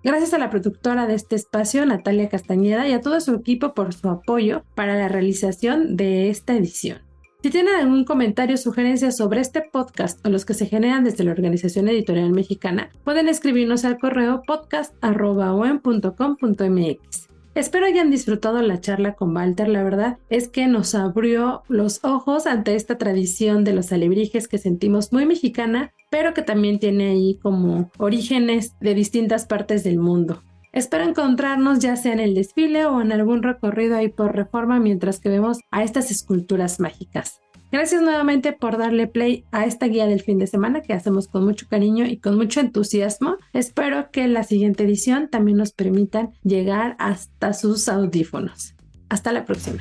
Gracias 0.02 0.32
a 0.32 0.38
la 0.38 0.48
productora 0.48 1.06
de 1.06 1.12
este 1.14 1.36
espacio, 1.36 1.84
Natalia 1.84 2.30
Castañeda, 2.30 2.88
y 2.88 2.92
a 2.92 3.02
todo 3.02 3.20
su 3.20 3.34
equipo 3.34 3.74
por 3.74 3.92
su 3.92 4.08
apoyo 4.08 4.64
para 4.74 4.96
la 4.96 5.08
realización 5.08 5.94
de 5.96 6.30
esta 6.30 6.56
edición. 6.56 7.02
Si 7.42 7.50
tienen 7.50 7.74
algún 7.74 8.04
comentario 8.04 8.54
o 8.54 8.58
sugerencia 8.58 9.10
sobre 9.12 9.40
este 9.40 9.62
podcast 9.62 10.24
o 10.26 10.30
los 10.30 10.44
que 10.44 10.54
se 10.54 10.66
generan 10.66 11.04
desde 11.04 11.24
la 11.24 11.32
Organización 11.32 11.88
Editorial 11.88 12.32
Mexicana, 12.32 12.90
pueden 13.04 13.28
escribirnos 13.28 13.84
al 13.84 13.98
correo 13.98 14.42
podcast.com.mx. 14.46 17.29
Espero 17.54 17.86
hayan 17.86 18.10
disfrutado 18.10 18.62
la 18.62 18.80
charla 18.80 19.14
con 19.14 19.36
Walter, 19.36 19.68
la 19.68 19.82
verdad 19.82 20.18
es 20.28 20.48
que 20.48 20.68
nos 20.68 20.94
abrió 20.94 21.64
los 21.68 22.04
ojos 22.04 22.46
ante 22.46 22.76
esta 22.76 22.96
tradición 22.96 23.64
de 23.64 23.72
los 23.72 23.92
alebrijes 23.92 24.46
que 24.46 24.56
sentimos 24.56 25.12
muy 25.12 25.26
mexicana, 25.26 25.92
pero 26.10 26.32
que 26.32 26.42
también 26.42 26.78
tiene 26.78 27.10
ahí 27.10 27.38
como 27.42 27.90
orígenes 27.98 28.78
de 28.80 28.94
distintas 28.94 29.46
partes 29.46 29.82
del 29.82 29.98
mundo. 29.98 30.44
Espero 30.72 31.02
encontrarnos 31.02 31.80
ya 31.80 31.96
sea 31.96 32.12
en 32.12 32.20
el 32.20 32.34
desfile 32.34 32.86
o 32.86 33.00
en 33.00 33.10
algún 33.10 33.42
recorrido 33.42 33.96
ahí 33.96 34.08
por 34.08 34.36
reforma 34.36 34.78
mientras 34.78 35.18
que 35.18 35.28
vemos 35.28 35.58
a 35.72 35.82
estas 35.82 36.12
esculturas 36.12 36.78
mágicas. 36.78 37.40
Gracias 37.72 38.02
nuevamente 38.02 38.52
por 38.52 38.78
darle 38.78 39.06
play 39.06 39.44
a 39.52 39.64
esta 39.64 39.86
guía 39.86 40.06
del 40.06 40.22
fin 40.22 40.38
de 40.38 40.48
semana 40.48 40.82
que 40.82 40.92
hacemos 40.92 41.28
con 41.28 41.44
mucho 41.44 41.68
cariño 41.68 42.04
y 42.04 42.18
con 42.18 42.36
mucho 42.36 42.58
entusiasmo. 42.58 43.36
Espero 43.52 44.10
que 44.10 44.26
la 44.26 44.42
siguiente 44.42 44.84
edición 44.84 45.28
también 45.28 45.56
nos 45.56 45.72
permitan 45.72 46.32
llegar 46.42 46.96
hasta 46.98 47.52
sus 47.52 47.88
audífonos. 47.88 48.74
Hasta 49.08 49.32
la 49.32 49.44
próxima. 49.44 49.78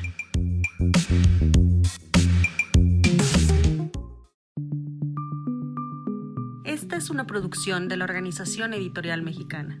Esta 6.64 6.96
es 6.96 7.10
una 7.10 7.26
producción 7.26 7.88
de 7.88 7.96
la 7.96 8.04
Organización 8.04 8.72
Editorial 8.72 9.22
Mexicana. 9.22 9.80